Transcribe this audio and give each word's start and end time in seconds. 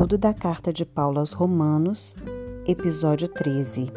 Estudo 0.00 0.16
da 0.16 0.32
Carta 0.32 0.72
de 0.72 0.86
Paulo 0.86 1.18
aos 1.18 1.34
Romanos, 1.34 2.16
episódio 2.66 3.28
13. 3.28 3.88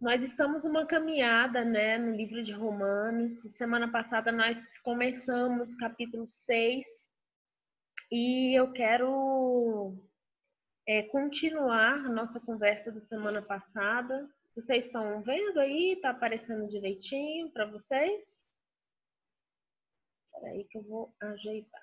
Nós 0.00 0.22
estamos 0.22 0.64
uma 0.64 0.86
caminhada, 0.86 1.62
né, 1.62 1.98
no 1.98 2.16
livro 2.16 2.42
de 2.42 2.52
Romanos. 2.52 3.40
Semana 3.58 3.92
passada 3.92 4.32
nós 4.32 4.56
começamos 4.82 5.74
capítulo 5.74 6.26
6 6.26 6.86
e 8.10 8.58
eu 8.58 8.72
quero 8.72 9.94
é, 10.88 11.02
continuar 11.02 12.06
a 12.06 12.08
nossa 12.08 12.40
conversa 12.40 12.90
da 12.90 13.02
semana 13.02 13.42
passada. 13.42 14.26
Vocês 14.56 14.86
estão 14.86 15.20
vendo 15.20 15.60
aí? 15.60 15.98
Tá 16.00 16.08
aparecendo 16.08 16.70
direitinho 16.70 17.50
para 17.50 17.66
vocês? 17.66 18.42
Espera 20.34 20.52
aí 20.52 20.64
que 20.64 20.78
eu 20.78 20.82
vou 20.82 21.14
ajeitar. 21.20 21.82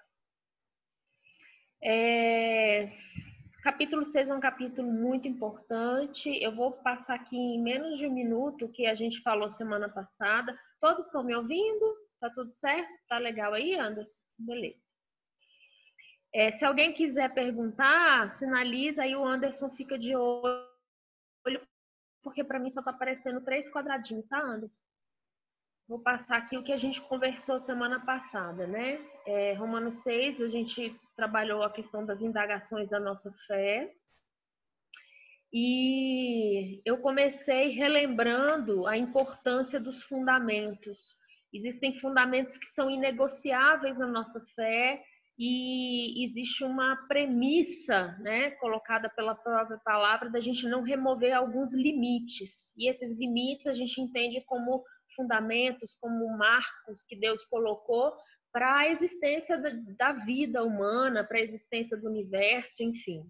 É, 1.82 2.92
capítulo 3.64 4.06
6 4.06 4.30
é 4.30 4.34
um 4.34 4.40
capítulo 4.40 4.92
muito 4.92 5.28
importante. 5.28 6.30
Eu 6.42 6.54
vou 6.54 6.72
passar 6.72 7.16
aqui 7.16 7.38
em 7.38 7.62
menos 7.62 7.98
de 7.98 8.06
um 8.06 8.14
minuto 8.14 8.66
o 8.66 8.72
que 8.72 8.86
a 8.86 8.94
gente 8.94 9.22
falou 9.22 9.50
semana 9.50 9.90
passada. 9.90 10.58
Todos 10.80 11.06
estão 11.06 11.24
me 11.24 11.36
ouvindo? 11.36 11.96
Tá 12.20 12.30
tudo 12.30 12.54
certo? 12.54 12.90
Tá 13.08 13.18
legal 13.18 13.54
aí, 13.54 13.76
Anderson? 13.76 14.20
Beleza. 14.38 14.80
É, 16.34 16.52
se 16.52 16.64
alguém 16.64 16.94
quiser 16.94 17.34
perguntar, 17.34 18.36
sinaliza 18.38 19.04
aí 19.04 19.16
o 19.16 19.26
Anderson 19.26 19.70
fica 19.72 19.98
de 19.98 20.16
olho, 20.16 21.62
porque 22.24 22.44
para 22.44 22.60
mim 22.60 22.70
só 22.70 22.82
tá 22.82 22.92
aparecendo 22.92 23.42
três 23.42 23.70
quadradinhos, 23.70 24.28
tá, 24.28 24.40
Anderson? 24.40 24.91
Vou 25.92 26.00
passar 26.00 26.38
aqui 26.38 26.58
o 26.58 26.64
que 26.64 26.72
a 26.72 26.78
gente 26.78 27.02
conversou 27.02 27.60
semana 27.60 28.00
passada, 28.00 28.66
né? 28.66 28.98
É, 29.28 29.52
Romanos 29.56 29.98
6, 30.04 30.40
a 30.40 30.48
gente 30.48 30.98
trabalhou 31.18 31.64
a 31.64 31.70
questão 31.70 32.06
das 32.06 32.22
indagações 32.22 32.90
da 32.90 32.98
nossa 32.98 33.30
fé. 33.46 33.94
E 35.52 36.82
eu 36.86 37.00
comecei 37.00 37.72
relembrando 37.72 38.88
a 38.88 38.96
importância 38.96 39.82
dos 39.82 40.02
fundamentos. 40.04 41.18
Existem 41.54 42.00
fundamentos 42.00 42.56
que 42.56 42.68
são 42.68 42.90
inegociáveis 42.90 43.98
na 43.98 44.08
nossa 44.08 44.40
fé 44.56 45.04
e 45.38 46.24
existe 46.26 46.64
uma 46.64 47.06
premissa, 47.10 48.18
né, 48.22 48.52
colocada 48.52 49.10
pela 49.10 49.36
própria 49.36 49.78
palavra 49.84 50.30
da 50.30 50.40
gente 50.40 50.66
não 50.70 50.84
remover 50.84 51.36
alguns 51.36 51.74
limites. 51.74 52.74
E 52.78 52.90
esses 52.90 53.18
limites 53.18 53.68
a 53.68 53.74
gente 53.74 54.00
entende 54.00 54.40
como 54.46 54.86
fundamentos, 55.16 55.96
como 56.00 56.38
marcos 56.38 57.04
que 57.04 57.16
Deus 57.16 57.44
colocou 57.46 58.14
para 58.52 58.80
a 58.80 58.90
existência 58.90 59.58
da 59.98 60.12
vida 60.12 60.64
humana, 60.64 61.24
para 61.24 61.38
a 61.38 61.42
existência 61.42 61.96
do 61.96 62.08
universo, 62.08 62.84
enfim. 62.84 63.24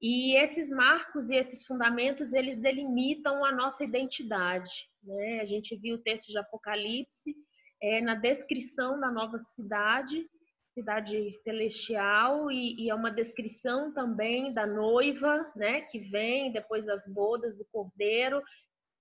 E 0.00 0.36
esses 0.36 0.68
marcos 0.68 1.30
e 1.30 1.36
esses 1.36 1.64
fundamentos, 1.64 2.32
eles 2.32 2.58
delimitam 2.60 3.44
a 3.44 3.52
nossa 3.52 3.84
identidade. 3.84 4.70
Né? 5.02 5.40
A 5.40 5.44
gente 5.44 5.76
viu 5.76 5.94
o 5.94 6.02
texto 6.02 6.26
de 6.28 6.38
Apocalipse 6.38 7.34
é, 7.80 8.00
na 8.00 8.16
descrição 8.16 8.98
da 8.98 9.10
nova 9.10 9.38
cidade, 9.44 10.26
cidade 10.74 11.32
celestial, 11.42 12.50
e, 12.50 12.84
e, 12.84 12.90
é 12.90 12.94
uma 12.94 13.10
descrição 13.10 13.92
também 13.92 14.52
da 14.52 14.66
noiva, 14.66 15.50
né, 15.54 15.82
que 15.82 15.98
vem 15.98 16.50
depois 16.50 16.84
das 16.86 17.06
bodas 17.06 17.56
do 17.58 17.66
cordeiro, 17.70 18.42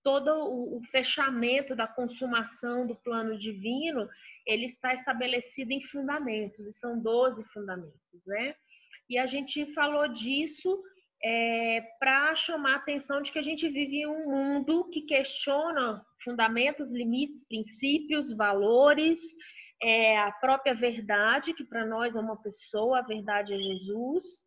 todo 0.03 0.29
o, 0.31 0.81
fechamento 0.91 1.75
da 1.75 1.87
consumação 1.87 2.87
do 2.87 2.95
plano 2.95 3.37
divino, 3.37 4.07
ele 4.45 4.65
está 4.65 4.93
estabelecido 4.93 5.71
em 5.71 5.81
fundamentos, 5.81 6.65
e 6.65 6.73
são 6.73 6.99
12 6.99 7.43
fundamentos, 7.53 8.25
né? 8.25 8.55
E 9.09 9.17
a 9.17 9.25
gente 9.25 9.73
falou 9.73 10.07
disso 10.07 10.81
é, 11.23 11.81
para 11.99 12.35
chamar 12.35 12.73
a 12.73 12.77
atenção 12.77 13.21
de 13.21 13.31
que 13.31 13.39
a 13.39 13.43
gente 13.43 13.67
vive 13.69 13.97
em 13.97 14.07
um 14.07 14.29
mundo 14.29 14.89
que 14.89 15.01
questiona 15.01 16.03
fundamentos, 16.23 16.91
limites, 16.91 17.45
princípios, 17.47 18.33
valores, 18.35 19.19
é, 19.81 20.17
a 20.19 20.31
própria 20.31 20.73
verdade, 20.73 21.53
que 21.53 21.63
para 21.63 21.85
nós 21.85 22.15
é 22.15 22.19
uma 22.19 22.41
pessoa, 22.41 22.99
a 22.99 23.03
verdade 23.03 23.53
é 23.53 23.57
Jesus, 23.57 24.43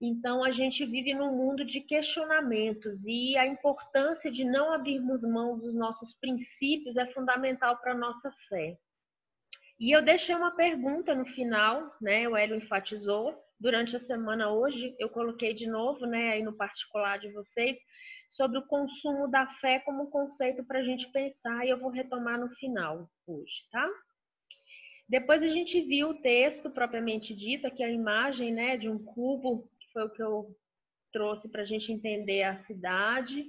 então, 0.00 0.44
a 0.44 0.50
gente 0.50 0.84
vive 0.84 1.14
num 1.14 1.36
mundo 1.36 1.64
de 1.64 1.80
questionamentos 1.80 3.04
e 3.06 3.36
a 3.36 3.46
importância 3.46 4.30
de 4.30 4.44
não 4.44 4.72
abrirmos 4.72 5.22
mão 5.22 5.58
dos 5.58 5.74
nossos 5.74 6.14
princípios 6.14 6.96
é 6.96 7.06
fundamental 7.12 7.78
para 7.78 7.92
a 7.92 7.98
nossa 7.98 8.30
fé. 8.48 8.76
E 9.78 9.90
eu 9.90 10.02
deixei 10.02 10.34
uma 10.34 10.54
pergunta 10.54 11.14
no 11.14 11.24
final, 11.26 11.94
né? 12.00 12.28
O 12.28 12.36
Hélio 12.36 12.56
enfatizou. 12.56 13.42
Durante 13.58 13.96
a 13.96 14.00
semana 14.00 14.50
hoje, 14.50 14.94
eu 14.98 15.08
coloquei 15.08 15.54
de 15.54 15.66
novo, 15.66 16.06
né, 16.06 16.32
aí 16.32 16.42
no 16.42 16.52
particular 16.52 17.18
de 17.18 17.32
vocês, 17.32 17.78
sobre 18.28 18.58
o 18.58 18.66
consumo 18.66 19.28
da 19.28 19.46
fé 19.60 19.78
como 19.78 20.10
conceito 20.10 20.64
para 20.64 20.80
a 20.80 20.82
gente 20.82 21.10
pensar, 21.12 21.64
e 21.64 21.70
eu 21.70 21.78
vou 21.78 21.90
retomar 21.90 22.38
no 22.38 22.50
final 22.56 23.08
hoje, 23.26 23.62
tá? 23.70 23.88
Depois 25.08 25.42
a 25.42 25.48
gente 25.48 25.80
viu 25.82 26.10
o 26.10 26.20
texto 26.20 26.68
propriamente 26.70 27.34
dito, 27.34 27.66
aqui 27.66 27.82
a 27.82 27.90
imagem 27.90 28.52
né, 28.52 28.76
de 28.76 28.88
um 28.88 28.98
cubo 28.98 29.70
foi 29.94 30.04
o 30.04 30.10
que 30.10 30.22
eu 30.22 30.54
trouxe 31.12 31.48
para 31.48 31.62
a 31.62 31.64
gente 31.64 31.92
entender 31.92 32.42
a 32.42 32.62
cidade. 32.64 33.46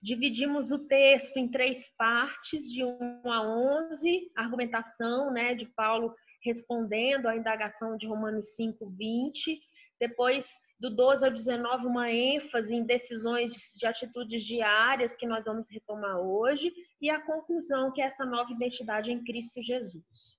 Dividimos 0.00 0.70
o 0.70 0.78
texto 0.86 1.36
em 1.36 1.50
três 1.50 1.90
partes, 1.98 2.72
de 2.72 2.84
1 2.84 3.20
a 3.24 3.42
11, 3.90 4.30
argumentação 4.36 5.32
né, 5.32 5.54
de 5.54 5.66
Paulo 5.66 6.14
respondendo 6.44 7.26
à 7.26 7.36
indagação 7.36 7.96
de 7.96 8.06
Romanos 8.06 8.54
5, 8.54 8.88
20. 8.90 9.60
Depois, 10.00 10.48
do 10.78 10.88
12 10.94 11.24
ao 11.24 11.32
19, 11.32 11.86
uma 11.86 12.12
ênfase 12.12 12.72
em 12.72 12.84
decisões 12.84 13.52
de 13.76 13.84
atitudes 13.84 14.44
diárias 14.44 15.16
que 15.16 15.26
nós 15.26 15.46
vamos 15.46 15.68
retomar 15.68 16.20
hoje. 16.20 16.72
E 17.00 17.10
a 17.10 17.20
conclusão, 17.20 17.90
que 17.90 18.00
é 18.00 18.06
essa 18.06 18.24
nova 18.24 18.52
identidade 18.52 19.10
em 19.10 19.24
Cristo 19.24 19.60
Jesus. 19.60 20.37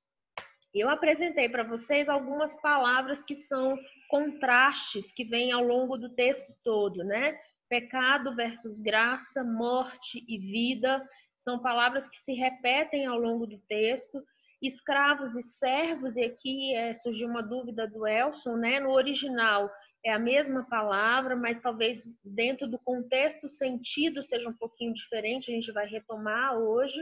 Eu 0.74 0.90
apresentei 0.90 1.50
para 1.50 1.64
vocês 1.64 2.08
algumas 2.08 2.60
palavras 2.62 3.22
que 3.24 3.36
são 3.36 3.78
contrastes 4.08 5.12
que 5.12 5.24
vêm 5.24 5.52
ao 5.52 5.64
longo 5.64 5.98
do 5.98 6.10
texto 6.10 6.54
todo, 6.64 7.04
né? 7.04 7.40
Pecado 7.68 8.36
versus 8.36 8.80
graça, 8.80 9.44
morte 9.44 10.24
e 10.28 10.38
vida, 10.38 11.04
são 11.40 11.60
palavras 11.60 12.08
que 12.10 12.20
se 12.20 12.34
repetem 12.34 13.06
ao 13.06 13.18
longo 13.18 13.48
do 13.48 13.58
texto. 13.68 14.22
Escravos 14.62 15.36
e 15.36 15.44
servos, 15.44 16.16
e 16.18 16.24
aqui 16.24 16.76
é, 16.76 16.96
surgiu 16.98 17.30
uma 17.30 17.42
dúvida 17.42 17.88
do 17.88 18.06
Elson, 18.06 18.58
né? 18.58 18.80
No 18.80 18.92
original 18.92 19.72
é 20.06 20.12
a 20.12 20.20
mesma 20.20 20.66
palavra, 20.70 21.36
mas 21.36 21.62
talvez 21.62 22.04
dentro 22.24 22.68
do 22.68 22.78
contexto 22.80 23.46
o 23.46 23.50
sentido 23.50 24.22
seja 24.24 24.50
um 24.50 24.54
pouquinho 24.54 24.94
diferente, 24.94 25.52
a 25.52 25.56
gente 25.56 25.72
vai 25.72 25.88
retomar 25.88 26.58
hoje. 26.58 27.00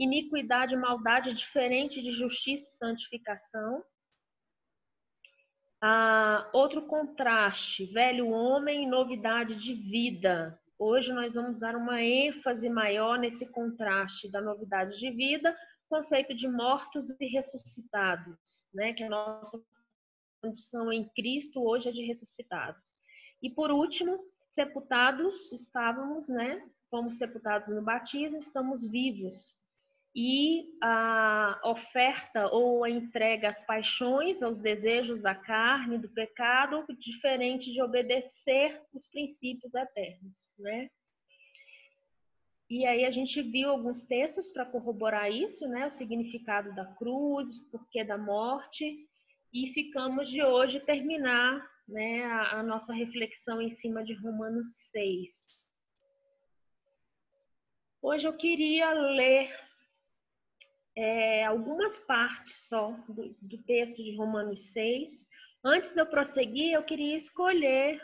Iniquidade 0.00 0.72
e 0.72 0.78
maldade 0.78 1.34
diferente 1.34 2.00
de 2.00 2.10
justiça 2.10 2.66
e 2.66 2.78
santificação. 2.78 3.84
Ah, 5.78 6.48
outro 6.54 6.86
contraste, 6.86 7.84
velho 7.84 8.28
homem 8.30 8.84
e 8.84 8.86
novidade 8.86 9.56
de 9.56 9.74
vida. 9.74 10.58
Hoje 10.78 11.12
nós 11.12 11.34
vamos 11.34 11.60
dar 11.60 11.76
uma 11.76 12.02
ênfase 12.02 12.66
maior 12.70 13.18
nesse 13.18 13.44
contraste 13.44 14.30
da 14.30 14.40
novidade 14.40 14.98
de 14.98 15.10
vida, 15.10 15.54
conceito 15.86 16.34
de 16.34 16.48
mortos 16.48 17.10
e 17.20 17.26
ressuscitados, 17.26 18.38
né? 18.72 18.94
Que 18.94 19.04
a 19.04 19.10
nossa 19.10 19.62
condição 20.42 20.90
em 20.90 21.06
Cristo 21.10 21.62
hoje 21.62 21.90
é 21.90 21.92
de 21.92 22.06
ressuscitados. 22.06 22.82
E 23.42 23.50
por 23.50 23.70
último, 23.70 24.18
sepultados 24.48 25.52
estávamos, 25.52 26.26
né? 26.26 26.66
Fomos 26.90 27.18
sepultados 27.18 27.68
no 27.68 27.82
batismo, 27.82 28.38
estamos 28.38 28.90
vivos 28.90 29.59
e 30.14 30.76
a 30.82 31.60
oferta 31.64 32.48
ou 32.48 32.82
a 32.82 32.90
entrega 32.90 33.48
às 33.48 33.64
paixões, 33.64 34.42
aos 34.42 34.58
desejos 34.58 35.22
da 35.22 35.34
carne, 35.34 35.98
do 35.98 36.08
pecado, 36.08 36.84
diferente 36.98 37.72
de 37.72 37.80
obedecer 37.80 38.80
os 38.92 39.06
princípios 39.08 39.72
eternos, 39.72 40.52
né? 40.58 40.90
E 42.68 42.86
aí 42.86 43.04
a 43.04 43.10
gente 43.10 43.42
viu 43.42 43.70
alguns 43.70 44.02
textos 44.02 44.48
para 44.48 44.64
corroborar 44.64 45.30
isso, 45.30 45.66
né? 45.68 45.86
O 45.86 45.90
significado 45.90 46.74
da 46.74 46.86
cruz, 46.94 47.56
o 47.58 47.70
porquê 47.70 48.04
da 48.04 48.18
morte, 48.18 49.08
e 49.52 49.72
ficamos 49.72 50.28
de 50.28 50.42
hoje 50.42 50.78
terminar, 50.80 51.68
né, 51.88 52.24
a, 52.24 52.60
a 52.60 52.62
nossa 52.62 52.92
reflexão 52.92 53.60
em 53.60 53.72
cima 53.72 54.04
de 54.04 54.14
Romanos 54.14 54.68
6. 54.92 55.60
Hoje 58.00 58.28
eu 58.28 58.36
queria 58.36 58.92
ler 58.92 59.52
é, 60.96 61.44
algumas 61.44 61.98
partes 62.00 62.68
só 62.68 62.92
do, 63.08 63.34
do 63.40 63.58
texto 63.64 64.02
de 64.02 64.16
Romanos 64.16 64.72
6. 64.72 65.28
Antes 65.64 65.92
de 65.92 66.00
eu 66.00 66.06
prosseguir, 66.06 66.72
eu 66.72 66.82
queria 66.82 67.16
escolher 67.16 68.00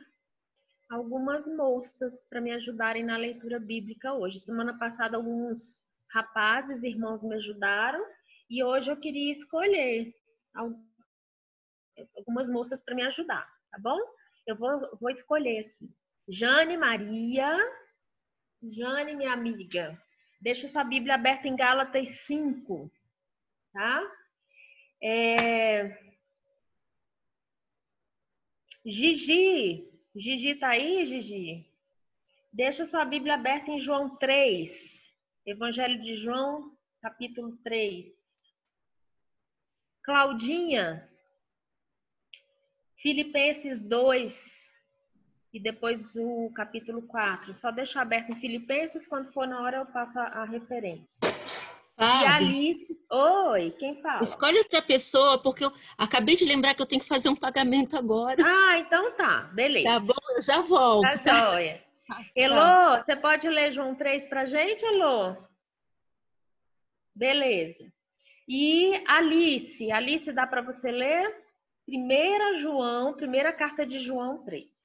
algumas 0.90 1.46
moças 1.46 2.22
para 2.28 2.40
me 2.40 2.52
ajudarem 2.52 3.04
na 3.04 3.16
leitura 3.16 3.58
bíblica 3.58 4.12
hoje. 4.12 4.40
Semana 4.40 4.78
passada, 4.78 5.16
alguns 5.16 5.82
rapazes, 6.10 6.82
irmãos 6.82 7.22
me 7.22 7.34
ajudaram, 7.34 8.04
e 8.48 8.62
hoje 8.62 8.90
eu 8.90 8.96
queria 8.96 9.32
escolher 9.32 10.14
algumas 12.16 12.48
moças 12.48 12.82
para 12.82 12.94
me 12.94 13.02
ajudar, 13.02 13.46
tá 13.70 13.78
bom? 13.78 13.98
Eu 14.46 14.56
vou, 14.56 14.96
vou 15.00 15.10
escolher 15.10 15.66
aqui. 15.66 15.90
Jane 16.28 16.76
Maria. 16.76 17.58
Jane, 18.62 19.14
minha 19.14 19.32
amiga. 19.32 20.00
Deixa 20.40 20.68
sua 20.68 20.84
Bíblia 20.84 21.14
aberta 21.14 21.48
em 21.48 21.56
Gálatas 21.56 22.08
5, 22.26 22.90
tá? 23.72 24.02
É... 25.02 26.06
Gigi. 28.84 29.90
Gigi 30.14 30.54
tá 30.54 30.70
aí, 30.70 31.06
Gigi? 31.06 31.68
Deixa 32.52 32.86
sua 32.86 33.04
Bíblia 33.04 33.34
aberta 33.34 33.70
em 33.70 33.80
João 33.80 34.16
3. 34.16 35.12
Evangelho 35.44 36.00
de 36.02 36.16
João, 36.16 36.76
capítulo 37.00 37.56
3. 37.58 38.14
Claudinha. 40.02 41.10
Filipenses 42.96 43.82
2, 43.82 44.65
e 45.52 45.60
depois 45.60 46.14
o 46.16 46.50
capítulo 46.54 47.02
4. 47.02 47.54
Só 47.56 47.70
deixa 47.70 48.00
aberto 48.00 48.30
em 48.30 48.40
Filipenses, 48.40 49.06
quando 49.06 49.32
for 49.32 49.46
na 49.46 49.60
hora 49.60 49.78
eu 49.78 49.86
passo 49.86 50.18
a, 50.18 50.44
referência. 50.44 51.18
Fábio, 51.96 52.22
e 52.22 52.26
Alice. 52.26 53.00
Oi, 53.10 53.70
quem 53.78 54.00
fala? 54.02 54.22
Escolhe 54.22 54.58
outra 54.58 54.82
pessoa, 54.82 55.42
porque 55.42 55.64
eu 55.64 55.72
acabei 55.96 56.36
de 56.36 56.44
lembrar 56.44 56.74
que 56.74 56.82
eu 56.82 56.86
tenho 56.86 57.00
que 57.00 57.08
fazer 57.08 57.28
um 57.28 57.36
pagamento 57.36 57.96
agora. 57.96 58.36
Ah, 58.44 58.78
então 58.78 59.12
tá, 59.12 59.50
beleza. 59.54 59.88
Tá 59.88 59.98
bom, 59.98 60.14
eu 60.36 60.42
já 60.42 60.60
volto. 60.60 61.10
Tá, 61.10 61.18
tá? 61.18 61.52
Joia. 61.52 61.82
Elô, 62.36 63.02
você 63.02 63.16
pode 63.16 63.48
ler 63.48 63.72
João 63.72 63.94
3 63.94 64.28
pra 64.28 64.44
gente, 64.46 64.84
Elô? 64.84 65.36
Beleza. 67.14 67.90
E 68.46 69.02
Alice, 69.08 69.90
Alice, 69.90 70.30
dá 70.32 70.46
para 70.46 70.60
você 70.60 70.90
ler? 70.90 71.34
Primeira 71.86 72.60
João, 72.60 73.14
primeira 73.14 73.52
carta 73.52 73.86
de 73.86 73.98
João 73.98 74.44
3 74.44 74.76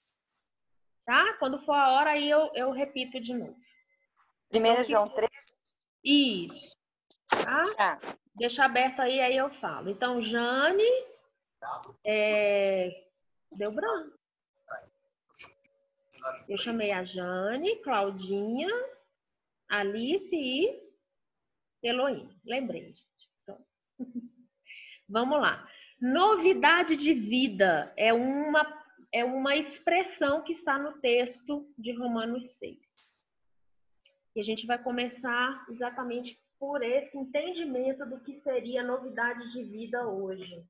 tá? 1.12 1.34
Quando 1.34 1.60
for 1.66 1.74
a 1.74 1.92
hora, 1.92 2.12
aí 2.12 2.30
eu, 2.30 2.50
eu 2.56 2.72
repito 2.72 3.20
de 3.20 3.34
novo. 3.34 3.58
Primeiro 4.50 4.82
João 4.86 5.10
3? 5.10 5.30
Isso. 6.06 6.74
Tá? 7.28 7.64
tá? 7.76 8.18
Deixa 8.34 8.64
aberto 8.64 9.02
aí, 9.02 9.20
aí 9.20 9.36
eu 9.36 9.50
falo. 9.56 9.90
Então, 9.90 10.22
Jane, 10.22 10.90
é... 12.08 13.08
deu 13.52 13.74
branco. 13.76 14.18
Eu 16.48 16.58
chamei 16.58 16.92
a 16.92 17.04
Jane, 17.04 17.76
Claudinha, 17.82 18.70
Alice 19.68 20.34
e 20.34 20.82
Elohim. 21.84 22.30
Lembrei, 22.46 22.86
gente. 22.86 23.04
Então, 23.44 23.66
vamos 25.10 25.42
lá. 25.42 25.68
Novidade 26.00 26.96
de 26.96 27.14
vida 27.14 27.94
é 27.98 28.14
uma 28.14 28.81
é 29.14 29.26
uma 29.26 29.56
expressão 29.56 30.42
que 30.44 30.54
está 30.54 30.78
no 30.78 31.00
texto 31.00 31.70
de 31.78 31.92
Romanos 31.92 32.52
6. 32.58 32.80
E 34.36 34.40
a 34.40 34.44
gente 34.44 34.66
vai 34.66 34.82
começar 34.82 35.66
exatamente 35.70 36.40
por 36.58 36.82
esse 36.82 37.18
entendimento 37.18 38.06
do 38.06 38.22
que 38.22 38.40
seria 38.42 38.84
novidade 38.84 39.52
de 39.52 39.64
vida 39.64 40.08
hoje. 40.08 40.64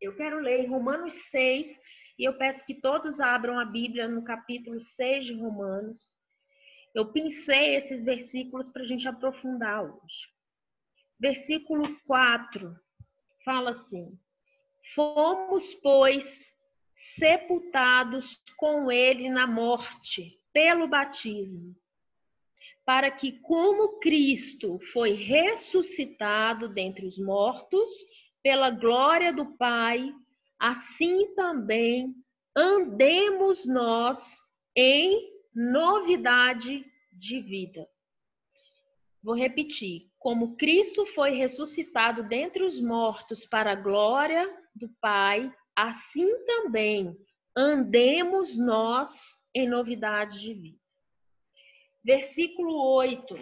Eu 0.00 0.16
quero 0.16 0.40
ler 0.40 0.66
Romanos 0.66 1.14
6 1.30 1.80
e 2.18 2.24
eu 2.24 2.36
peço 2.36 2.64
que 2.64 2.74
todos 2.74 3.20
abram 3.20 3.58
a 3.58 3.64
Bíblia 3.64 4.08
no 4.08 4.24
capítulo 4.24 4.80
6 4.80 5.26
de 5.26 5.34
Romanos. 5.34 6.12
Eu 6.94 7.12
pensei 7.12 7.76
esses 7.76 8.02
versículos 8.02 8.68
para 8.70 8.82
a 8.82 8.86
gente 8.86 9.06
aprofundar 9.06 9.84
hoje. 9.84 10.32
Versículo 11.20 11.96
4 12.06 12.74
fala 13.44 13.70
assim: 13.70 14.18
Fomos, 14.94 15.74
pois, 15.76 16.55
sepultados 16.96 18.42
com 18.56 18.90
ele 18.90 19.28
na 19.28 19.46
morte 19.46 20.40
pelo 20.52 20.88
batismo, 20.88 21.76
para 22.84 23.10
que, 23.10 23.32
como 23.40 24.00
Cristo 24.00 24.80
foi 24.92 25.12
ressuscitado 25.12 26.68
dentre 26.68 27.04
os 27.06 27.18
mortos 27.18 27.92
pela 28.42 28.70
glória 28.70 29.32
do 29.32 29.56
Pai, 29.56 30.10
assim 30.58 31.34
também 31.34 32.14
andemos 32.56 33.66
nós 33.66 34.40
em 34.74 35.30
novidade 35.54 36.84
de 37.12 37.40
vida. 37.40 37.86
Vou 39.22 39.34
repetir. 39.34 40.08
Como 40.18 40.56
Cristo 40.56 41.04
foi 41.06 41.32
ressuscitado 41.32 42.22
dentre 42.22 42.62
os 42.62 42.80
mortos 42.80 43.44
para 43.44 43.72
a 43.72 43.74
glória 43.74 44.48
do 44.74 44.88
Pai, 45.00 45.52
assim 45.76 46.44
também 46.46 47.14
andemos 47.54 48.56
nós 48.56 49.40
em 49.54 49.68
novidade 49.68 50.40
de 50.40 50.54
vida. 50.54 50.78
Versículo 52.02 52.94
8. 52.94 53.36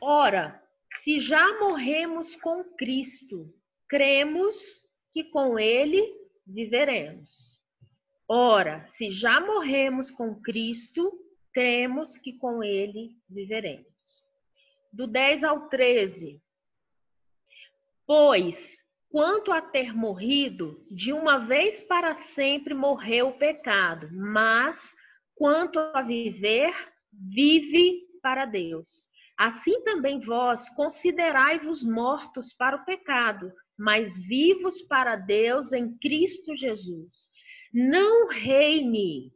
Ora, 0.00 0.62
se 1.02 1.18
já 1.18 1.58
morremos 1.58 2.34
com 2.36 2.62
Cristo, 2.76 3.54
cremos 3.88 4.84
que 5.12 5.24
com 5.24 5.58
ele 5.58 6.02
viveremos. 6.46 7.58
Ora, 8.28 8.86
se 8.88 9.10
já 9.10 9.40
morremos 9.40 10.10
com 10.10 10.40
Cristo, 10.40 11.12
cremos 11.52 12.18
que 12.18 12.32
com 12.34 12.62
ele 12.62 13.16
viveremos. 13.28 13.86
Do 14.92 15.06
10 15.06 15.44
ao 15.44 15.68
13. 15.68 16.42
Pois 18.06 18.85
Quanto 19.16 19.50
a 19.50 19.62
ter 19.62 19.96
morrido, 19.96 20.84
de 20.90 21.10
uma 21.10 21.38
vez 21.38 21.80
para 21.80 22.16
sempre 22.16 22.74
morreu 22.74 23.28
o 23.28 23.38
pecado, 23.38 24.10
mas 24.12 24.94
quanto 25.34 25.78
a 25.78 26.02
viver, 26.02 26.74
vive 27.10 28.02
para 28.20 28.44
Deus. 28.44 29.08
Assim 29.34 29.82
também 29.84 30.20
vós 30.20 30.68
considerai-vos 30.68 31.82
mortos 31.82 32.52
para 32.52 32.76
o 32.76 32.84
pecado, 32.84 33.50
mas 33.78 34.18
vivos 34.18 34.82
para 34.82 35.16
Deus 35.16 35.72
em 35.72 35.96
Cristo 35.96 36.54
Jesus. 36.54 37.30
Não 37.72 38.28
reine, 38.28 39.32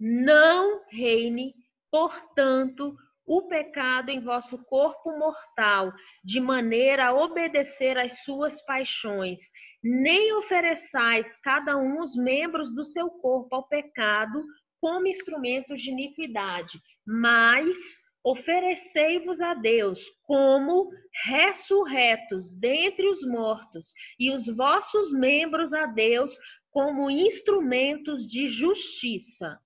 não 0.00 0.80
reine, 0.88 1.54
portanto, 1.90 2.96
o 3.26 3.42
pecado 3.48 4.10
em 4.10 4.20
vosso 4.20 4.56
corpo 4.64 5.18
mortal, 5.18 5.92
de 6.24 6.40
maneira 6.40 7.06
a 7.06 7.14
obedecer 7.14 7.98
às 7.98 8.22
suas 8.22 8.64
paixões. 8.64 9.40
Nem 9.82 10.32
ofereçais 10.34 11.36
cada 11.40 11.76
um 11.76 12.02
os 12.02 12.16
membros 12.16 12.74
do 12.74 12.84
seu 12.84 13.10
corpo 13.10 13.56
ao 13.56 13.68
pecado 13.68 14.44
como 14.80 15.06
instrumentos 15.06 15.82
de 15.82 15.90
iniquidade, 15.90 16.78
mas 17.04 17.76
oferecei-vos 18.22 19.40
a 19.40 19.54
Deus 19.54 20.00
como 20.24 20.90
ressurretos 21.24 22.50
dentre 22.58 23.08
os 23.08 23.24
mortos, 23.26 23.92
e 24.18 24.32
os 24.32 24.46
vossos 24.54 25.12
membros 25.12 25.72
a 25.72 25.86
Deus 25.86 26.36
como 26.70 27.08
instrumentos 27.08 28.28
de 28.28 28.48
justiça. 28.48 29.58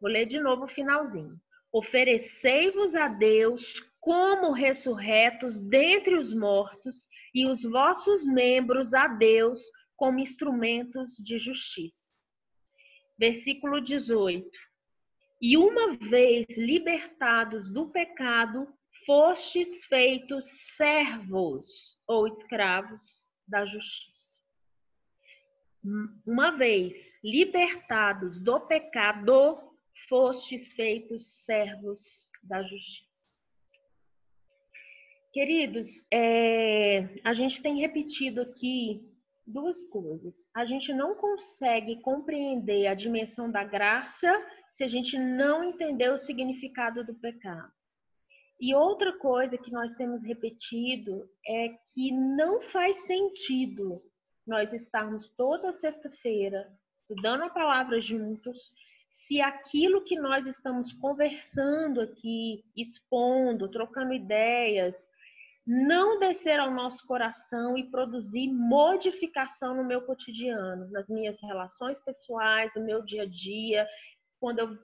Vou 0.00 0.10
ler 0.10 0.26
de 0.26 0.40
novo 0.40 0.64
o 0.64 0.68
finalzinho. 0.68 1.38
Oferecei-vos 1.76 2.94
a 2.94 3.06
Deus 3.06 3.62
como 4.00 4.50
ressurretos 4.50 5.58
dentre 5.58 6.16
os 6.16 6.32
mortos, 6.32 7.06
e 7.34 7.46
os 7.46 7.64
vossos 7.64 8.24
membros 8.24 8.94
a 8.94 9.06
Deus 9.08 9.60
como 9.94 10.18
instrumentos 10.18 11.16
de 11.18 11.38
justiça. 11.38 12.10
Versículo 13.18 13.82
18. 13.82 14.48
E 15.42 15.58
uma 15.58 15.98
vez 15.98 16.46
libertados 16.56 17.70
do 17.70 17.90
pecado, 17.90 18.66
fostes 19.04 19.84
feitos 19.84 20.46
servos 20.76 22.00
ou 22.08 22.26
escravos 22.26 23.28
da 23.46 23.66
justiça. 23.66 24.38
Uma 26.24 26.52
vez 26.52 27.18
libertados 27.22 28.40
do 28.42 28.60
pecado, 28.60 29.75
fostes 30.08 30.72
feitos 30.72 31.26
servos 31.44 32.30
da 32.42 32.62
justiça. 32.62 33.06
Queridos, 35.32 35.88
é, 36.10 37.20
a 37.22 37.34
gente 37.34 37.60
tem 37.60 37.78
repetido 37.80 38.40
aqui 38.40 39.02
duas 39.46 39.84
coisas. 39.84 40.48
A 40.54 40.64
gente 40.64 40.92
não 40.92 41.14
consegue 41.14 42.00
compreender 42.00 42.86
a 42.86 42.94
dimensão 42.94 43.50
da 43.50 43.62
graça 43.62 44.32
se 44.72 44.82
a 44.82 44.88
gente 44.88 45.18
não 45.18 45.62
entender 45.62 46.10
o 46.10 46.18
significado 46.18 47.04
do 47.04 47.14
pecado. 47.14 47.70
E 48.58 48.74
outra 48.74 49.12
coisa 49.18 49.58
que 49.58 49.70
nós 49.70 49.94
temos 49.96 50.22
repetido 50.22 51.28
é 51.46 51.68
que 51.92 52.10
não 52.10 52.62
faz 52.62 52.98
sentido 53.06 54.02
nós 54.46 54.72
estarmos 54.72 55.28
toda 55.36 55.72
sexta-feira 55.74 56.66
estudando 57.02 57.42
a 57.42 57.50
palavra 57.50 58.00
juntos 58.00 58.72
se 59.08 59.40
aquilo 59.40 60.04
que 60.04 60.18
nós 60.18 60.46
estamos 60.46 60.92
conversando 60.94 62.00
aqui, 62.00 62.64
expondo, 62.76 63.70
trocando 63.70 64.12
ideias, 64.12 65.08
não 65.66 66.18
descer 66.20 66.60
ao 66.60 66.70
nosso 66.70 67.04
coração 67.06 67.76
e 67.76 67.90
produzir 67.90 68.48
modificação 68.48 69.74
no 69.74 69.84
meu 69.84 70.02
cotidiano, 70.02 70.88
nas 70.90 71.08
minhas 71.08 71.40
relações 71.40 72.00
pessoais, 72.00 72.70
no 72.76 72.84
meu 72.84 73.02
dia 73.02 73.22
a 73.22 73.26
dia, 73.26 73.88
quando 74.38 74.60
eu 74.60 74.78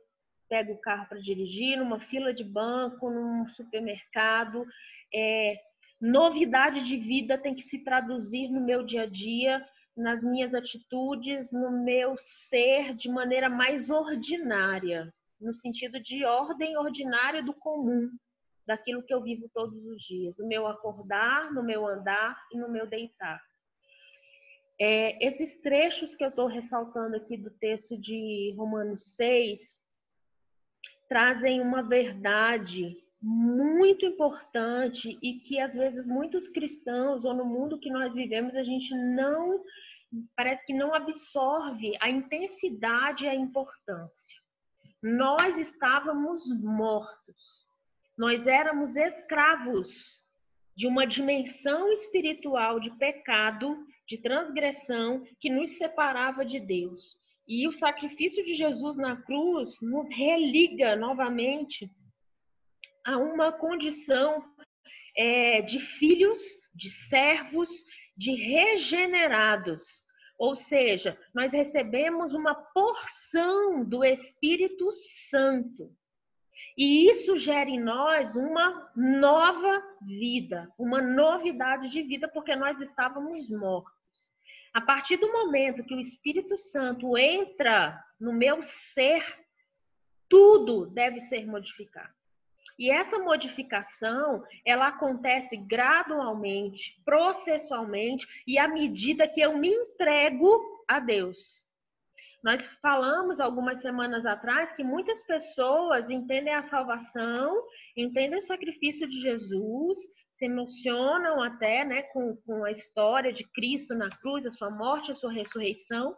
pego 0.48 0.72
o 0.72 0.80
carro 0.80 1.06
para 1.08 1.20
dirigir, 1.20 1.78
numa 1.78 2.00
fila 2.00 2.34
de 2.34 2.42
banco, 2.42 3.08
num 3.08 3.46
supermercado. 3.48 4.66
É, 5.14 5.56
novidade 6.00 6.84
de 6.84 6.96
vida 6.96 7.38
tem 7.38 7.54
que 7.54 7.62
se 7.62 7.78
traduzir 7.78 8.48
no 8.48 8.60
meu 8.60 8.82
dia 8.82 9.02
a 9.02 9.06
dia, 9.06 9.64
nas 9.96 10.24
minhas 10.24 10.54
atitudes, 10.54 11.52
no 11.52 11.70
meu 11.70 12.16
ser 12.18 12.94
de 12.94 13.08
maneira 13.08 13.48
mais 13.48 13.90
ordinária, 13.90 15.12
no 15.40 15.52
sentido 15.54 16.00
de 16.00 16.24
ordem 16.24 16.76
ordinária 16.76 17.42
do 17.42 17.52
comum, 17.52 18.10
daquilo 18.66 19.02
que 19.02 19.12
eu 19.12 19.22
vivo 19.22 19.50
todos 19.52 19.84
os 19.84 20.02
dias, 20.02 20.36
no 20.38 20.46
meu 20.46 20.66
acordar, 20.66 21.52
no 21.52 21.62
meu 21.62 21.86
andar 21.86 22.40
e 22.52 22.58
no 22.58 22.70
meu 22.70 22.86
deitar. 22.86 23.40
É, 24.80 25.24
esses 25.24 25.60
trechos 25.60 26.14
que 26.14 26.24
eu 26.24 26.28
estou 26.28 26.46
ressaltando 26.46 27.16
aqui 27.16 27.36
do 27.36 27.50
texto 27.50 27.96
de 27.96 28.54
Romanos 28.56 29.14
6 29.16 29.78
trazem 31.08 31.60
uma 31.60 31.82
verdade 31.82 33.01
muito 33.22 34.04
importante 34.04 35.16
e 35.22 35.34
que 35.34 35.60
às 35.60 35.74
vezes 35.74 36.04
muitos 36.04 36.48
cristãos 36.48 37.24
ou 37.24 37.32
no 37.32 37.44
mundo 37.44 37.78
que 37.78 37.90
nós 37.90 38.12
vivemos 38.12 38.54
a 38.56 38.64
gente 38.64 38.92
não 39.14 39.62
parece 40.36 40.66
que 40.66 40.74
não 40.74 40.92
absorve 40.92 41.96
a 42.00 42.10
intensidade 42.10 43.24
e 43.24 43.28
a 43.28 43.34
importância. 43.34 44.36
Nós 45.02 45.56
estávamos 45.56 46.42
mortos. 46.60 47.66
Nós 48.18 48.46
éramos 48.46 48.94
escravos 48.94 50.22
de 50.76 50.86
uma 50.86 51.06
dimensão 51.06 51.92
espiritual 51.92 52.78
de 52.78 52.90
pecado, 52.98 53.86
de 54.06 54.18
transgressão 54.18 55.24
que 55.40 55.48
nos 55.48 55.70
separava 55.76 56.44
de 56.44 56.60
Deus. 56.60 57.16
E 57.48 57.66
o 57.66 57.72
sacrifício 57.72 58.44
de 58.44 58.54
Jesus 58.54 58.96
na 58.96 59.16
cruz 59.22 59.80
nos 59.80 60.08
religa 60.10 60.94
novamente 60.94 61.90
a 63.04 63.16
uma 63.18 63.52
condição 63.52 64.44
é, 65.16 65.62
de 65.62 65.80
filhos, 65.80 66.40
de 66.74 66.90
servos, 66.90 67.70
de 68.16 68.34
regenerados. 68.34 70.04
Ou 70.38 70.56
seja, 70.56 71.18
nós 71.34 71.52
recebemos 71.52 72.34
uma 72.34 72.54
porção 72.54 73.84
do 73.84 74.04
Espírito 74.04 74.90
Santo. 74.92 75.94
E 76.76 77.10
isso 77.10 77.38
gera 77.38 77.68
em 77.68 77.80
nós 77.80 78.34
uma 78.34 78.90
nova 78.96 79.82
vida, 80.00 80.72
uma 80.78 81.02
novidade 81.02 81.90
de 81.90 82.02
vida, 82.02 82.28
porque 82.28 82.56
nós 82.56 82.80
estávamos 82.80 83.50
mortos. 83.50 83.92
A 84.72 84.80
partir 84.80 85.18
do 85.18 85.30
momento 85.30 85.84
que 85.84 85.94
o 85.94 86.00
Espírito 86.00 86.56
Santo 86.56 87.16
entra 87.18 88.02
no 88.18 88.32
meu 88.32 88.62
ser, 88.64 89.22
tudo 90.28 90.86
deve 90.86 91.20
ser 91.22 91.46
modificado. 91.46 92.14
E 92.82 92.90
essa 92.90 93.16
modificação, 93.16 94.44
ela 94.66 94.88
acontece 94.88 95.56
gradualmente, 95.56 97.00
processualmente 97.04 98.26
e 98.44 98.58
à 98.58 98.66
medida 98.66 99.28
que 99.28 99.40
eu 99.40 99.56
me 99.56 99.68
entrego 99.68 100.60
a 100.88 100.98
Deus. 100.98 101.62
Nós 102.42 102.66
falamos 102.82 103.38
algumas 103.38 103.80
semanas 103.80 104.26
atrás 104.26 104.74
que 104.74 104.82
muitas 104.82 105.24
pessoas 105.24 106.10
entendem 106.10 106.52
a 106.52 106.64
salvação, 106.64 107.56
entendem 107.96 108.40
o 108.40 108.42
sacrifício 108.42 109.08
de 109.08 109.20
Jesus, 109.20 110.00
se 110.32 110.46
emocionam 110.46 111.40
até 111.40 111.84
né, 111.84 112.02
com, 112.12 112.34
com 112.44 112.64
a 112.64 112.72
história 112.72 113.32
de 113.32 113.44
Cristo 113.52 113.94
na 113.94 114.10
cruz, 114.10 114.44
a 114.44 114.50
sua 114.50 114.70
morte, 114.70 115.12
a 115.12 115.14
sua 115.14 115.30
ressurreição, 115.30 116.16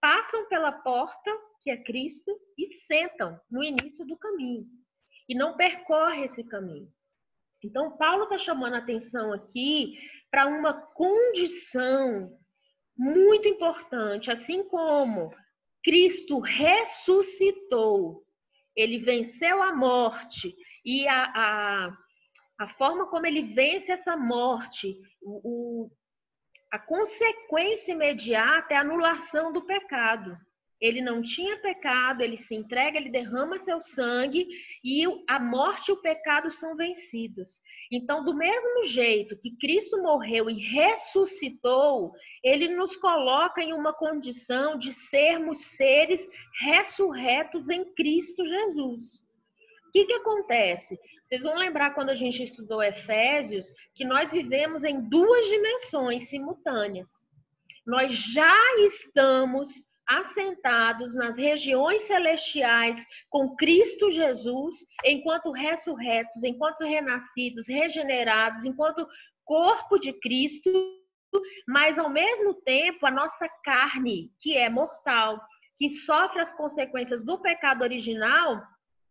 passam 0.00 0.48
pela 0.48 0.72
porta, 0.72 1.30
que 1.60 1.70
é 1.70 1.76
Cristo, 1.76 2.34
e 2.56 2.68
sentam 2.86 3.38
no 3.50 3.62
início 3.62 4.06
do 4.06 4.16
caminho 4.16 4.64
e 5.28 5.34
não 5.34 5.56
percorre 5.56 6.26
esse 6.26 6.44
caminho. 6.44 6.88
Então, 7.62 7.96
Paulo 7.96 8.24
está 8.24 8.38
chamando 8.38 8.74
a 8.74 8.78
atenção 8.78 9.32
aqui 9.32 9.98
para 10.30 10.46
uma 10.46 10.74
condição 10.74 12.38
muito 12.96 13.48
importante, 13.48 14.30
assim 14.30 14.66
como 14.68 15.34
Cristo 15.82 16.40
ressuscitou, 16.40 18.24
ele 18.74 18.98
venceu 18.98 19.62
a 19.62 19.74
morte 19.74 20.54
e 20.84 21.06
a, 21.08 21.24
a, 21.24 21.98
a 22.60 22.68
forma 22.70 23.08
como 23.08 23.26
ele 23.26 23.54
vence 23.54 23.92
essa 23.92 24.16
morte, 24.16 24.96
o, 25.22 25.40
o, 25.84 25.90
a 26.72 26.78
consequência 26.78 27.92
imediata 27.92 28.74
é 28.74 28.76
a 28.76 28.80
anulação 28.80 29.52
do 29.52 29.64
pecado. 29.64 30.36
Ele 30.80 31.00
não 31.00 31.22
tinha 31.22 31.58
pecado, 31.58 32.22
ele 32.22 32.36
se 32.36 32.54
entrega, 32.54 32.98
ele 32.98 33.10
derrama 33.10 33.58
seu 33.64 33.80
sangue 33.80 34.46
e 34.84 35.04
a 35.28 35.40
morte 35.40 35.88
e 35.88 35.92
o 35.92 36.00
pecado 36.00 36.50
são 36.50 36.76
vencidos. 36.76 37.60
Então, 37.90 38.24
do 38.24 38.34
mesmo 38.34 38.86
jeito 38.86 39.38
que 39.38 39.56
Cristo 39.56 40.02
morreu 40.02 40.50
e 40.50 40.60
ressuscitou, 40.60 42.12
ele 42.42 42.68
nos 42.68 42.94
coloca 42.96 43.62
em 43.62 43.72
uma 43.72 43.92
condição 43.92 44.78
de 44.78 44.92
sermos 44.92 45.64
seres 45.76 46.28
ressurretos 46.60 47.70
em 47.70 47.94
Cristo 47.94 48.46
Jesus. 48.46 49.24
O 49.88 49.92
que, 49.92 50.04
que 50.04 50.12
acontece? 50.12 50.98
Vocês 51.26 51.42
vão 51.42 51.56
lembrar 51.56 51.94
quando 51.94 52.10
a 52.10 52.14
gente 52.14 52.42
estudou 52.42 52.82
Efésios 52.82 53.66
que 53.94 54.04
nós 54.04 54.30
vivemos 54.30 54.84
em 54.84 55.00
duas 55.08 55.48
dimensões 55.48 56.28
simultâneas. 56.28 57.26
Nós 57.84 58.12
já 58.12 58.54
estamos 58.80 59.86
assentados 60.06 61.14
nas 61.14 61.36
regiões 61.36 62.02
celestiais 62.02 63.04
com 63.28 63.56
Cristo 63.56 64.10
Jesus, 64.10 64.76
enquanto 65.04 65.50
ressurretos, 65.50 66.42
enquanto 66.42 66.84
renascidos, 66.84 67.66
regenerados, 67.66 68.64
enquanto 68.64 69.06
corpo 69.44 69.98
de 69.98 70.12
Cristo, 70.20 70.70
mas 71.68 71.98
ao 71.98 72.08
mesmo 72.08 72.54
tempo 72.62 73.06
a 73.06 73.10
nossa 73.10 73.48
carne, 73.64 74.30
que 74.40 74.56
é 74.56 74.68
mortal, 74.68 75.40
que 75.78 75.90
sofre 75.90 76.40
as 76.40 76.52
consequências 76.56 77.24
do 77.24 77.38
pecado 77.40 77.82
original, 77.82 78.62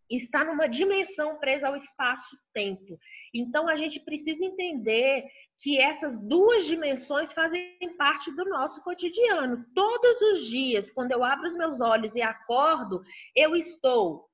está 0.09 0.43
numa 0.43 0.67
dimensão 0.67 1.38
presa 1.38 1.67
ao 1.67 1.75
espaço-tempo. 1.75 3.00
Então 3.33 3.67
a 3.67 3.75
gente 3.75 4.00
precisa 4.00 4.43
entender 4.43 5.25
que 5.59 5.79
essas 5.79 6.21
duas 6.21 6.65
dimensões 6.65 7.31
fazem 7.31 7.77
parte 7.97 8.31
do 8.35 8.45
nosso 8.45 8.83
cotidiano. 8.83 9.65
Todos 9.74 10.21
os 10.21 10.45
dias, 10.45 10.91
quando 10.91 11.12
eu 11.12 11.24
abro 11.24 11.47
os 11.47 11.55
meus 11.55 11.79
olhos 11.79 12.15
e 12.15 12.21
acordo, 12.21 13.01
eu 13.35 13.55
estou 13.55 14.29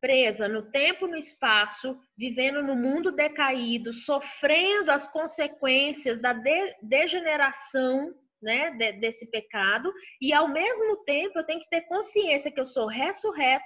presa 0.00 0.48
no 0.48 0.62
tempo, 0.70 1.06
no 1.06 1.16
espaço, 1.16 1.98
vivendo 2.16 2.62
no 2.62 2.74
mundo 2.74 3.12
decaído, 3.12 3.92
sofrendo 3.92 4.90
as 4.90 5.06
consequências 5.06 6.20
da 6.20 6.32
de 6.32 6.74
degeneração 6.82 8.14
né, 8.42 8.70
de, 8.70 8.92
desse 8.92 9.26
pecado, 9.26 9.92
e 10.20 10.32
ao 10.32 10.48
mesmo 10.48 10.96
tempo 11.04 11.38
eu 11.38 11.44
tenho 11.44 11.60
que 11.60 11.68
ter 11.68 11.82
consciência 11.82 12.50
que 12.50 12.58
eu 12.58 12.66
sou 12.66 12.86
ressurreto 12.86 13.64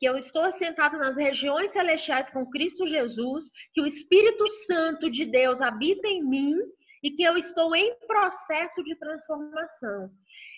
que 0.00 0.06
eu 0.06 0.16
estou 0.16 0.42
assentado 0.42 0.96
nas 0.96 1.18
regiões 1.18 1.72
celestiais 1.72 2.30
com 2.30 2.48
Cristo 2.48 2.88
Jesus, 2.88 3.50
que 3.74 3.82
o 3.82 3.86
Espírito 3.86 4.48
Santo 4.48 5.10
de 5.10 5.26
Deus 5.26 5.60
habita 5.60 6.08
em 6.08 6.24
mim 6.24 6.56
e 7.02 7.10
que 7.10 7.22
eu 7.22 7.36
estou 7.36 7.76
em 7.76 7.94
processo 8.06 8.82
de 8.82 8.96
transformação. 8.96 10.10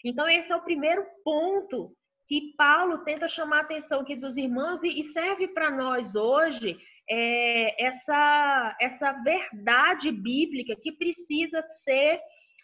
Então, 0.05 0.29
esse 0.29 0.53
é 0.53 0.57
o 0.57 0.63
primeiro 0.63 1.05
ponto 1.25 1.93
que 2.29 2.55
Paulo 2.57 2.99
tenta 2.99 3.27
chamar 3.27 3.59
a 3.59 3.63
atenção 3.63 4.03
aqui 4.03 4.15
dos 4.15 4.37
irmãos 4.37 4.85
e 4.85 5.03
serve 5.13 5.49
para 5.49 5.73
nós 5.73 6.15
hoje 6.15 6.79
é, 7.11 7.85
essa, 7.85 8.77
essa 8.81 9.13
verdade 9.25 10.13
bíblica 10.13 10.77
que 10.81 10.93
precisa 10.93 11.63
ser 11.63 12.21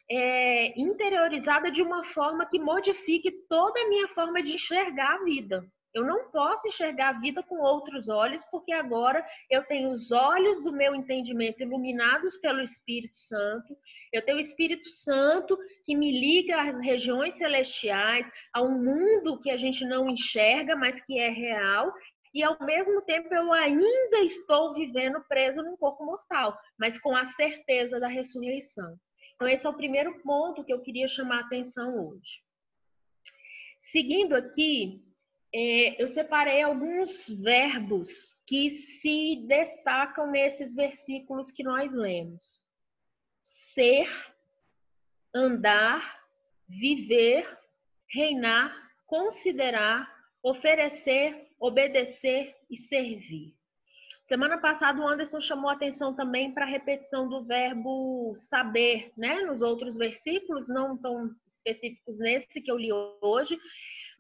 é, 0.09 0.81
interiorizada 0.81 1.73
de 1.73 1.83
uma 1.83 2.05
forma 2.05 2.47
que 2.47 2.61
modifique 2.61 3.33
toda 3.49 3.81
a 3.81 3.89
minha 3.89 4.07
forma 4.09 4.41
de 4.41 4.55
enxergar 4.55 5.17
a 5.17 5.25
vida. 5.25 5.67
Eu 5.95 6.05
não 6.05 6.31
posso 6.31 6.69
enxergar 6.69 7.09
a 7.09 7.21
vida 7.21 7.43
com 7.43 7.57
outros 7.57 8.09
olhos, 8.09 8.45
porque 8.51 8.73
agora 8.73 9.27
eu 9.51 9.65
tenho 9.65 9.89
os 9.91 10.13
olhos 10.13 10.63
do 10.63 10.73
meu 10.73 10.95
entendimento 10.95 11.63
iluminados 11.63 12.37
pelo 12.37 12.61
Espírito 12.61 13.17
Santo. 13.17 13.77
Eu 14.13 14.25
tenho 14.25 14.37
o 14.37 14.41
Espírito 14.41 14.89
Santo 14.91 15.59
que 15.85 15.97
me 15.97 16.13
liga 16.13 16.61
às 16.61 16.79
regiões 16.81 17.37
celestiais, 17.37 18.27
a 18.53 18.63
um 18.63 18.83
mundo 18.83 19.41
que 19.41 19.51
a 19.51 19.57
gente 19.57 19.85
não 19.87 20.09
enxerga, 20.11 20.77
mas 20.77 21.03
que 21.05 21.19
é 21.19 21.31
real. 21.31 21.93
E 22.35 22.43
ao 22.43 22.59
mesmo 22.65 23.01
tempo 23.03 23.33
eu 23.35 23.53
ainda 23.53 24.19
estou 24.21 24.75
vivendo 24.75 25.25
preso 25.27 25.63
num 25.63 25.77
corpo 25.77 26.05
mortal, 26.05 26.59
mas 26.79 26.99
com 27.01 27.17
a 27.17 27.27
certeza 27.29 27.99
da 27.99 28.09
ressurreição. 28.09 28.99
Então, 29.35 29.49
esse 29.49 29.65
é 29.65 29.69
o 29.69 29.75
primeiro 29.75 30.21
ponto 30.23 30.65
que 30.65 30.73
eu 30.73 30.81
queria 30.81 31.07
chamar 31.07 31.39
a 31.39 31.47
atenção 31.47 32.09
hoje. 32.09 32.43
Seguindo 33.81 34.35
aqui, 34.35 35.08
é, 35.55 36.03
eu 36.03 36.09
separei 36.09 36.63
alguns 36.63 37.29
verbos 37.29 38.37
que 38.47 38.71
se 38.71 39.45
destacam 39.47 40.31
nesses 40.31 40.75
versículos 40.75 41.51
que 41.51 41.65
nós 41.65 41.91
lemos: 41.93 42.61
ser, 43.43 44.09
andar, 45.35 46.21
viver, 46.69 47.49
reinar, 48.11 48.77
considerar, 49.07 50.13
oferecer, 50.43 51.49
obedecer 51.59 52.55
e 52.71 52.77
servir. 52.77 53.57
Semana 54.27 54.59
passada 54.59 55.01
o 55.01 55.09
Anderson 55.09 55.41
chamou 55.41 55.71
atenção 55.71 56.15
também 56.15 56.53
para 56.53 56.67
a 56.67 56.69
repetição 56.69 57.27
do 57.27 57.45
verbo 57.45 58.35
saber, 58.37 59.11
né? 59.17 59.41
Nos 59.41 59.63
outros 59.63 59.97
versículos, 59.97 60.69
não 60.69 60.99
tão 60.99 61.35
específicos 61.49 62.19
nesse 62.19 62.61
que 62.61 62.71
eu 62.71 62.77
li 62.77 62.93
hoje, 62.93 63.59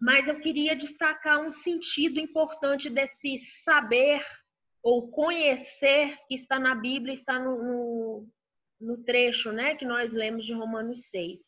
mas 0.01 0.27
eu 0.29 0.39
queria 0.41 0.77
destacar 0.77 1.41
um 1.41 1.51
sentido 1.51 2.21
importante 2.21 2.89
desse 2.89 3.39
saber 3.65 4.25
ou 4.83 5.11
conhecer 5.11 6.17
que 6.29 6.35
está 6.35 6.59
na 6.59 6.75
Bíblia, 6.75 7.15
está 7.15 7.39
no, 7.39 7.63
no, 7.63 8.29
no 8.81 9.05
trecho 9.05 9.53
né, 9.53 9.75
que 9.75 9.85
nós 9.85 10.13
lemos 10.13 10.47
de 10.47 10.53
Romanos 10.53 11.09
6. 11.11 11.41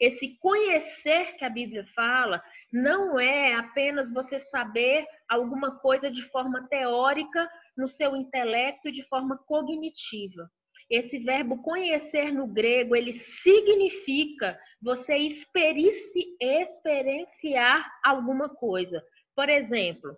Esse 0.00 0.38
conhecer 0.38 1.36
que 1.36 1.44
a 1.44 1.50
Bíblia 1.50 1.86
fala 1.94 2.42
não 2.72 3.18
é 3.18 3.54
apenas 3.54 4.12
você 4.12 4.40
saber 4.40 5.06
alguma 5.28 5.78
coisa 5.78 6.10
de 6.10 6.22
forma 6.30 6.66
teórica 6.68 7.48
no 7.76 7.88
seu 7.88 8.16
intelecto 8.16 8.88
e 8.88 8.92
de 8.92 9.02
forma 9.04 9.36
cognitiva. 9.36 10.50
Esse 10.90 11.18
verbo 11.18 11.62
conhecer 11.62 12.32
no 12.32 12.46
grego, 12.46 12.96
ele 12.96 13.12
significa 13.12 14.58
você 14.80 15.14
experienciar 15.16 18.00
alguma 18.02 18.48
coisa. 18.48 19.04
Por 19.34 19.50
exemplo, 19.50 20.16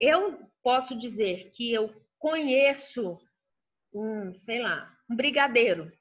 eu 0.00 0.40
posso 0.62 0.98
dizer 0.98 1.52
que 1.52 1.72
eu 1.72 1.94
conheço 2.18 3.20
um, 3.92 4.34
sei 4.40 4.60
lá, 4.60 4.92
um 5.08 5.14
brigadeiro. 5.14 5.92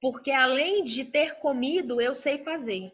Porque 0.00 0.30
além 0.30 0.84
de 0.84 1.04
ter 1.04 1.40
comido, 1.40 2.00
eu 2.00 2.14
sei 2.14 2.44
fazer. 2.44 2.92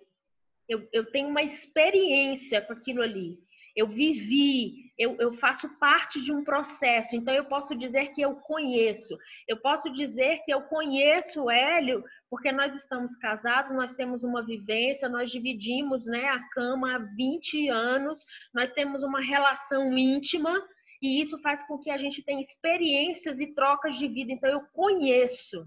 Eu, 0.66 0.88
eu 0.92 1.04
tenho 1.10 1.28
uma 1.28 1.42
experiência 1.42 2.62
com 2.62 2.72
aquilo 2.72 3.02
ali 3.02 3.38
eu 3.74 3.86
vivi, 3.86 4.92
eu, 4.98 5.16
eu, 5.18 5.34
faço 5.34 5.68
parte 5.78 6.20
de 6.20 6.32
um 6.32 6.44
processo, 6.44 7.16
então 7.16 7.32
eu 7.32 7.46
posso 7.46 7.74
dizer 7.74 8.10
que 8.12 8.20
eu 8.20 8.36
conheço. 8.36 9.16
Eu 9.48 9.56
posso 9.56 9.90
dizer 9.90 10.42
que 10.44 10.52
eu 10.52 10.62
conheço 10.62 11.44
o 11.44 11.50
Hélio, 11.50 12.04
porque 12.28 12.52
nós 12.52 12.74
estamos 12.74 13.16
casados, 13.16 13.74
nós 13.74 13.94
temos 13.94 14.22
uma 14.22 14.44
vivência, 14.44 15.08
nós 15.08 15.30
dividimos 15.30 16.06
né, 16.06 16.28
a 16.28 16.40
cama 16.50 16.96
há 16.96 16.98
20 16.98 17.68
anos, 17.68 18.24
nós 18.54 18.72
temos 18.72 19.02
uma 19.02 19.20
relação 19.20 19.96
íntima, 19.96 20.62
e 21.00 21.20
isso 21.20 21.38
faz 21.40 21.66
com 21.66 21.78
que 21.78 21.90
a 21.90 21.96
gente 21.96 22.22
tenha 22.22 22.42
experiências 22.42 23.40
e 23.40 23.54
trocas 23.54 23.96
de 23.96 24.06
vida. 24.06 24.32
Então 24.32 24.50
eu 24.50 24.60
conheço 24.72 25.66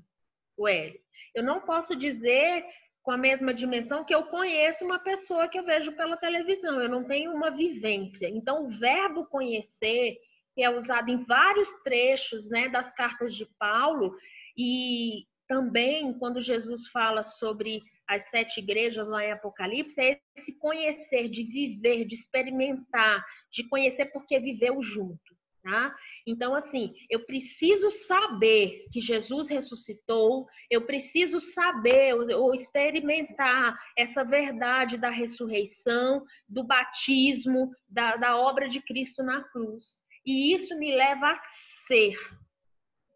o 0.55 0.67
Hélio. 0.67 0.99
Eu 1.33 1.43
não 1.43 1.59
posso 1.59 1.95
dizer 1.95 2.63
com 3.05 3.11
a 3.11 3.17
mesma 3.17 3.53
dimensão 3.53 4.03
que 4.03 4.15
eu 4.15 4.23
conheço 4.23 4.83
uma 4.83 4.97
pessoa 4.97 5.47
que 5.47 5.59
eu 5.59 5.63
vejo 5.63 5.91
pela 5.91 6.17
televisão. 6.17 6.81
Eu 6.81 6.89
não 6.89 7.03
tenho 7.03 7.31
uma 7.31 7.51
vivência. 7.51 8.27
Então, 8.27 8.65
o 8.65 8.69
verbo 8.69 9.27
conhecer, 9.27 10.17
que 10.55 10.63
é 10.63 10.69
usado 10.71 11.11
em 11.11 11.23
vários 11.23 11.69
trechos 11.83 12.49
né, 12.49 12.67
das 12.67 12.91
cartas 12.95 13.35
de 13.35 13.45
Paulo, 13.59 14.17
e 14.57 15.23
também 15.47 16.17
quando 16.17 16.41
Jesus 16.41 16.87
fala 16.87 17.21
sobre 17.21 17.83
as 18.07 18.25
sete 18.31 18.59
igrejas 18.59 19.07
lá 19.07 19.23
em 19.23 19.31
Apocalipse, 19.31 20.01
é 20.01 20.19
esse 20.35 20.57
conhecer, 20.57 21.29
de 21.29 21.43
viver, 21.43 22.05
de 22.05 22.15
experimentar, 22.15 23.23
de 23.51 23.69
conhecer 23.69 24.07
porque 24.07 24.39
viveu 24.39 24.81
junto. 24.81 25.34
Tá? 25.65 25.95
Então, 26.27 26.53
assim, 26.53 26.93
eu 27.09 27.25
preciso 27.25 27.89
saber 27.89 28.85
que 28.93 29.01
Jesus 29.01 29.49
ressuscitou, 29.49 30.45
eu 30.69 30.85
preciso 30.85 31.41
saber 31.41 32.13
ou 32.13 32.53
experimentar 32.53 33.75
essa 33.97 34.23
verdade 34.23 34.95
da 34.95 35.09
ressurreição, 35.09 36.23
do 36.47 36.63
batismo, 36.63 37.71
da, 37.89 38.15
da 38.15 38.37
obra 38.37 38.69
de 38.69 38.79
Cristo 38.79 39.23
na 39.23 39.41
cruz. 39.45 39.99
E 40.23 40.53
isso 40.53 40.77
me 40.77 40.95
leva 40.95 41.31
a 41.31 41.41
ser 41.87 42.15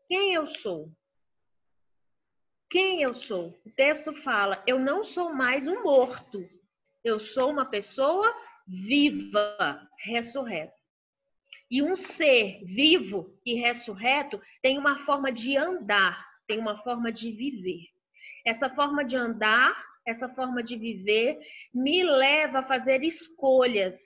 quem 0.07 0.33
eu 0.33 0.47
sou. 0.55 0.91
Quem 2.71 3.03
eu 3.03 3.13
sou? 3.13 3.55
O 3.63 3.69
texto 3.75 4.11
fala: 4.23 4.63
eu 4.65 4.79
não 4.79 5.03
sou 5.03 5.31
mais 5.31 5.67
um 5.67 5.83
morto, 5.83 6.43
eu 7.03 7.19
sou 7.19 7.51
uma 7.51 7.67
pessoa 7.67 8.33
viva, 8.67 9.87
ressurreta. 9.99 10.78
E 11.69 11.83
um 11.83 11.95
ser 11.95 12.63
vivo 12.63 13.37
e 13.45 13.53
ressurreto 13.55 14.41
tem 14.61 14.77
uma 14.77 14.99
forma 15.05 15.31
de 15.31 15.55
andar, 15.55 16.25
tem 16.47 16.59
uma 16.59 16.81
forma 16.81 17.11
de 17.11 17.31
viver. 17.31 17.85
Essa 18.43 18.69
forma 18.69 19.05
de 19.05 19.15
andar, 19.15 19.75
essa 20.05 20.27
forma 20.27 20.63
de 20.63 20.75
viver, 20.75 21.39
me 21.73 22.03
leva 22.03 22.59
a 22.59 22.67
fazer 22.67 23.03
escolhas. 23.03 23.99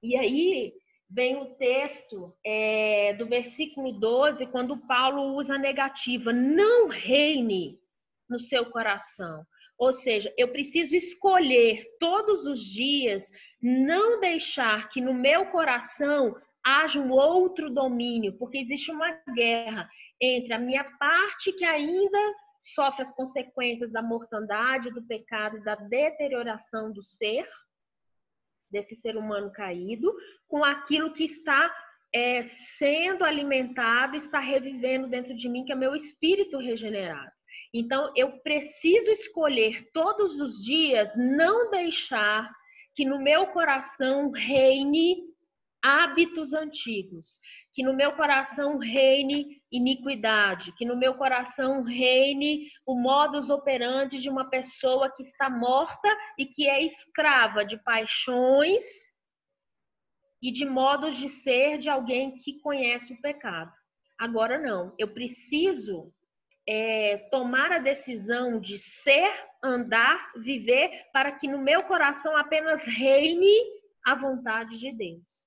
E 0.00 0.16
aí 0.16 0.72
vem 1.10 1.36
o 1.36 1.54
texto 1.56 2.32
é, 2.44 3.14
do 3.14 3.26
versículo 3.26 3.92
12, 3.92 4.46
quando 4.46 4.76
Paulo 4.86 5.34
usa 5.34 5.54
a 5.54 5.58
negativa: 5.58 6.32
não 6.32 6.86
reine 6.88 7.80
no 8.28 8.38
seu 8.38 8.66
coração. 8.66 9.44
Ou 9.78 9.92
seja, 9.92 10.32
eu 10.38 10.48
preciso 10.48 10.94
escolher 10.94 11.84
todos 12.00 12.46
os 12.46 12.64
dias 12.64 13.30
não 13.60 14.20
deixar 14.20 14.88
que 14.88 15.00
no 15.00 15.12
meu 15.12 15.46
coração 15.46 16.34
haja 16.66 16.98
um 17.00 17.12
outro 17.12 17.70
domínio, 17.70 18.36
porque 18.36 18.58
existe 18.58 18.90
uma 18.90 19.12
guerra 19.32 19.88
entre 20.20 20.52
a 20.52 20.58
minha 20.58 20.82
parte 20.98 21.52
que 21.52 21.64
ainda 21.64 22.18
sofre 22.74 23.02
as 23.02 23.12
consequências 23.12 23.92
da 23.92 24.02
mortandade, 24.02 24.90
do 24.90 25.06
pecado, 25.06 25.62
da 25.62 25.76
deterioração 25.76 26.92
do 26.92 27.04
ser, 27.04 27.46
desse 28.68 28.96
ser 28.96 29.16
humano 29.16 29.52
caído, 29.52 30.12
com 30.48 30.64
aquilo 30.64 31.12
que 31.12 31.24
está 31.24 31.72
é, 32.12 32.44
sendo 32.44 33.24
alimentado, 33.24 34.16
está 34.16 34.40
revivendo 34.40 35.06
dentro 35.06 35.36
de 35.36 35.48
mim, 35.48 35.64
que 35.64 35.72
é 35.72 35.76
meu 35.76 35.94
espírito 35.94 36.58
regenerado. 36.58 37.30
Então, 37.72 38.12
eu 38.16 38.40
preciso 38.40 39.08
escolher 39.12 39.88
todos 39.92 40.40
os 40.40 40.64
dias 40.64 41.12
não 41.16 41.70
deixar 41.70 42.50
que 42.96 43.04
no 43.04 43.22
meu 43.22 43.46
coração 43.48 44.32
reine 44.32 45.35
hábitos 45.86 46.52
antigos, 46.52 47.38
que 47.72 47.80
no 47.80 47.94
meu 47.94 48.12
coração 48.16 48.76
reine 48.76 49.62
iniquidade, 49.70 50.74
que 50.76 50.84
no 50.84 50.96
meu 50.96 51.14
coração 51.14 51.84
reine 51.84 52.68
o 52.84 52.96
modus 52.96 53.50
operandi 53.50 54.18
de 54.18 54.28
uma 54.28 54.50
pessoa 54.50 55.08
que 55.14 55.22
está 55.22 55.48
morta 55.48 56.08
e 56.36 56.44
que 56.44 56.68
é 56.68 56.82
escrava 56.82 57.64
de 57.64 57.80
paixões 57.84 58.84
e 60.42 60.50
de 60.50 60.64
modos 60.64 61.14
de 61.16 61.28
ser 61.28 61.78
de 61.78 61.88
alguém 61.88 62.36
que 62.36 62.58
conhece 62.58 63.12
o 63.12 63.20
pecado. 63.20 63.72
Agora 64.18 64.58
não, 64.58 64.92
eu 64.98 65.14
preciso 65.14 66.12
é, 66.68 67.28
tomar 67.30 67.70
a 67.70 67.78
decisão 67.78 68.58
de 68.58 68.76
ser, 68.80 69.32
andar, 69.62 70.32
viver, 70.38 70.90
para 71.12 71.30
que 71.30 71.46
no 71.46 71.58
meu 71.58 71.84
coração 71.84 72.36
apenas 72.36 72.82
reine 72.82 73.54
a 74.04 74.16
vontade 74.16 74.78
de 74.78 74.90
Deus. 74.92 75.45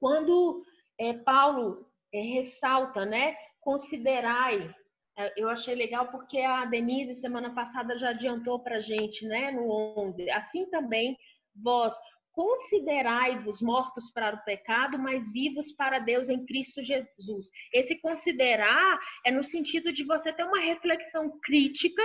Quando 0.00 0.64
é, 0.98 1.12
Paulo 1.12 1.86
é, 2.12 2.20
ressalta, 2.20 3.04
né, 3.04 3.36
considerai, 3.60 4.74
é, 5.16 5.32
eu 5.36 5.48
achei 5.48 5.74
legal 5.74 6.08
porque 6.10 6.40
a 6.40 6.64
Denise 6.64 7.20
semana 7.20 7.54
passada 7.54 7.98
já 7.98 8.10
adiantou 8.10 8.58
para 8.58 8.80
gente, 8.80 9.24
né, 9.26 9.50
no 9.50 9.70
11. 9.96 10.28
Assim 10.30 10.66
também 10.70 11.16
vós 11.54 11.94
considerai-vos 12.32 13.60
mortos 13.60 14.10
para 14.12 14.36
o 14.36 14.44
pecado, 14.44 14.98
mas 14.98 15.30
vivos 15.30 15.72
para 15.72 15.98
Deus 15.98 16.28
em 16.28 16.46
Cristo 16.46 16.82
Jesus. 16.82 17.50
Esse 17.72 18.00
considerar 18.00 18.98
é 19.26 19.30
no 19.30 19.44
sentido 19.44 19.92
de 19.92 20.04
você 20.04 20.32
ter 20.32 20.44
uma 20.44 20.60
reflexão 20.60 21.38
crítica, 21.42 22.02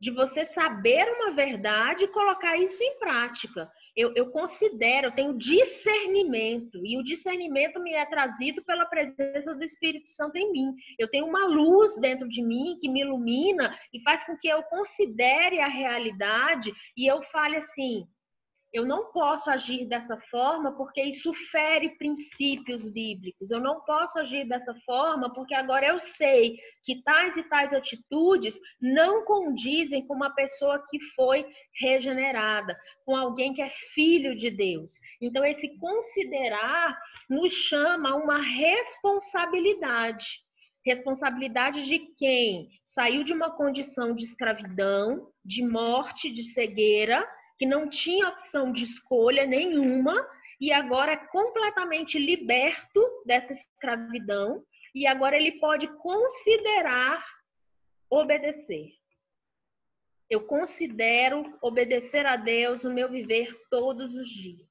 de 0.00 0.10
você 0.10 0.44
saber 0.46 1.06
uma 1.12 1.32
verdade 1.32 2.04
e 2.04 2.08
colocar 2.08 2.56
isso 2.56 2.82
em 2.82 2.98
prática 2.98 3.70
eu, 3.96 4.12
eu 4.16 4.30
considero, 4.30 5.08
eu 5.08 5.14
tenho 5.14 5.38
discernimento, 5.38 6.84
e 6.84 6.98
o 6.98 7.04
discernimento 7.04 7.80
me 7.80 7.94
é 7.94 8.04
trazido 8.04 8.62
pela 8.64 8.86
presença 8.86 9.54
do 9.54 9.62
Espírito 9.62 10.10
Santo 10.10 10.36
em 10.36 10.50
mim. 10.50 10.74
Eu 10.98 11.08
tenho 11.08 11.26
uma 11.26 11.46
luz 11.46 11.96
dentro 11.98 12.28
de 12.28 12.42
mim 12.42 12.76
que 12.80 12.88
me 12.88 13.02
ilumina 13.02 13.76
e 13.92 14.00
faz 14.02 14.24
com 14.24 14.36
que 14.36 14.48
eu 14.48 14.62
considere 14.64 15.60
a 15.60 15.68
realidade 15.68 16.72
e 16.96 17.06
eu 17.06 17.22
fale 17.24 17.56
assim: 17.56 18.04
eu 18.74 18.84
não 18.84 19.10
posso 19.12 19.48
agir 19.48 19.86
dessa 19.86 20.20
forma 20.28 20.76
porque 20.76 21.00
isso 21.00 21.32
fere 21.52 21.90
princípios 21.90 22.88
bíblicos. 22.88 23.52
Eu 23.52 23.60
não 23.60 23.80
posso 23.82 24.18
agir 24.18 24.48
dessa 24.48 24.74
forma 24.84 25.32
porque 25.32 25.54
agora 25.54 25.86
eu 25.86 26.00
sei 26.00 26.58
que 26.82 27.00
tais 27.04 27.36
e 27.36 27.44
tais 27.44 27.72
atitudes 27.72 28.58
não 28.82 29.24
condizem 29.24 30.04
com 30.04 30.14
uma 30.14 30.34
pessoa 30.34 30.84
que 30.90 31.00
foi 31.14 31.46
regenerada, 31.80 32.76
com 33.06 33.14
alguém 33.14 33.54
que 33.54 33.62
é 33.62 33.70
filho 33.94 34.34
de 34.34 34.50
Deus. 34.50 34.94
Então, 35.22 35.44
esse 35.44 35.78
considerar 35.78 36.98
nos 37.30 37.52
chama 37.52 38.10
a 38.10 38.16
uma 38.16 38.42
responsabilidade. 38.42 40.26
Responsabilidade 40.84 41.86
de 41.86 42.00
quem 42.18 42.68
saiu 42.84 43.22
de 43.22 43.32
uma 43.32 43.52
condição 43.52 44.16
de 44.16 44.24
escravidão, 44.24 45.28
de 45.44 45.64
morte, 45.64 46.32
de 46.32 46.42
cegueira 46.42 47.24
que 47.58 47.66
não 47.66 47.88
tinha 47.88 48.28
opção 48.28 48.72
de 48.72 48.84
escolha 48.84 49.46
nenhuma 49.46 50.14
e 50.60 50.72
agora 50.72 51.12
é 51.12 51.16
completamente 51.16 52.18
liberto 52.18 53.00
dessa 53.26 53.52
escravidão 53.52 54.64
e 54.94 55.06
agora 55.06 55.36
ele 55.36 55.52
pode 55.58 55.88
considerar 55.98 57.24
obedecer. 58.08 58.92
Eu 60.30 60.46
considero 60.46 61.56
obedecer 61.60 62.24
a 62.26 62.36
Deus 62.36 62.84
no 62.84 62.92
meu 62.92 63.10
viver 63.10 63.54
todos 63.70 64.14
os 64.14 64.28
dias. 64.28 64.68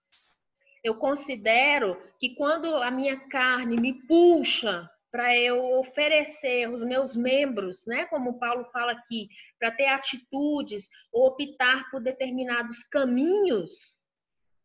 Eu 0.83 0.95
considero 0.95 2.01
que 2.19 2.35
quando 2.35 2.75
a 2.75 2.91
minha 2.91 3.17
carne 3.29 3.79
me 3.79 3.93
puxa 4.05 4.89
para 5.13 5.37
eu 5.37 5.77
oferecer 5.77 6.67
os 6.67 6.83
meus 6.83 7.15
membros, 7.15 7.85
né, 7.85 8.07
como 8.07 8.39
Paulo 8.39 8.65
fala 8.73 8.93
aqui, 8.93 9.29
para 9.59 9.69
ter 9.69 9.85
atitudes 9.85 10.89
ou 11.11 11.27
optar 11.27 11.87
por 11.91 12.01
determinados 12.01 12.83
caminhos, 12.85 14.01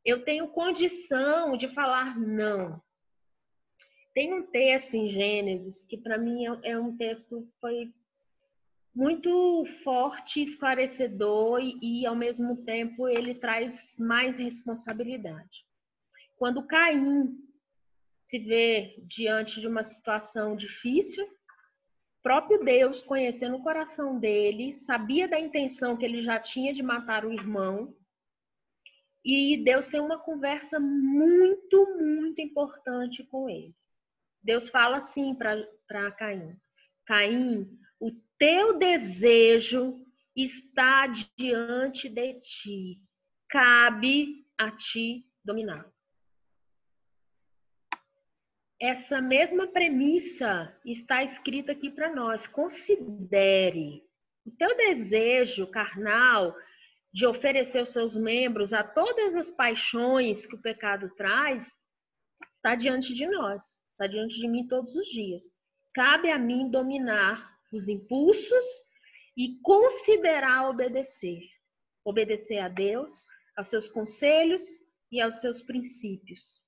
eu 0.02 0.24
tenho 0.24 0.48
condição 0.48 1.54
de 1.54 1.68
falar 1.68 2.18
não. 2.18 2.80
Tem 4.14 4.32
um 4.32 4.46
texto 4.46 4.94
em 4.94 5.10
Gênesis 5.10 5.84
que 5.84 5.98
para 5.98 6.16
mim 6.16 6.46
é, 6.46 6.70
é 6.70 6.78
um 6.78 6.96
texto 6.96 7.46
foi 7.60 7.92
muito 8.94 9.66
forte, 9.84 10.42
esclarecedor 10.42 11.60
e, 11.60 11.78
e 11.82 12.06
ao 12.06 12.16
mesmo 12.16 12.56
tempo 12.64 13.06
ele 13.06 13.34
traz 13.34 13.98
mais 13.98 14.38
responsabilidade. 14.38 15.66
Quando 16.38 16.66
Caim 16.66 17.47
se 18.28 18.38
vê 18.38 18.94
diante 19.06 19.58
de 19.58 19.66
uma 19.66 19.84
situação 19.84 20.54
difícil, 20.54 21.26
próprio 22.22 22.62
Deus, 22.62 23.02
conhecendo 23.02 23.56
o 23.56 23.62
coração 23.62 24.18
dele, 24.18 24.78
sabia 24.78 25.26
da 25.26 25.40
intenção 25.40 25.96
que 25.96 26.04
ele 26.04 26.22
já 26.22 26.38
tinha 26.38 26.74
de 26.74 26.82
matar 26.82 27.24
o 27.24 27.32
irmão. 27.32 27.96
E 29.24 29.56
Deus 29.64 29.88
tem 29.88 30.00
uma 30.00 30.18
conversa 30.18 30.78
muito, 30.78 31.96
muito 31.98 32.40
importante 32.40 33.24
com 33.24 33.48
ele. 33.48 33.74
Deus 34.42 34.68
fala 34.68 34.98
assim 34.98 35.34
para 35.34 36.12
Caim: 36.12 36.54
Caim, 37.06 37.78
o 37.98 38.10
teu 38.38 38.78
desejo 38.78 40.04
está 40.36 41.06
diante 41.36 42.10
de 42.10 42.34
ti, 42.40 43.00
cabe 43.48 44.46
a 44.58 44.70
ti 44.70 45.26
dominar 45.42 45.90
essa 48.80 49.20
mesma 49.20 49.66
premissa 49.66 50.72
está 50.84 51.24
escrita 51.24 51.72
aqui 51.72 51.90
para 51.90 52.14
nós. 52.14 52.46
Considere 52.46 54.04
o 54.46 54.50
teu 54.52 54.76
desejo 54.76 55.66
carnal 55.66 56.54
de 57.12 57.26
oferecer 57.26 57.82
os 57.82 57.92
seus 57.92 58.16
membros 58.16 58.72
a 58.72 58.84
todas 58.84 59.34
as 59.34 59.50
paixões 59.50 60.46
que 60.46 60.54
o 60.54 60.62
pecado 60.62 61.10
traz, 61.16 61.66
está 62.56 62.76
diante 62.76 63.14
de 63.14 63.26
nós, 63.26 63.62
está 63.92 64.06
diante 64.06 64.38
de 64.38 64.46
mim 64.46 64.66
todos 64.68 64.94
os 64.94 65.06
dias. 65.08 65.42
Cabe 65.92 66.30
a 66.30 66.38
mim 66.38 66.70
dominar 66.70 67.58
os 67.72 67.88
impulsos 67.88 68.66
e 69.36 69.58
considerar 69.62 70.68
obedecer. 70.68 71.42
Obedecer 72.04 72.58
a 72.58 72.68
Deus, 72.68 73.26
aos 73.56 73.68
seus 73.68 73.88
conselhos 73.88 74.62
e 75.10 75.20
aos 75.20 75.40
seus 75.40 75.60
princípios. 75.62 76.62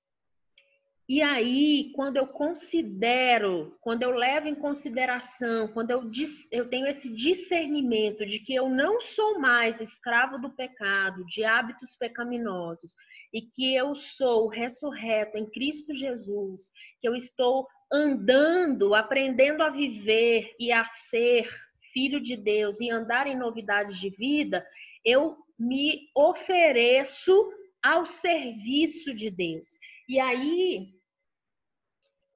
E 1.13 1.23
aí, 1.23 1.91
quando 1.97 2.19
eu 2.19 2.27
considero, 2.29 3.77
quando 3.81 4.05
eu 4.05 4.13
levo 4.13 4.47
em 4.47 4.55
consideração, 4.55 5.67
quando 5.67 5.91
eu, 5.91 6.09
eu 6.53 6.71
tenho 6.71 6.87
esse 6.87 7.13
discernimento 7.13 8.25
de 8.25 8.39
que 8.39 8.55
eu 8.55 8.69
não 8.69 9.01
sou 9.01 9.41
mais 9.41 9.81
escravo 9.81 10.39
do 10.39 10.55
pecado, 10.55 11.27
de 11.27 11.43
hábitos 11.43 11.97
pecaminosos, 11.97 12.95
e 13.35 13.43
que 13.43 13.75
eu 13.75 13.97
sou 13.97 14.47
ressurreto 14.47 15.37
em 15.37 15.51
Cristo 15.51 15.97
Jesus, 15.97 16.71
que 17.01 17.09
eu 17.09 17.17
estou 17.17 17.67
andando, 17.93 18.95
aprendendo 18.95 19.65
a 19.65 19.69
viver 19.69 20.55
e 20.61 20.71
a 20.71 20.85
ser 20.85 21.51
filho 21.93 22.21
de 22.21 22.37
Deus 22.37 22.81
e 22.81 22.89
andar 22.89 23.27
em 23.27 23.37
novidades 23.37 23.99
de 23.99 24.11
vida, 24.11 24.65
eu 25.05 25.37
me 25.59 26.09
ofereço 26.15 27.53
ao 27.83 28.07
serviço 28.07 29.13
de 29.13 29.29
Deus. 29.29 29.69
E 30.09 30.21
aí, 30.21 31.00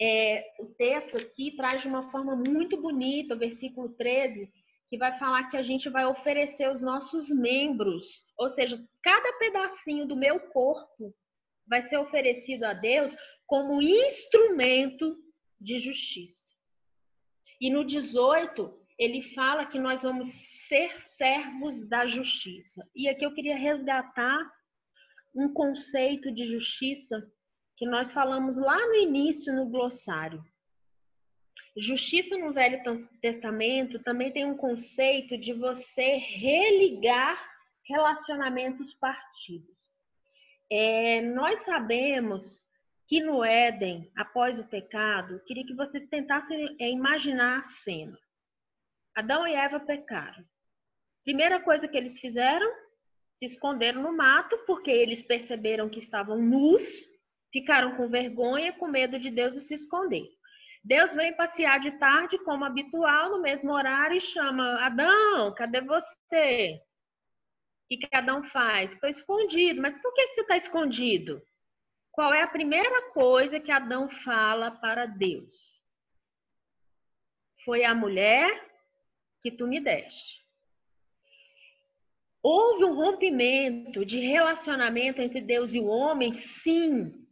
é, 0.01 0.45
o 0.59 0.67
texto 0.67 1.17
aqui 1.17 1.55
traz 1.57 1.83
de 1.83 1.89
uma 1.89 2.11
forma 2.11 2.35
muito 2.35 2.81
bonita, 2.81 3.35
o 3.35 3.39
versículo 3.39 3.91
13, 3.91 4.51
que 4.89 4.99
vai 4.99 5.19
falar 5.19 5.51
que 5.51 5.57
a 5.57 5.63
gente 5.63 5.89
vai 5.89 6.05
oferecer 6.05 6.71
os 6.71 6.83
nossos 6.83 7.29
membros, 7.29 8.23
ou 8.39 8.49
seja, 8.49 8.83
cada 9.03 9.33
pedacinho 9.39 10.07
do 10.07 10.17
meu 10.17 10.41
corpo 10.41 11.15
vai 11.67 11.83
ser 11.83 11.97
oferecido 11.99 12.65
a 12.65 12.73
Deus 12.73 13.17
como 13.47 13.81
instrumento 13.81 15.17
de 15.61 15.79
justiça. 15.79 16.45
E 17.61 17.71
no 17.71 17.85
18, 17.85 18.85
ele 18.99 19.23
fala 19.35 19.67
que 19.67 19.79
nós 19.79 20.03
vamos 20.03 20.29
ser 20.69 20.91
servos 21.03 21.89
da 21.89 22.07
justiça. 22.07 22.87
E 22.95 23.09
aqui 23.09 23.25
eu 23.25 23.35
queria 23.35 23.57
resgatar 23.57 24.39
um 25.35 25.53
conceito 25.53 26.33
de 26.33 26.45
justiça 26.45 27.27
que 27.77 27.87
nós 27.87 28.13
falamos 28.13 28.57
lá 28.57 28.79
no 28.87 28.95
início 28.95 29.55
no 29.55 29.67
glossário. 29.67 30.45
Justiça 31.77 32.37
no 32.39 32.53
Velho 32.53 32.81
Testamento 33.21 33.99
também 34.01 34.31
tem 34.31 34.45
um 34.45 34.57
conceito 34.57 35.37
de 35.37 35.53
você 35.53 36.17
religar 36.17 37.37
relacionamentos 37.85 38.95
partidos. 38.95 39.75
É, 40.71 41.21
nós 41.21 41.61
sabemos 41.65 42.65
que 43.09 43.21
no 43.21 43.45
Éden, 43.45 44.11
após 44.17 44.59
o 44.59 44.65
pecado, 44.65 45.43
queria 45.47 45.67
que 45.67 45.75
vocês 45.75 46.09
tentassem 46.09 46.77
é, 46.81 46.91
imaginar 46.91 47.59
a 47.59 47.65
cena. 47.65 48.19
Adão 49.15 49.47
e 49.47 49.55
Eva 49.55 49.81
pecaram. 49.81 50.45
Primeira 51.25 51.61
coisa 51.61 51.89
que 51.89 51.97
eles 51.97 52.19
fizeram, 52.19 52.71
se 53.39 53.47
esconderam 53.47 54.03
no 54.03 54.17
mato, 54.17 54.57
porque 54.67 54.91
eles 54.91 55.23
perceberam 55.23 55.89
que 55.89 55.99
estavam 55.99 56.41
nus 56.41 57.14
Ficaram 57.55 57.97
com 57.97 58.09
vergonha, 58.09 58.73
com 58.73 58.89
medo 58.89 59.17
de 59.17 59.31
Deus 59.31 59.55
e 59.55 59.61
se 59.61 59.75
esconder. 59.75 60.29
Deus 60.83 61.15
vem 61.15 61.37
passear 61.37 61.79
de 61.79 61.93
tarde, 62.01 62.37
como 62.39 62.65
habitual, 62.65 63.31
no 63.31 63.41
mesmo 63.41 63.71
horário, 63.73 64.17
e 64.17 64.21
chama: 64.21 64.85
Adão, 64.85 65.55
cadê 65.55 65.81
você? 65.81 66.81
O 67.85 67.97
que, 67.97 68.09
Adão 68.13 68.43
faz? 68.43 68.91
Estou 68.91 69.09
escondido. 69.09 69.81
Mas 69.81 69.97
por 70.03 70.13
que, 70.13 70.27
que 70.27 70.35
você 70.35 70.41
está 70.41 70.57
escondido? 70.57 71.41
Qual 72.11 72.35
é 72.35 72.43
a 72.43 72.49
primeira 72.49 73.13
coisa 73.13 73.61
que 73.61 73.71
Adão 73.71 74.11
fala 74.25 74.73
para 74.73 75.07
Deus? 75.07 75.55
Foi 77.65 77.85
a 77.85 77.95
mulher 77.95 78.51
que 79.41 79.53
tu 79.53 79.69
me 79.69 79.79
deste. 79.79 80.43
Houve 82.43 82.85
um 82.85 82.97
rompimento 82.97 84.05
de 84.05 84.19
relacionamento 84.19 85.23
entre 85.23 85.41
Deus 85.41 85.73
e 85.73 85.79
o 85.79 85.87
homem? 85.87 86.35
Sim. 86.35 87.24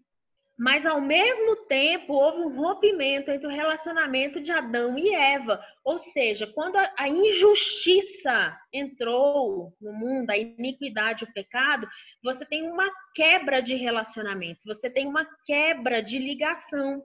Mas 0.58 0.84
ao 0.84 1.00
mesmo 1.00 1.56
tempo 1.66 2.12
houve 2.12 2.42
um 2.42 2.54
rompimento 2.54 3.30
entre 3.30 3.46
o 3.46 3.50
relacionamento 3.50 4.40
de 4.40 4.52
Adão 4.52 4.98
e 4.98 5.14
Eva. 5.14 5.60
Ou 5.84 5.98
seja, 5.98 6.46
quando 6.46 6.76
a 6.76 7.08
injustiça 7.08 8.56
entrou 8.72 9.72
no 9.80 9.92
mundo, 9.92 10.30
a 10.30 10.36
iniquidade, 10.36 11.24
o 11.24 11.32
pecado, 11.32 11.88
você 12.22 12.44
tem 12.44 12.70
uma 12.70 12.90
quebra 13.14 13.60
de 13.60 13.74
relacionamentos, 13.74 14.64
você 14.64 14.90
tem 14.90 15.06
uma 15.06 15.26
quebra 15.46 16.02
de 16.02 16.18
ligação. 16.18 17.02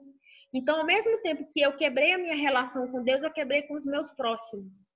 Então, 0.52 0.78
ao 0.78 0.86
mesmo 0.86 1.18
tempo 1.22 1.50
que 1.52 1.60
eu 1.60 1.76
quebrei 1.76 2.12
a 2.12 2.18
minha 2.18 2.36
relação 2.36 2.90
com 2.90 3.02
Deus, 3.02 3.22
eu 3.22 3.30
quebrei 3.30 3.62
com 3.62 3.74
os 3.74 3.86
meus 3.86 4.10
próximos. 4.10 4.87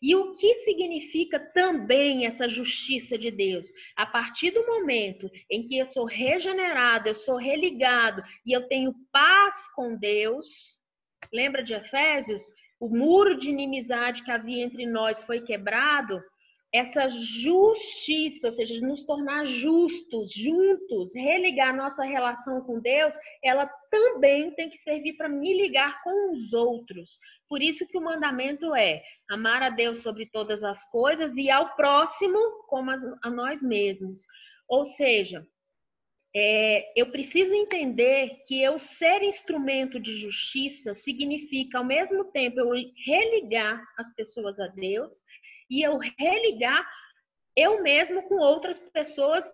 E 0.00 0.14
o 0.14 0.32
que 0.32 0.54
significa 0.56 1.38
também 1.38 2.26
essa 2.26 2.48
justiça 2.48 3.16
de 3.16 3.30
Deus? 3.30 3.66
A 3.96 4.06
partir 4.06 4.50
do 4.50 4.66
momento 4.66 5.30
em 5.50 5.66
que 5.66 5.78
eu 5.78 5.86
sou 5.86 6.04
regenerado, 6.04 7.08
eu 7.08 7.14
sou 7.14 7.36
religado 7.36 8.22
e 8.44 8.52
eu 8.52 8.68
tenho 8.68 8.94
paz 9.12 9.68
com 9.74 9.96
Deus, 9.96 10.78
lembra 11.32 11.62
de 11.62 11.74
Efésios? 11.74 12.42
O 12.78 12.88
muro 12.88 13.36
de 13.36 13.48
inimizade 13.48 14.22
que 14.22 14.30
havia 14.30 14.62
entre 14.62 14.84
nós 14.84 15.22
foi 15.24 15.40
quebrado. 15.40 16.20
Essa 16.76 17.08
justiça, 17.08 18.48
ou 18.48 18.52
seja, 18.52 18.80
nos 18.80 19.04
tornar 19.04 19.46
justos, 19.46 20.32
juntos, 20.32 21.14
religar 21.14 21.76
nossa 21.76 22.04
relação 22.04 22.60
com 22.62 22.80
Deus, 22.80 23.14
ela 23.42 23.66
também 23.90 24.50
tem 24.52 24.68
que 24.68 24.78
servir 24.78 25.14
para 25.14 25.28
me 25.28 25.54
ligar 25.54 26.02
com 26.02 26.32
os 26.32 26.52
outros. 26.52 27.18
Por 27.48 27.62
isso 27.62 27.86
que 27.86 27.96
o 27.96 28.02
mandamento 28.02 28.74
é 28.74 29.02
amar 29.28 29.62
a 29.62 29.70
Deus 29.70 30.02
sobre 30.02 30.26
todas 30.26 30.62
as 30.64 30.88
coisas 30.90 31.36
e 31.36 31.50
ao 31.50 31.74
próximo 31.76 32.38
como 32.68 32.90
a 33.22 33.30
nós 33.30 33.62
mesmos. 33.62 34.20
Ou 34.68 34.84
seja, 34.84 35.46
é, 36.38 36.92
eu 36.94 37.10
preciso 37.10 37.54
entender 37.54 38.42
que 38.46 38.60
eu 38.60 38.78
ser 38.78 39.22
instrumento 39.22 39.98
de 39.98 40.14
justiça 40.16 40.92
significa, 40.92 41.78
ao 41.78 41.84
mesmo 41.84 42.24
tempo, 42.26 42.60
eu 42.60 42.72
religar 43.06 43.82
as 43.96 44.14
pessoas 44.14 44.58
a 44.60 44.66
Deus 44.66 45.18
e 45.70 45.82
eu 45.82 45.98
religar 46.18 46.86
eu 47.56 47.82
mesmo 47.82 48.22
com 48.28 48.36
outras 48.36 48.78
pessoas, 48.90 49.44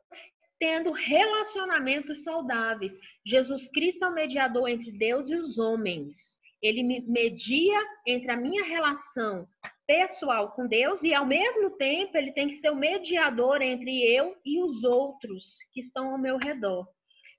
tendo 0.58 0.90
relacionamentos 0.90 2.24
saudáveis. 2.24 2.98
Jesus 3.24 3.68
Cristo 3.68 4.04
é 4.04 4.08
o 4.08 4.14
mediador 4.14 4.68
entre 4.68 4.90
Deus 4.90 5.30
e 5.30 5.36
os 5.36 5.56
homens. 5.56 6.36
Ele 6.60 6.82
media 6.82 7.80
entre 8.06 8.30
a 8.30 8.36
minha 8.36 8.64
relação 8.64 9.48
pessoal 9.86 10.52
com 10.52 10.66
Deus 10.66 11.02
e, 11.02 11.12
ao 11.12 11.26
mesmo 11.26 11.70
tempo, 11.76 12.16
ele 12.16 12.32
tem 12.32 12.48
que 12.48 12.56
ser 12.56 12.70
o 12.70 12.76
mediador 12.76 13.60
entre 13.62 14.02
eu 14.02 14.36
e 14.44 14.60
os 14.62 14.84
outros 14.84 15.56
que 15.72 15.80
estão 15.80 16.10
ao 16.10 16.18
meu 16.18 16.36
redor. 16.36 16.86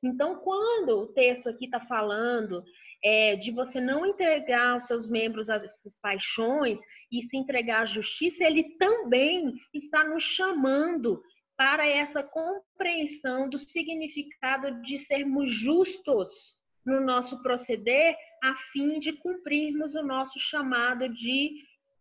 Então, 0.03 0.35
quando 0.35 0.99
o 0.99 1.07
texto 1.07 1.47
aqui 1.47 1.65
está 1.65 1.79
falando 1.79 2.63
é, 3.03 3.35
de 3.35 3.51
você 3.51 3.81
não 3.81 4.05
entregar 4.05 4.77
os 4.77 4.87
seus 4.87 5.07
membros 5.07 5.49
a 5.49 5.55
essas 5.55 5.99
paixões 5.99 6.79
e 7.11 7.21
se 7.23 7.35
entregar 7.35 7.81
à 7.81 7.85
justiça, 7.85 8.43
ele 8.45 8.77
também 8.77 9.53
está 9.73 10.03
nos 10.05 10.23
chamando 10.23 11.21
para 11.57 11.85
essa 11.85 12.23
compreensão 12.23 13.49
do 13.49 13.59
significado 13.59 14.81
de 14.81 14.97
sermos 14.97 15.51
justos 15.51 16.61
no 16.85 17.01
nosso 17.01 17.41
proceder, 17.41 18.15
a 18.41 18.55
fim 18.71 18.99
de 18.99 19.13
cumprirmos 19.13 19.95
o 19.95 20.03
nosso 20.03 20.39
chamado 20.39 21.07
de 21.09 21.51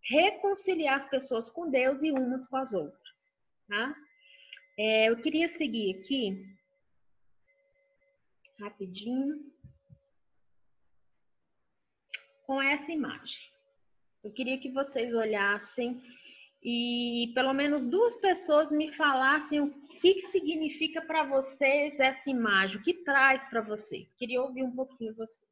reconciliar 0.05 0.97
as 0.97 1.09
pessoas 1.09 1.49
com 1.51 1.71
Deus 1.71 2.03
e 2.03 2.11
umas 2.11 2.47
com 2.47 2.57
as 2.57 2.73
outras. 2.73 3.33
Tá? 3.69 3.95
É, 4.79 5.09
eu 5.09 5.17
queria 5.21 5.49
seguir 5.49 6.01
aqui, 6.01 6.45
rapidinho 8.61 9.52
com 12.53 12.61
essa 12.61 12.93
imagem. 12.93 13.41
Eu 14.23 14.31
queria 14.31 14.61
que 14.61 14.71
vocês 14.71 15.15
olhassem 15.15 16.03
e 16.63 17.33
pelo 17.35 17.55
menos 17.55 17.87
duas 17.87 18.15
pessoas 18.19 18.71
me 18.71 18.93
falassem 18.93 19.59
o 19.59 19.73
que, 20.01 20.21
significa 20.27 21.01
para 21.01 21.23
vocês 21.25 21.99
essa 21.99 22.29
imagem, 22.29 22.77
o 22.77 22.83
que 22.83 22.93
traz 23.05 23.43
para 23.45 23.63
vocês. 23.63 24.13
Queria 24.13 24.43
ouvir 24.43 24.65
um 24.65 24.77
pouquinho 24.77 25.15
vocês. 25.15 25.51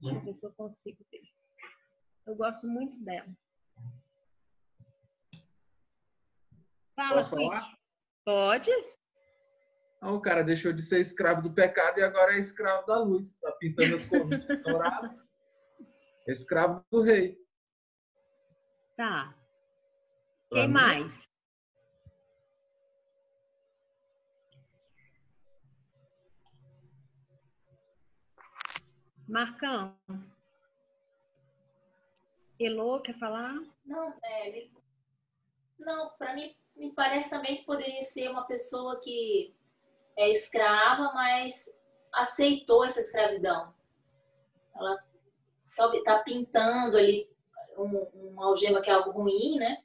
Deixa 0.00 0.16
eu 0.16 0.20
ver 0.22 0.34
se 0.34 0.44
eu 0.44 0.52
consigo 0.54 1.06
ver. 1.08 1.22
Eu 2.26 2.34
gosto 2.34 2.66
muito 2.66 2.98
dela. 2.98 3.30
Fala, 6.96 7.14
Posso 7.14 7.30
falar? 7.30 7.78
Pode. 8.24 8.72
Então, 10.00 10.16
o 10.16 10.20
cara 10.20 10.42
deixou 10.42 10.72
de 10.72 10.80
ser 10.80 11.00
escravo 11.00 11.42
do 11.42 11.52
pecado 11.52 11.98
e 11.98 12.02
agora 12.02 12.34
é 12.34 12.38
escravo 12.38 12.86
da 12.86 12.98
luz. 12.98 13.34
Está 13.34 13.52
pintando 13.52 13.96
as 13.96 14.06
cores 14.06 14.48
douradas. 14.64 15.10
É 16.26 16.32
escravo 16.32 16.82
do 16.90 17.02
rei. 17.02 17.38
Tá. 18.96 19.34
Quem 20.50 20.68
mim? 20.68 20.72
mais? 20.72 21.28
Marcão. 29.28 29.94
Elô, 32.58 33.00
quer 33.02 33.18
falar? 33.18 33.54
Não, 33.84 34.14
é, 34.24 34.68
não, 35.78 36.10
para 36.18 36.34
mim 36.34 36.54
me 36.74 36.90
parece 36.92 37.30
também 37.30 37.58
que 37.58 37.64
poderia 37.64 38.02
ser 38.02 38.30
uma 38.30 38.46
pessoa 38.46 39.00
que 39.00 39.54
é 40.20 40.28
escrava, 40.28 41.12
mas 41.14 41.80
aceitou 42.12 42.84
essa 42.84 43.00
escravidão. 43.00 43.72
Ela 44.76 44.98
está 45.94 46.18
pintando 46.18 46.98
ali 46.98 47.28
um, 47.78 48.06
um, 48.14 48.42
algema 48.42 48.82
que 48.82 48.90
é 48.90 48.92
algo 48.92 49.10
ruim, 49.10 49.58
né? 49.58 49.82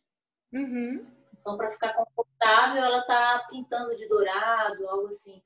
Uhum. 0.52 1.08
Então, 1.40 1.56
para 1.56 1.72
ficar 1.72 1.94
confortável, 1.94 2.84
ela 2.84 3.00
está 3.00 3.48
pintando 3.50 3.96
de 3.96 4.08
dourado, 4.08 4.90
algo 4.90 5.08
assim, 5.08 5.42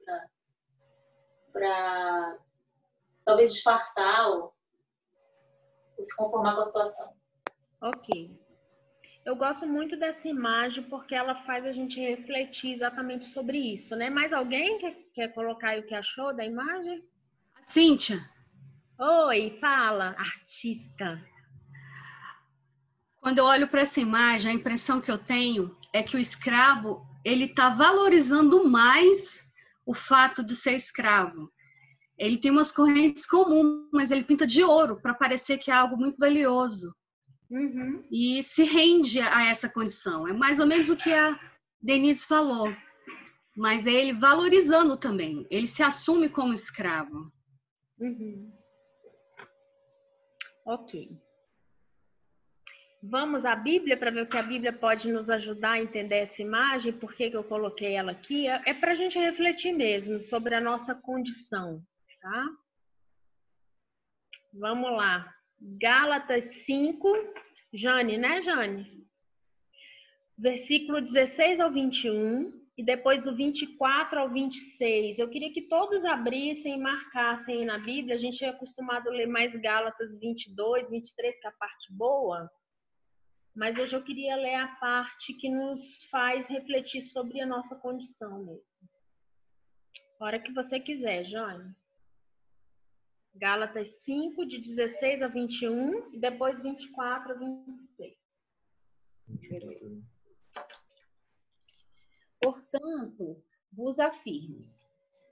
para 1.52 2.38
talvez 3.23 3.54
disfarçar 3.54 4.30
ou, 4.30 4.54
ou 5.97 6.04
se 6.04 6.15
conformar 6.17 6.56
com 6.56 6.62
a 6.62 6.65
situação. 6.65 7.15
Ok. 7.82 8.38
Eu 9.25 9.36
gosto 9.36 9.67
muito 9.67 9.97
dessa 9.97 10.27
imagem 10.27 10.84
porque 10.84 11.13
ela 11.13 11.36
faz 11.43 11.65
a 11.65 11.71
gente 11.71 11.99
refletir 11.99 12.73
exatamente 12.73 13.25
sobre 13.25 13.58
isso, 13.58 13.95
né? 13.95 14.10
Mais 14.10 14.34
alguém 14.34 14.79
quer, 14.79 14.95
quer 15.13 15.27
colocar 15.34 15.69
aí 15.69 15.79
o 15.79 15.86
que 15.86 15.93
achou 15.93 16.34
da 16.34 16.45
imagem? 16.45 17.03
Cíntia. 17.67 18.19
Oi, 18.97 19.58
fala, 19.62 20.15
artista. 20.17 21.21
Quando 23.21 23.38
eu 23.38 23.45
olho 23.45 23.67
para 23.67 23.82
essa 23.82 23.99
imagem, 23.99 24.51
a 24.51 24.55
impressão 24.55 25.01
que 25.01 25.12
eu 25.12 25.17
tenho 25.17 25.75
é 25.93 26.01
que 26.01 26.15
o 26.15 26.19
escravo 26.19 27.05
ele 27.23 27.45
está 27.45 27.69
valorizando 27.69 28.67
mais 28.67 29.49
o 29.86 29.93
fato 29.93 30.43
de 30.43 30.55
ser 30.55 30.73
escravo. 30.73 31.51
Ele 32.17 32.38
tem 32.38 32.51
umas 32.51 32.71
correntes 32.71 33.25
comuns, 33.25 33.89
mas 33.93 34.12
ele 34.12 34.23
pinta 34.23 34.45
de 34.45 34.63
ouro 34.63 35.01
para 35.01 35.13
parecer 35.13 35.58
que 35.58 35.71
é 35.71 35.73
algo 35.73 35.97
muito 35.97 36.17
valioso. 36.17 36.93
Uhum. 37.49 38.05
E 38.12 38.43
se 38.43 38.63
rende 38.63 39.19
a 39.19 39.45
essa 39.45 39.67
condição. 39.67 40.27
É 40.27 40.33
mais 40.33 40.59
ou 40.59 40.67
menos 40.67 40.89
o 40.89 40.97
que 40.97 41.12
a 41.12 41.39
Denise 41.81 42.27
falou. 42.27 42.67
Mas 43.57 43.88
é 43.88 43.91
ele 43.91 44.13
valorizando 44.13 44.97
também. 44.97 45.47
Ele 45.49 45.67
se 45.67 45.81
assume 45.81 46.29
como 46.29 46.53
escravo. 46.53 47.31
Uhum. 47.99 48.51
Ok. 50.65 51.09
Vamos 53.01 53.45
à 53.45 53.55
Bíblia 53.55 53.97
para 53.97 54.12
ver 54.12 54.23
o 54.23 54.29
que 54.29 54.38
a 54.38 54.43
Bíblia 54.43 54.73
pode 54.73 55.12
nos 55.12 55.29
ajudar 55.29 55.71
a 55.71 55.81
entender 55.81 56.17
essa 56.17 56.41
imagem, 56.41 56.91
por 56.91 57.13
que, 57.15 57.29
que 57.31 57.38
eu 57.38 57.43
coloquei 57.43 57.93
ela 57.93 58.12
aqui. 58.12 58.47
É, 58.47 58.62
é 58.65 58.73
para 58.73 58.91
a 58.91 58.95
gente 58.95 59.17
refletir 59.17 59.73
mesmo 59.73 60.21
sobre 60.21 60.53
a 60.53 60.62
nossa 60.62 60.93
condição, 60.93 61.81
tá? 62.21 62.45
Vamos 64.53 64.91
lá. 64.91 65.33
Gálatas 65.62 66.45
5, 66.65 67.08
Jane, 67.74 68.17
né, 68.17 68.41
Jane? 68.41 69.08
Versículo 70.38 71.02
16 71.02 71.60
ao 71.60 71.72
21 71.72 72.60
e 72.78 72.84
depois 72.84 73.22
do 73.24 73.36
24 73.36 74.19
ao 74.19 74.30
26. 74.30 75.19
Eu 75.19 75.30
queria 75.30 75.52
que 75.52 75.63
todos 75.63 76.06
abrissem 76.06 76.76
e 76.76 76.82
marcassem 76.82 77.65
na 77.65 77.78
Bíblia. 77.78 78.15
A 78.15 78.19
gente 78.19 78.43
é 78.45 78.48
acostumado 78.48 79.10
a 79.10 79.12
ler 79.12 79.28
mais 79.28 79.54
Gálatas 79.60 80.17
22, 80.17 80.89
23, 80.89 81.39
que 81.41 81.45
é 81.45 81.50
a 81.50 81.54
parte 81.54 81.91
boa. 81.91 82.50
Mas 83.54 83.78
hoje 83.78 83.93
eu 83.93 84.02
queria 84.02 84.38
ler 84.38 84.56
a 84.56 84.67
parte 84.78 85.34
que 85.34 85.50
nos 85.50 86.06
faz 86.06 86.48
refletir 86.48 87.02
sobre 87.10 87.41
a 87.41 87.45
nossa 87.45 87.76
condição 87.76 88.45
mesmo. 88.45 88.63
A 90.22 90.26
hora 90.26 90.39
que 90.39 90.54
você 90.54 90.80
quiser, 90.80 91.26
Jane. 91.26 91.76
Gálatas 93.36 94.04
5, 94.04 94.46
de 94.46 94.60
16 94.60 95.22
a 95.22 95.28
21, 95.28 96.13
e 96.13 96.20
depois 96.20 96.62
24 96.62 97.32
a 97.32 97.36
26. 97.36 98.18
Portanto, 102.42 103.44
vos 103.72 104.00
afirmo: 104.00 104.60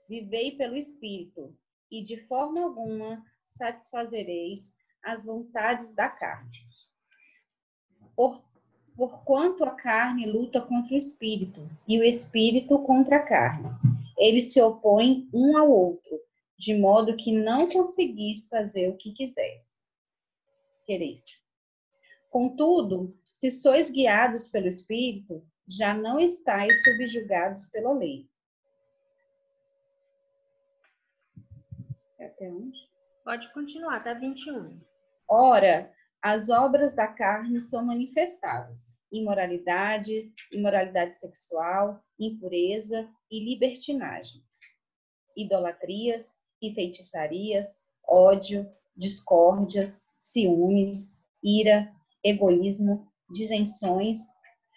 vivei 0.08 0.56
pelo 0.56 0.76
Espírito, 0.76 1.56
e 1.90 2.02
de 2.02 2.16
forma 2.16 2.62
alguma 2.62 3.24
satisfazereis 3.42 4.76
as 5.02 5.24
vontades 5.26 5.94
da 5.94 6.08
carne. 6.08 6.50
Por, 8.14 8.42
porquanto 8.96 9.64
a 9.64 9.70
carne 9.74 10.30
luta 10.30 10.60
contra 10.60 10.94
o 10.94 10.96
Espírito, 10.98 11.68
e 11.86 11.98
o 11.98 12.04
Espírito 12.04 12.78
contra 12.80 13.16
a 13.16 13.26
carne. 13.26 13.68
Eles 14.16 14.52
se 14.52 14.60
opõem 14.60 15.28
um 15.32 15.56
ao 15.56 15.70
outro 15.70 16.27
de 16.58 16.76
modo 16.76 17.16
que 17.16 17.30
não 17.30 17.68
conseguis 17.68 18.48
fazer 18.48 18.88
o 18.88 18.96
que 18.96 19.12
quiseres. 19.12 19.86
Quereis. 20.84 21.24
Contudo, 22.30 23.08
se 23.24 23.50
sois 23.50 23.90
guiados 23.90 24.48
pelo 24.48 24.66
Espírito, 24.66 25.46
já 25.66 25.94
não 25.94 26.18
estáis 26.18 26.82
subjugados 26.82 27.66
pela 27.66 27.92
lei. 27.92 28.28
Até 32.18 32.50
onde? 32.50 32.78
Pode 33.24 33.52
continuar, 33.52 33.96
até 33.96 34.14
21. 34.14 34.80
Ora, 35.28 35.92
as 36.22 36.48
obras 36.48 36.94
da 36.94 37.06
carne 37.06 37.60
são 37.60 37.84
manifestadas: 37.84 38.92
imoralidade, 39.12 40.32
imoralidade 40.50 41.16
sexual, 41.16 42.02
impureza 42.18 43.08
e 43.30 43.44
libertinagem, 43.44 44.42
idolatrias 45.36 46.37
e 46.60 46.74
feitiçarias, 46.74 47.84
ódio, 48.06 48.68
discórdias, 48.96 50.02
ciúmes, 50.18 51.18
ira, 51.42 51.92
egoísmo, 52.24 53.06
disenções, 53.30 54.18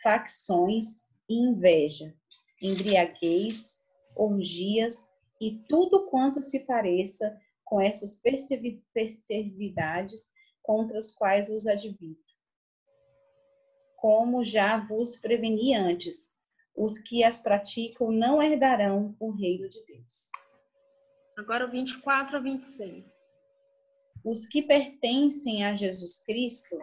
facções 0.04 1.02
e 1.28 1.36
inveja, 1.36 2.14
embriaguez, 2.62 3.84
orgias 4.16 5.10
e 5.40 5.58
tudo 5.68 6.08
quanto 6.08 6.42
se 6.42 6.60
pareça 6.60 7.40
com 7.64 7.80
essas 7.82 8.22
perservidades 8.94 10.30
contra 10.62 11.00
as 11.00 11.12
quais 11.12 11.50
os 11.50 11.66
advirto. 11.66 12.32
Como 13.96 14.44
já 14.44 14.78
vos 14.78 15.16
preveni 15.16 15.76
antes, 15.76 16.36
os 16.76 16.98
que 16.98 17.24
as 17.24 17.40
praticam 17.40 18.12
não 18.12 18.42
herdarão 18.42 19.16
o 19.20 19.32
reino 19.32 19.70
de 19.70 19.84
Deus. 19.86 20.31
Agora 21.38 21.66
o 21.66 21.72
24 21.72 22.38
a 22.38 22.40
26. 22.40 23.06
Os 24.24 24.46
que 24.46 24.62
pertencem 24.62 25.66
a 25.66 25.74
Jesus 25.74 26.24
Cristo 26.26 26.78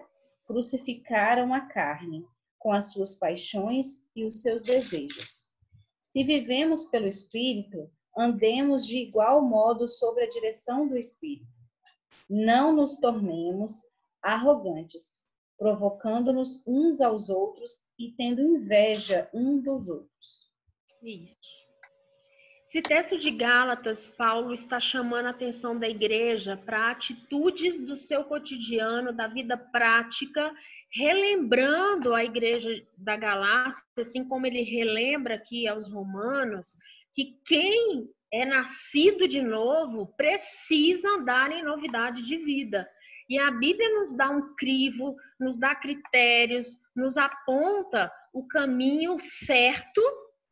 crucificaram 0.47 1.53
a 1.53 1.61
carne, 1.61 2.27
com 2.59 2.73
as 2.73 2.93
suas 2.93 3.15
paixões 3.15 4.05
e 4.17 4.25
os 4.25 4.43
seus 4.43 4.63
desejos. 4.63 5.45
Se 6.01 6.25
vivemos 6.25 6.87
pelo 6.87 7.07
Espírito, 7.07 7.91
andemos 8.17 8.87
de 8.87 8.97
igual 8.97 9.43
modo 9.43 9.87
sob 9.87 10.21
a 10.23 10.29
direção 10.29 10.89
do 10.89 10.97
Espírito. 10.97 11.47
Não 12.29 12.75
nos 12.75 12.97
tornemos 12.97 13.81
arrogantes, 14.23 15.21
provocando-nos 15.57 16.67
uns 16.67 17.01
aos 17.01 17.29
outros 17.29 17.71
e 17.99 18.13
tendo 18.13 18.43
inveja 18.43 19.31
um 19.33 19.61
dos 19.61 19.89
outros. 19.89 20.51
Isso. 21.03 21.58
Esse 22.69 22.83
texto 22.83 23.17
de 23.17 23.31
Gálatas, 23.31 24.07
Paulo 24.07 24.53
está 24.53 24.79
chamando 24.79 25.25
a 25.25 25.31
atenção 25.31 25.79
da 25.79 25.89
igreja 25.89 26.55
para 26.55 26.91
atitudes 26.91 27.81
do 27.81 27.97
seu 27.97 28.25
cotidiano, 28.25 29.11
da 29.11 29.27
vida 29.27 29.57
prática, 29.57 30.53
relembrando 30.93 32.15
a 32.15 32.23
igreja 32.23 32.69
da 32.99 33.17
Galácia, 33.17 33.83
assim 33.99 34.23
como 34.23 34.47
ele 34.47 34.61
relembra 34.65 35.37
aqui 35.37 35.67
aos 35.67 35.91
romanos, 35.91 36.77
que 37.15 37.41
quem 37.47 38.07
é 38.31 38.45
nascido 38.45 39.27
de 39.27 39.41
novo 39.41 40.15
precisa 40.15 41.09
andar 41.09 41.51
em 41.51 41.65
novidade 41.65 42.21
de 42.21 42.37
vida. 42.37 42.87
E 43.31 43.39
a 43.39 43.51
Bíblia 43.51 43.99
nos 43.99 44.15
dá 44.15 44.29
um 44.29 44.55
crivo, 44.57 45.17
nos 45.41 45.59
dá 45.59 45.75
critérios, 45.75 46.79
nos 46.95 47.17
aponta 47.17 48.13
o 48.31 48.47
caminho 48.47 49.17
certo 49.21 50.03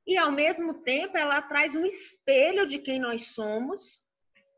e 0.07 0.17
ao 0.17 0.31
mesmo 0.31 0.75
tempo 0.83 1.17
ela 1.17 1.43
traz 1.43 1.75
um 1.75 1.85
espelho 1.85 2.67
de 2.67 2.79
quem 2.79 3.01
nós 3.01 3.29
somos, 3.29 4.05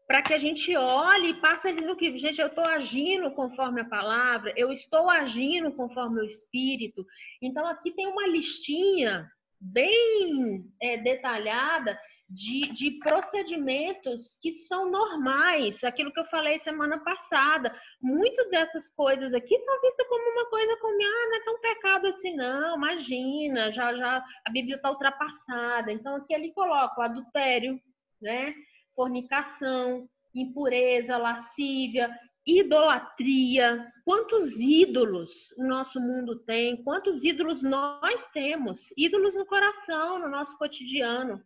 para 0.06 0.22
que 0.22 0.32
a 0.32 0.38
gente 0.38 0.74
olhe 0.76 1.30
e 1.30 1.40
passe 1.40 1.70
no 1.72 1.96
que, 1.96 2.18
gente, 2.18 2.40
eu 2.40 2.46
estou 2.46 2.64
agindo 2.64 3.30
conforme 3.32 3.82
a 3.82 3.88
palavra, 3.88 4.52
eu 4.56 4.72
estou 4.72 5.08
agindo 5.10 5.70
conforme 5.72 6.20
o 6.20 6.24
Espírito. 6.24 7.04
Então 7.42 7.66
aqui 7.66 7.90
tem 7.90 8.06
uma 8.06 8.26
listinha 8.26 9.30
bem 9.60 10.64
é, 10.80 10.96
detalhada 10.96 11.98
de, 12.28 12.72
de, 12.72 12.90
procedimentos 12.98 14.36
que 14.42 14.52
são 14.52 14.90
normais, 14.90 15.82
aquilo 15.82 16.12
que 16.12 16.20
eu 16.20 16.26
falei 16.26 16.60
semana 16.60 16.98
passada. 16.98 17.74
Muitas 18.02 18.50
dessas 18.50 18.88
coisas 18.90 19.32
aqui 19.32 19.58
são 19.58 19.80
vistas 19.80 20.06
como 20.06 20.30
uma 20.32 20.50
coisa 20.50 20.76
como, 20.76 20.94
ah, 20.94 21.28
não 21.28 21.36
é 21.36 21.44
tão 21.44 21.60
pecado 21.60 22.06
assim, 22.08 22.34
não, 22.36 22.76
imagina, 22.76 23.72
já, 23.72 23.94
já 23.94 24.22
a 24.46 24.50
Bíblia 24.50 24.76
está 24.76 24.90
ultrapassada. 24.90 25.90
Então, 25.90 26.16
aqui 26.16 26.34
ele 26.34 26.52
coloca 26.52 27.00
o 27.00 27.04
adultério, 27.04 27.80
né? 28.20 28.54
fornicação, 28.94 30.08
impureza, 30.34 31.16
lascívia, 31.16 32.10
idolatria. 32.44 33.86
Quantos 34.04 34.58
ídolos 34.58 35.54
o 35.56 35.64
nosso 35.64 36.00
mundo 36.00 36.36
tem? 36.40 36.82
Quantos 36.82 37.22
ídolos 37.22 37.62
nós 37.62 38.26
temos? 38.32 38.92
Ídolos 38.96 39.36
no 39.36 39.46
coração, 39.46 40.18
no 40.18 40.28
nosso 40.28 40.58
cotidiano. 40.58 41.40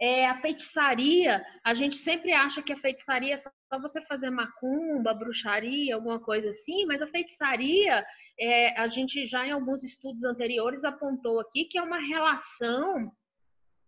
É, 0.00 0.26
a 0.26 0.40
feitiçaria, 0.40 1.44
a 1.64 1.72
gente 1.72 1.96
sempre 1.96 2.32
acha 2.32 2.62
que 2.62 2.72
a 2.72 2.78
feitiçaria 2.78 3.34
é 3.34 3.38
só 3.38 3.50
você 3.80 4.00
fazer 4.02 4.30
macumba, 4.30 5.14
bruxaria, 5.14 5.94
alguma 5.94 6.20
coisa 6.20 6.50
assim, 6.50 6.84
mas 6.84 7.00
a 7.00 7.06
feitiçaria, 7.06 8.04
é, 8.38 8.78
a 8.78 8.88
gente 8.88 9.26
já 9.26 9.46
em 9.46 9.52
alguns 9.52 9.82
estudos 9.82 10.22
anteriores 10.22 10.84
apontou 10.84 11.40
aqui 11.40 11.64
que 11.64 11.78
é 11.78 11.82
uma 11.82 11.98
relação 11.98 13.10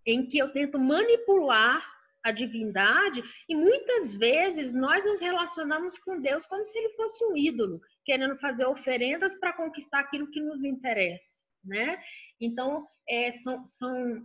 em 0.07 0.27
que 0.27 0.39
eu 0.39 0.51
tento 0.51 0.79
manipular 0.79 1.87
a 2.25 2.33
divindade 2.33 3.23
e 3.49 3.55
muitas 3.55 4.15
vezes 4.15 4.75
nós 4.75 5.05
nos 5.05 5.21
relacionamos 5.21 5.99
com 5.99 6.21
Deus 6.21 6.45
como 6.47 6.65
se 6.65 6.77
ele 6.79 6.95
fosse 6.95 7.25
um 7.27 7.37
ídolo, 7.37 7.81
querendo 8.05 8.39
fazer 8.39 8.67
oferendas 8.67 9.39
para 9.39 9.53
conquistar 9.53 10.01
aquilo 10.01 10.31
que 10.31 10.41
nos 10.41 10.65
interessa, 10.65 11.41
né? 11.65 11.99
Então, 12.41 12.87
é, 13.09 13.33
são, 13.39 13.67
são 13.67 14.23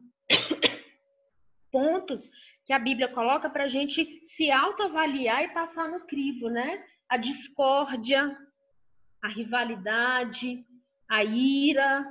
pontos 1.74 2.30
que 2.66 2.72
a 2.72 2.78
Bíblia 2.78 3.08
coloca 3.08 3.50
para 3.50 3.64
a 3.64 3.68
gente 3.68 4.22
se 4.26 4.52
autoavaliar 4.52 5.44
e 5.44 5.54
passar 5.54 5.90
no 5.90 6.02
crivo, 6.06 6.50
né? 6.50 6.86
A 7.10 7.18
discórdia, 7.18 8.38
a 9.24 9.28
rivalidade, 9.28 10.64
a 11.10 11.24
ira, 11.24 12.06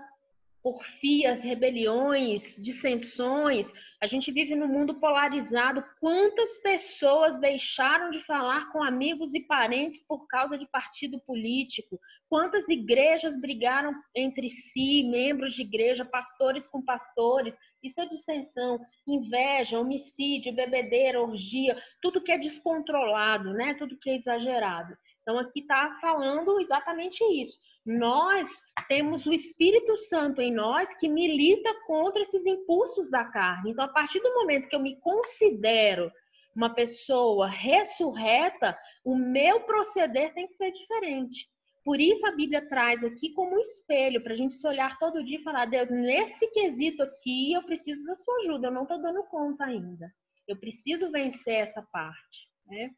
porfias, 0.63 1.43
rebeliões, 1.43 2.57
dissensões. 2.57 3.73
A 4.01 4.07
gente 4.07 4.33
vive 4.33 4.55
num 4.55 4.69
mundo 4.69 4.95
polarizado. 4.95 5.85
Quantas 6.01 6.57
pessoas 6.59 7.39
deixaram 7.41 8.11
de 8.11 8.25
falar 8.25 8.71
com 8.73 8.83
amigos 8.83 9.35
e 9.35 9.41
parentes 9.41 10.03
por 10.07 10.27
causa 10.27 10.57
de 10.57 10.67
partido 10.69 11.21
político? 11.21 12.01
Quantas 12.29 12.69
igrejas 12.69 13.41
brigaram 13.41 13.93
entre 14.15 14.51
si, 14.51 15.03
membros 15.05 15.55
de 15.55 15.63
igreja, 15.63 16.05
pastores 16.05 16.67
com 16.67 16.83
pastores? 16.83 17.55
Isso 17.83 18.01
é 18.01 18.07
dissensão, 18.07 18.81
inveja, 19.07 19.79
homicídio, 19.79 20.55
bebedeira, 20.55 21.21
orgia, 21.21 21.77
tudo 22.01 22.23
que 22.23 22.33
é 22.33 22.39
descontrolado, 22.39 23.53
né? 23.53 23.75
Tudo 23.75 23.99
que 23.99 24.11
é 24.11 24.17
exagerado. 24.17 24.97
Então 25.23 25.39
aqui 25.39 25.61
está 25.61 25.99
falando 26.01 26.61
exatamente 26.61 27.23
isso. 27.25 27.57
Nós 27.87 28.49
temos 28.89 29.25
o 29.27 29.33
Espírito 29.33 29.97
Santo 29.97 30.41
em 30.41 30.53
nós 30.53 30.95
que 30.97 31.09
milita 31.09 31.73
contra 31.87 32.23
esses 32.23 32.45
impulsos 32.45 33.11
da 33.11 33.25
carne. 33.25 33.71
Então, 33.71 33.85
a 33.85 33.89
partir 33.89 34.21
do 34.21 34.35
momento 34.35 34.69
que 34.69 34.77
eu 34.77 34.81
me 34.81 35.01
considero 35.01 36.11
uma 36.55 36.71
pessoa 36.75 37.49
ressurreta, 37.49 38.77
o 39.05 39.17
meu 39.17 39.61
proceder 39.61 40.35
tem 40.35 40.47
que 40.47 40.55
ser 40.55 40.71
diferente. 40.71 41.49
Por 41.85 42.01
isso 42.01 42.25
a 42.27 42.33
Bíblia 42.33 42.69
traz 42.69 43.03
aqui 43.03 43.31
como 43.31 43.57
um 43.57 43.61
espelho, 43.61 44.23
para 44.23 44.35
a 44.35 44.37
gente 44.37 44.55
se 44.55 44.67
olhar 44.69 44.99
todo 44.99 45.25
dia 45.25 45.41
e 45.41 45.43
falar, 45.43 45.67
Deus, 45.67 45.91
nesse 45.91 46.47
quesito 46.53 47.03
aqui 47.03 47.53
eu 47.53 47.63
preciso 47.65 48.05
da 48.05 48.15
sua 48.15 48.37
ajuda, 48.43 48.69
eu 48.69 48.73
não 48.73 48.83
estou 48.83 49.03
dando 49.03 49.25
conta 49.25 49.65
ainda. 49.65 50.13
Eu 50.47 50.57
preciso 50.57 51.11
vencer 51.11 51.55
essa 51.55 51.83
parte. 51.83 52.49
Né? 52.67 52.91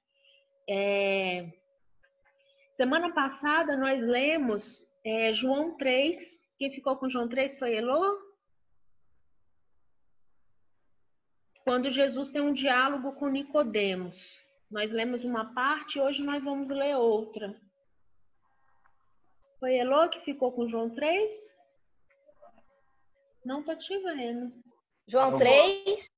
É... 0.69 1.64
Semana 2.75 3.15
passada 3.15 3.77
nós 3.77 4.01
lemos 4.03 4.85
é, 5.05 5.33
João 5.33 5.77
3. 5.77 6.19
Quem 6.59 6.73
ficou 6.73 6.97
com 6.97 7.09
João 7.09 7.29
3 7.29 7.57
foi 7.57 7.77
Elô? 7.77 8.19
Quando 11.63 11.91
Jesus 11.93 12.31
tem 12.31 12.43
um 12.43 12.53
diálogo 12.53 13.13
com 13.13 13.29
Nicodemos. 13.29 14.43
Nós 14.69 14.91
lemos 14.91 15.25
uma 15.25 15.55
parte, 15.55 16.01
hoje 16.01 16.21
nós 16.25 16.43
vamos 16.43 16.69
ler 16.69 16.97
outra. 16.97 17.55
Foi 19.61 19.77
Elô 19.77 20.09
que 20.09 20.25
ficou 20.25 20.51
com 20.51 20.69
João 20.69 20.91
3? 20.91 21.33
Não 23.45 23.63
tô 23.63 23.77
te 23.77 23.97
vendo. 23.99 24.53
João 25.07 25.37
3? 25.37 26.11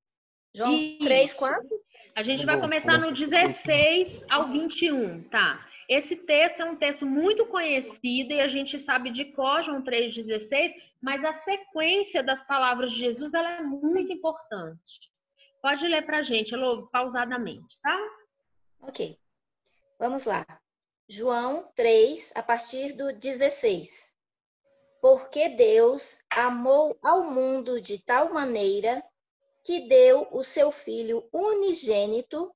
João 0.55 0.73
Isso. 0.73 1.01
3, 1.01 1.35
quanto? 1.35 1.86
A 2.17 2.23
gente 2.23 2.47
vai 2.47 2.59
começar 2.59 2.97
no 2.97 3.13
16 3.13 4.25
ao 4.31 4.49
21, 4.49 5.25
tá? 5.25 5.59
Esse 5.87 6.17
texto 6.17 6.61
é 6.61 6.65
um 6.65 6.75
texto 6.75 7.05
muito 7.05 7.45
conhecido 7.45 8.33
e 8.33 8.41
a 8.41 8.49
gente 8.49 8.81
sabe 8.81 9.11
de 9.11 9.27
cor 9.27 9.61
João 9.61 9.83
3,16, 9.83 10.73
mas 10.99 11.23
a 11.23 11.37
sequência 11.37 12.23
das 12.23 12.43
palavras 12.43 12.93
de 12.93 13.01
Jesus 13.01 13.35
ela 13.35 13.59
é 13.59 13.61
muito 13.61 14.11
importante. 14.11 15.13
Pode 15.61 15.87
ler 15.87 16.07
para 16.07 16.21
a 16.21 16.23
gente, 16.23 16.55
Elô, 16.55 16.87
pausadamente, 16.87 17.79
tá? 17.83 17.99
Ok. 18.81 19.19
Vamos 19.99 20.25
lá. 20.25 20.47
João 21.07 21.71
3, 21.77 22.33
a 22.35 22.43
partir 22.43 22.95
do 22.95 23.13
16. 23.13 24.17
Porque 25.03 25.51
Deus 25.51 26.25
amou 26.31 26.99
ao 27.03 27.25
mundo 27.25 27.79
de 27.79 28.03
tal 28.03 28.33
maneira 28.33 29.05
que 29.67 29.81
deu 29.81 30.29
o 30.31 30.45
seu 30.45 30.71
Filho 30.71 31.29
unigênito 31.33 32.55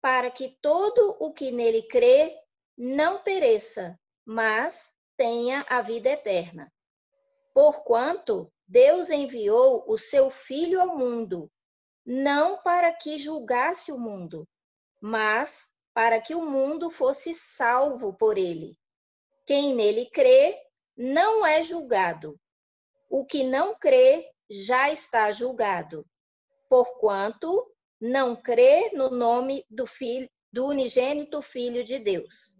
para 0.00 0.30
que 0.30 0.56
todo 0.62 1.16
o 1.18 1.32
que 1.32 1.50
nele 1.50 1.82
crê 1.88 2.32
não 2.78 3.20
pereça, 3.20 3.98
mas 4.24 4.94
tenha 5.16 5.66
a 5.68 5.82
vida 5.82 6.10
eterna. 6.10 6.72
Porquanto 7.52 8.48
Deus 8.64 9.10
enviou 9.10 9.84
o 9.88 9.98
seu 9.98 10.30
Filho 10.30 10.80
ao 10.80 10.96
mundo, 10.96 11.50
não 12.06 12.62
para 12.62 12.92
que 12.92 13.18
julgasse 13.18 13.90
o 13.90 13.98
mundo, 13.98 14.48
mas 15.00 15.72
para 15.92 16.20
que 16.20 16.32
o 16.32 16.42
mundo 16.42 16.92
fosse 16.92 17.34
salvo 17.34 18.14
por 18.14 18.38
ele. 18.38 18.78
Quem 19.44 19.74
nele 19.74 20.08
crê 20.10 20.56
não 20.96 21.44
é 21.44 21.60
julgado. 21.60 22.38
O 23.10 23.26
que 23.26 23.42
não 23.42 23.74
crê 23.74 24.30
já 24.48 24.90
está 24.90 25.32
julgado, 25.32 26.06
porquanto 26.72 27.70
não 28.00 28.34
crê 28.34 28.92
no 28.94 29.10
nome 29.10 29.62
do 29.68 29.86
filho 29.86 30.26
do 30.50 30.68
unigênito 30.68 31.42
filho 31.42 31.84
de 31.84 31.98
Deus. 31.98 32.56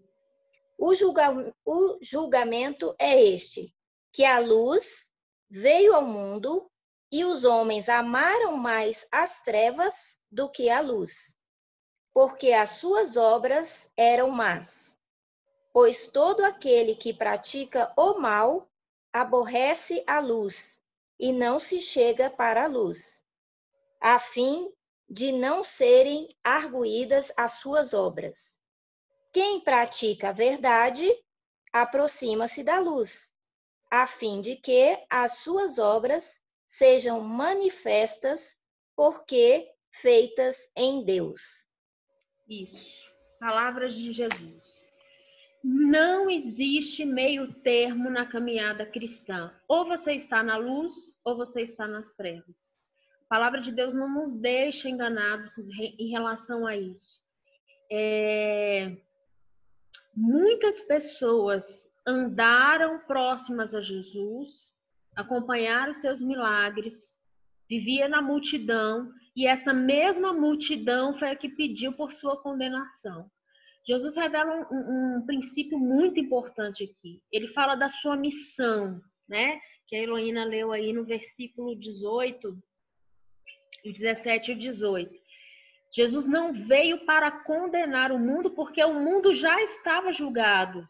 O, 0.77 0.93
julga, 0.93 1.31
o 1.65 1.97
julgamento 1.99 2.95
é 2.99 3.19
este: 3.19 3.73
que 4.11 4.23
a 4.23 4.37
luz 4.37 5.11
veio 5.49 5.95
ao 5.95 6.05
mundo 6.05 6.69
e 7.11 7.25
os 7.25 7.43
homens 7.43 7.89
amaram 7.89 8.55
mais 8.55 9.07
as 9.11 9.41
trevas 9.41 10.19
do 10.31 10.47
que 10.47 10.69
a 10.69 10.79
luz, 10.79 11.35
porque 12.13 12.51
as 12.51 12.69
suas 12.69 13.17
obras 13.17 13.91
eram 13.97 14.29
más. 14.29 14.99
Pois 15.73 16.05
todo 16.05 16.45
aquele 16.45 16.95
que 16.95 17.15
pratica 17.15 17.91
o 17.97 18.19
mal 18.19 18.69
aborrece 19.11 20.03
a 20.05 20.19
luz 20.19 20.83
e 21.19 21.33
não 21.33 21.59
se 21.59 21.81
chega 21.81 22.29
para 22.29 22.65
a 22.65 22.67
luz, 22.67 23.22
a 24.03 24.19
fim 24.19 24.69
de 25.09 25.31
não 25.31 25.63
serem 25.63 26.27
arguídas 26.43 27.31
as 27.37 27.53
suas 27.53 27.93
obras. 27.93 28.59
Quem 29.31 29.61
pratica 29.61 30.29
a 30.29 30.33
verdade 30.33 31.09
aproxima-se 31.71 32.65
da 32.65 32.79
luz, 32.79 33.33
a 33.89 34.05
fim 34.05 34.41
de 34.41 34.57
que 34.57 35.01
as 35.09 35.37
suas 35.37 35.79
obras 35.79 36.41
sejam 36.67 37.21
manifestas 37.21 38.57
porque 38.93 39.71
feitas 39.89 40.69
em 40.75 41.05
Deus. 41.05 41.65
Isso. 42.45 43.03
Palavras 43.39 43.93
de 43.93 44.11
Jesus. 44.11 44.85
Não 45.63 46.29
existe 46.29 47.05
meio 47.05 47.53
termo 47.61 48.09
na 48.09 48.25
caminhada 48.25 48.85
cristã. 48.85 49.53
Ou 49.65 49.85
você 49.85 50.15
está 50.15 50.43
na 50.43 50.57
luz 50.57 50.91
ou 51.23 51.37
você 51.37 51.61
está 51.61 51.87
nas 51.87 52.11
trevas. 52.13 52.72
Palavra 53.33 53.59
de 53.59 53.71
Deus 53.71 53.95
não 53.95 54.07
nos 54.07 54.35
deixa 54.35 54.87
enganados 54.87 55.57
em 55.57 56.07
relação 56.11 56.67
a 56.67 56.77
isso. 56.77 57.19
É... 57.91 58.95
Muitas 60.15 60.79
pessoas 60.81 61.91
andaram 62.05 62.99
próximas 63.07 63.73
a 63.73 63.81
Jesus, 63.81 64.71
acompanharam 65.15 65.95
seus 65.95 66.21
milagres, 66.21 67.19
vivia 67.67 68.07
na 68.07 68.21
multidão 68.21 69.11
e 69.35 69.47
essa 69.47 69.73
mesma 69.73 70.31
multidão 70.31 71.17
foi 71.17 71.31
a 71.31 71.35
que 71.35 71.49
pediu 71.49 71.91
por 71.93 72.13
sua 72.13 72.39
condenação. 72.39 73.31
Jesus 73.83 74.15
revela 74.15 74.67
um, 74.71 75.17
um, 75.17 75.25
princípio 75.25 75.79
muito 75.79 76.19
importante 76.19 76.83
aqui. 76.83 77.19
Ele 77.31 77.47
fala 77.47 77.73
da 77.73 77.89
sua 77.89 78.15
missão, 78.15 79.01
né? 79.27 79.59
Que 79.87 79.95
a 79.95 80.03
Heloína 80.03 80.45
leu 80.45 80.71
aí 80.71 80.93
no 80.93 81.03
versículo 81.03 81.75
18, 81.75 82.61
o 83.89 83.93
17 83.93 84.51
e 84.51 84.55
o 84.55 84.57
18. 84.57 85.23
Jesus 85.95 86.25
não 86.25 86.51
veio 86.51 87.05
para 87.05 87.29
condenar 87.29 88.11
o 88.11 88.17
mundo 88.17 88.51
porque 88.51 88.83
o 88.83 88.93
mundo 88.93 89.35
já 89.35 89.61
estava 89.61 90.11
julgado. 90.11 90.87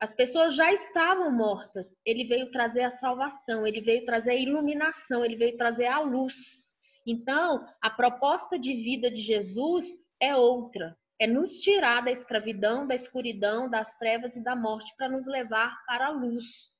As 0.00 0.12
pessoas 0.12 0.54
já 0.54 0.72
estavam 0.72 1.32
mortas. 1.32 1.86
Ele 2.04 2.24
veio 2.24 2.50
trazer 2.50 2.82
a 2.82 2.90
salvação, 2.90 3.66
ele 3.66 3.80
veio 3.80 4.04
trazer 4.04 4.30
a 4.32 4.36
iluminação, 4.36 5.24
ele 5.24 5.36
veio 5.36 5.56
trazer 5.56 5.86
a 5.86 6.00
luz. 6.00 6.64
Então, 7.06 7.66
a 7.82 7.90
proposta 7.90 8.58
de 8.58 8.74
vida 8.74 9.10
de 9.10 9.20
Jesus 9.20 9.86
é 10.20 10.36
outra. 10.36 10.96
É 11.20 11.26
nos 11.26 11.60
tirar 11.60 12.02
da 12.02 12.12
escravidão, 12.12 12.86
da 12.86 12.94
escuridão, 12.94 13.68
das 13.68 13.96
trevas 13.98 14.34
e 14.36 14.40
da 14.42 14.54
morte 14.54 14.92
para 14.96 15.08
nos 15.08 15.26
levar 15.26 15.74
para 15.86 16.06
a 16.06 16.10
luz. 16.10 16.72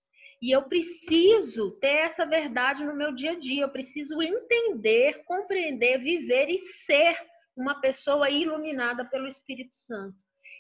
E 0.45 0.51
eu 0.51 0.63
preciso 0.65 1.71
ter 1.81 2.05
essa 2.05 2.27
verdade 2.27 2.85
no 2.85 2.95
meu 2.95 3.15
dia 3.15 3.31
a 3.31 3.39
dia. 3.39 3.63
Eu 3.63 3.71
preciso 3.71 4.21
entender, 4.21 5.25
compreender, 5.25 5.97
viver 5.97 6.51
e 6.51 6.59
ser 6.59 7.17
uma 7.57 7.81
pessoa 7.81 8.29
iluminada 8.29 9.07
pelo 9.07 9.27
Espírito 9.27 9.75
Santo. 9.75 10.15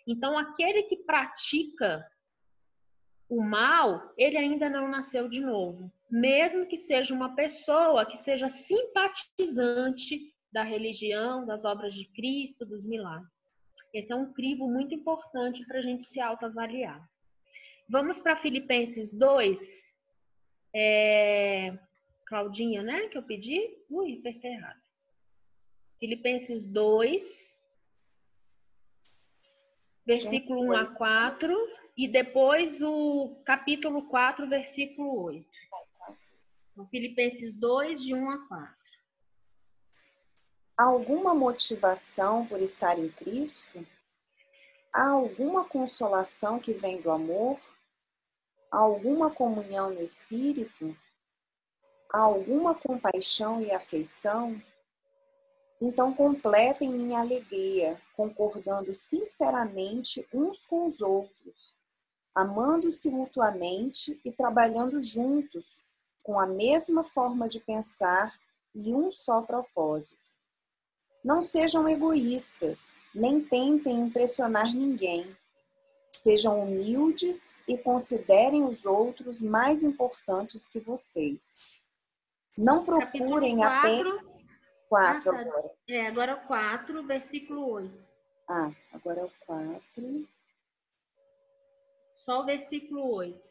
Então, 0.08 0.38
aquele 0.38 0.84
que 0.84 1.04
pratica 1.04 2.02
o 3.28 3.42
mal, 3.42 4.10
ele 4.16 4.38
ainda 4.38 4.70
não 4.70 4.88
nasceu 4.88 5.28
de 5.28 5.42
novo. 5.42 5.92
Mesmo 6.10 6.66
que 6.66 6.78
seja 6.78 7.12
uma 7.12 7.34
pessoa 7.34 8.06
que 8.06 8.16
seja 8.24 8.48
simpatizante 8.48 10.34
da 10.50 10.62
religião, 10.62 11.44
das 11.44 11.66
obras 11.66 11.94
de 11.94 12.06
Cristo, 12.06 12.64
dos 12.64 12.86
milagres. 12.86 13.28
Esse 13.92 14.10
é 14.10 14.16
um 14.16 14.32
crivo 14.32 14.66
muito 14.66 14.94
importante 14.94 15.62
para 15.66 15.80
a 15.80 15.82
gente 15.82 16.06
se 16.06 16.20
autoavaliar. 16.20 17.06
Vamos 17.88 18.18
para 18.18 18.40
Filipenses 18.40 19.10
2. 19.10 19.92
É... 20.74 21.78
Claudinha, 22.26 22.82
né? 22.82 23.08
Que 23.08 23.18
eu 23.18 23.22
pedi? 23.22 23.60
Ui, 23.90 24.18
apertei 24.18 24.52
errado. 24.52 24.80
Filipenses 26.00 26.64
2, 26.64 27.58
versículo 30.04 30.64
1 30.66 30.76
a 30.76 30.86
4 30.96 31.54
e 31.96 32.08
depois 32.08 32.82
o 32.82 33.40
capítulo 33.44 34.02
4, 34.08 34.48
versículo 34.48 35.22
8. 35.22 35.46
Então, 36.72 36.86
Filipenses 36.88 37.54
2, 37.54 38.02
de 38.02 38.14
1 38.14 38.30
a 38.30 38.48
4. 38.48 38.74
Há 40.76 40.84
alguma 40.84 41.34
motivação 41.34 42.46
por 42.46 42.60
estar 42.60 42.98
em 42.98 43.08
Cristo? 43.08 43.86
Há 44.92 45.10
alguma 45.10 45.64
consolação 45.64 46.58
que 46.58 46.72
vem 46.72 47.00
do 47.00 47.10
amor? 47.10 47.60
Alguma 48.74 49.30
comunhão 49.30 49.90
no 49.90 50.02
Espírito? 50.02 50.96
Alguma 52.10 52.74
compaixão 52.74 53.60
e 53.60 53.70
afeição? 53.72 54.60
Então 55.80 56.14
completem 56.14 56.92
minha 56.92 57.20
alegria, 57.20 58.00
concordando 58.16 58.94
sinceramente 58.94 60.26
uns 60.32 60.64
com 60.66 60.86
os 60.86 61.00
outros 61.00 61.76
amando-se 62.34 63.08
mutuamente 63.10 64.20
e 64.24 64.32
trabalhando 64.32 65.00
juntos, 65.00 65.80
com 66.22 66.40
a 66.40 66.46
mesma 66.46 67.04
forma 67.04 67.48
de 67.48 67.60
pensar 67.60 68.34
e 68.74 68.92
um 68.92 69.12
só 69.12 69.42
propósito. 69.42 70.18
Não 71.22 71.40
sejam 71.40 71.88
egoístas, 71.88 72.96
nem 73.14 73.40
tentem 73.40 74.00
impressionar 74.00 74.74
ninguém. 74.74 75.36
Sejam 76.14 76.60
humildes 76.60 77.58
e 77.68 77.76
considerem 77.76 78.64
os 78.64 78.86
outros 78.86 79.42
mais 79.42 79.82
importantes 79.82 80.66
que 80.66 80.78
vocês. 80.78 81.80
Não 82.56 82.84
procurem 82.84 83.62
apenas. 83.64 84.22
4 84.88 85.30
ah, 85.30 85.34
tá. 85.34 85.40
agora. 85.40 85.70
É, 85.88 86.06
agora 86.06 86.36
4, 86.36 87.02
versículo 87.04 87.68
8. 87.68 88.04
Ah, 88.48 88.70
agora 88.92 89.20
é 89.20 89.24
o 89.24 89.32
4. 89.40 90.28
Só 92.14 92.42
o 92.42 92.44
versículo 92.44 93.12
8. 93.14 93.44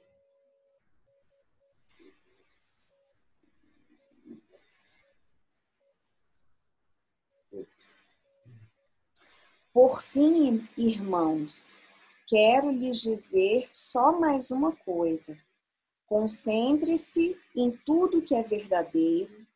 Por 9.74 10.03
fim, 10.03 10.70
irmãos, 10.78 11.76
quero 12.28 12.71
lhes 12.71 13.01
dizer 13.01 13.67
só 13.71 14.19
mais 14.19 14.51
uma 14.51 14.76
coisa. 14.76 15.38
Concentre-se 16.05 17.38
em 17.55 17.71
tudo 17.86 18.21
que 18.21 18.36
é 18.36 18.43
verdadeiro, 18.43 19.47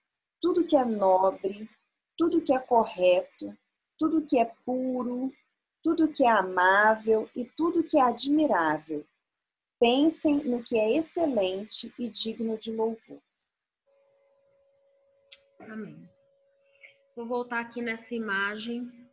tudo 0.42 0.66
que 0.66 0.76
é 0.76 0.86
nobre, 0.86 1.70
tudo 2.18 2.44
que 2.44 2.54
é 2.54 2.60
correto, 2.60 3.56
tudo 3.98 4.26
que 4.26 4.40
é 4.40 4.46
puro, 4.66 5.32
tudo 5.84 6.12
que 6.12 6.24
é 6.24 6.30
amável 6.30 7.30
e 7.36 7.46
tudo 7.46 7.84
que 7.84 7.98
é 7.98 8.02
admirável. 8.02 9.06
Pensem 9.80 10.44
no 10.44 10.64
que 10.64 10.78
é 10.78 10.98
excelente 10.98 11.94
e 12.00 12.10
digno 12.10 12.58
de 12.58 12.72
louvor. 12.72 13.22
Amém. 15.60 16.10
Vou 17.16 17.28
voltar 17.28 17.60
aqui 17.60 17.82
nessa 17.82 18.14
imagem. 18.14 19.07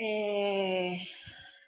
É... 0.00 0.98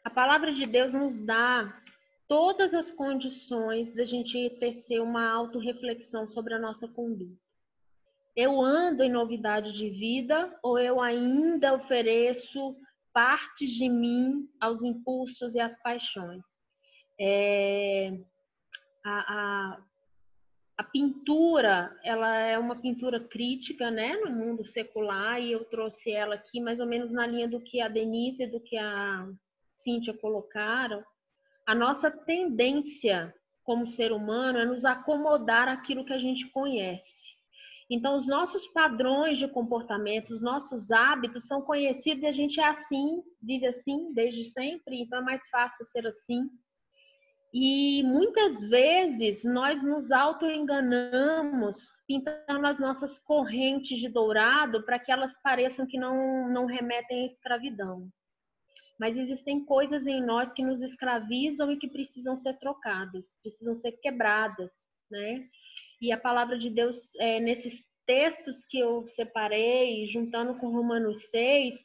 A 0.04 0.10
palavra 0.10 0.52
de 0.52 0.66
Deus 0.66 0.92
nos 0.92 1.18
dá 1.20 1.80
todas 2.28 2.72
as 2.72 2.90
condições 2.90 3.92
da 3.92 4.04
gente 4.04 4.50
tecer 4.60 5.00
uma 5.00 5.30
autorreflexão 5.30 6.28
sobre 6.28 6.54
a 6.54 6.58
nossa 6.58 6.86
conduta. 6.88 7.36
Eu 8.36 8.60
ando 8.60 9.02
em 9.02 9.10
novidade 9.10 9.72
de 9.72 9.90
vida 9.90 10.56
ou 10.62 10.78
eu 10.78 11.00
ainda 11.00 11.74
ofereço 11.74 12.76
partes 13.12 13.72
de 13.72 13.88
mim 13.88 14.48
aos 14.60 14.82
impulsos 14.82 15.54
e 15.54 15.60
às 15.60 15.76
paixões? 15.82 16.42
É... 17.20 18.16
a, 19.04 19.10
a, 19.10 19.84
a 20.80 20.82
pintura, 20.82 21.94
ela 22.02 22.34
é 22.38 22.58
uma 22.58 22.74
pintura 22.74 23.20
crítica, 23.20 23.90
né, 23.90 24.16
no 24.16 24.30
mundo 24.30 24.66
secular, 24.66 25.38
e 25.38 25.52
eu 25.52 25.62
trouxe 25.66 26.10
ela 26.10 26.36
aqui 26.36 26.58
mais 26.58 26.80
ou 26.80 26.86
menos 26.86 27.12
na 27.12 27.26
linha 27.26 27.46
do 27.46 27.60
que 27.60 27.82
a 27.82 27.88
Denise 27.88 28.44
e 28.44 28.46
do 28.46 28.58
que 28.58 28.78
a 28.78 29.28
Cíntia 29.74 30.14
colocaram. 30.14 31.04
A 31.66 31.74
nossa 31.74 32.10
tendência 32.10 33.34
como 33.62 33.86
ser 33.86 34.10
humano 34.10 34.58
é 34.58 34.64
nos 34.64 34.86
acomodar 34.86 35.68
àquilo 35.68 36.02
que 36.02 36.14
a 36.14 36.18
gente 36.18 36.48
conhece. 36.48 37.28
Então, 37.90 38.16
os 38.16 38.26
nossos 38.26 38.66
padrões 38.68 39.38
de 39.38 39.48
comportamento, 39.48 40.30
os 40.30 40.40
nossos 40.40 40.90
hábitos 40.90 41.46
são 41.46 41.60
conhecidos 41.60 42.22
e 42.22 42.26
a 42.26 42.32
gente 42.32 42.58
é 42.58 42.64
assim, 42.64 43.22
vive 43.42 43.66
assim 43.66 44.14
desde 44.14 44.44
sempre, 44.44 45.02
então 45.02 45.18
é 45.18 45.22
mais 45.22 45.46
fácil 45.50 45.84
ser 45.84 46.06
assim. 46.06 46.48
E 47.52 48.02
muitas 48.04 48.62
vezes 48.62 49.42
nós 49.42 49.82
nos 49.82 50.12
auto-enganamos 50.12 51.90
pintando 52.06 52.64
as 52.64 52.78
nossas 52.78 53.18
correntes 53.18 53.98
de 53.98 54.08
dourado 54.08 54.84
para 54.84 55.00
que 55.00 55.10
elas 55.10 55.34
pareçam 55.42 55.86
que 55.86 55.98
não, 55.98 56.48
não 56.48 56.66
remetem 56.66 57.22
à 57.22 57.26
escravidão. 57.26 58.08
Mas 59.00 59.16
existem 59.16 59.64
coisas 59.64 60.06
em 60.06 60.22
nós 60.24 60.52
que 60.52 60.62
nos 60.62 60.80
escravizam 60.80 61.72
e 61.72 61.78
que 61.78 61.88
precisam 61.88 62.38
ser 62.38 62.56
trocadas, 62.58 63.24
precisam 63.42 63.74
ser 63.74 63.92
quebradas, 63.92 64.70
né? 65.10 65.48
E 66.00 66.12
a 66.12 66.18
palavra 66.18 66.56
de 66.56 66.70
Deus, 66.70 67.14
é, 67.16 67.40
nesses 67.40 67.84
textos 68.06 68.64
que 68.64 68.78
eu 68.78 69.08
separei, 69.08 70.06
juntando 70.06 70.54
com 70.56 70.70
Romanos 70.70 71.30
6, 71.30 71.84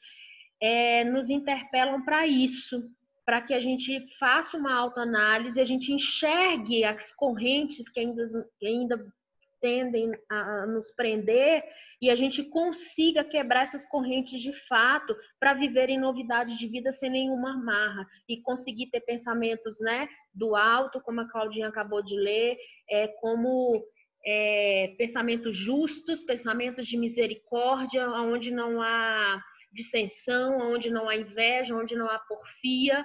é, 0.62 1.04
nos 1.06 1.30
interpelam 1.30 2.04
para 2.04 2.28
isso, 2.28 2.84
para 3.26 3.42
que 3.42 3.54
a 3.54 3.60
gente 3.60 4.06
faça 4.20 4.56
uma 4.56 4.74
autoanálise, 4.74 5.60
a 5.60 5.66
gente 5.66 5.92
enxergue 5.92 6.84
as 6.84 7.12
correntes 7.12 7.90
que 7.90 8.00
ainda, 8.00 8.48
que 8.60 8.68
ainda 8.68 9.14
tendem 9.60 10.12
a 10.30 10.68
nos 10.68 10.92
prender 10.96 11.64
e 12.02 12.10
a 12.10 12.16
gente 12.16 12.44
consiga 12.44 13.24
quebrar 13.24 13.64
essas 13.64 13.84
correntes 13.86 14.40
de 14.40 14.54
fato 14.68 15.16
para 15.40 15.54
viver 15.54 15.90
em 15.90 15.98
novidade 15.98 16.58
de 16.58 16.68
vida 16.68 16.94
sem 17.00 17.10
nenhuma 17.10 17.54
amarra 17.54 18.06
e 18.30 18.42
conseguir 18.42 18.92
ter 18.92 19.02
pensamentos 19.02 19.80
né, 19.80 20.08
do 20.34 20.56
alto, 20.56 21.02
como 21.02 21.22
a 21.22 21.30
Claudinha 21.30 21.68
acabou 21.68 22.04
de 22.04 22.16
ler, 22.16 22.58
é, 22.90 23.08
como 23.08 23.84
é, 24.24 24.94
pensamentos 24.98 25.58
justos, 25.58 26.22
pensamentos 26.24 26.88
de 26.88 26.98
misericórdia, 26.98 28.08
onde 28.08 28.52
não 28.52 28.82
há 28.82 29.42
dissensão, 29.76 30.58
onde 30.74 30.90
não 30.90 31.08
há 31.10 31.16
inveja, 31.16 31.76
onde 31.76 31.96
não 31.96 32.10
há 32.10 32.18
porfia. 32.20 33.04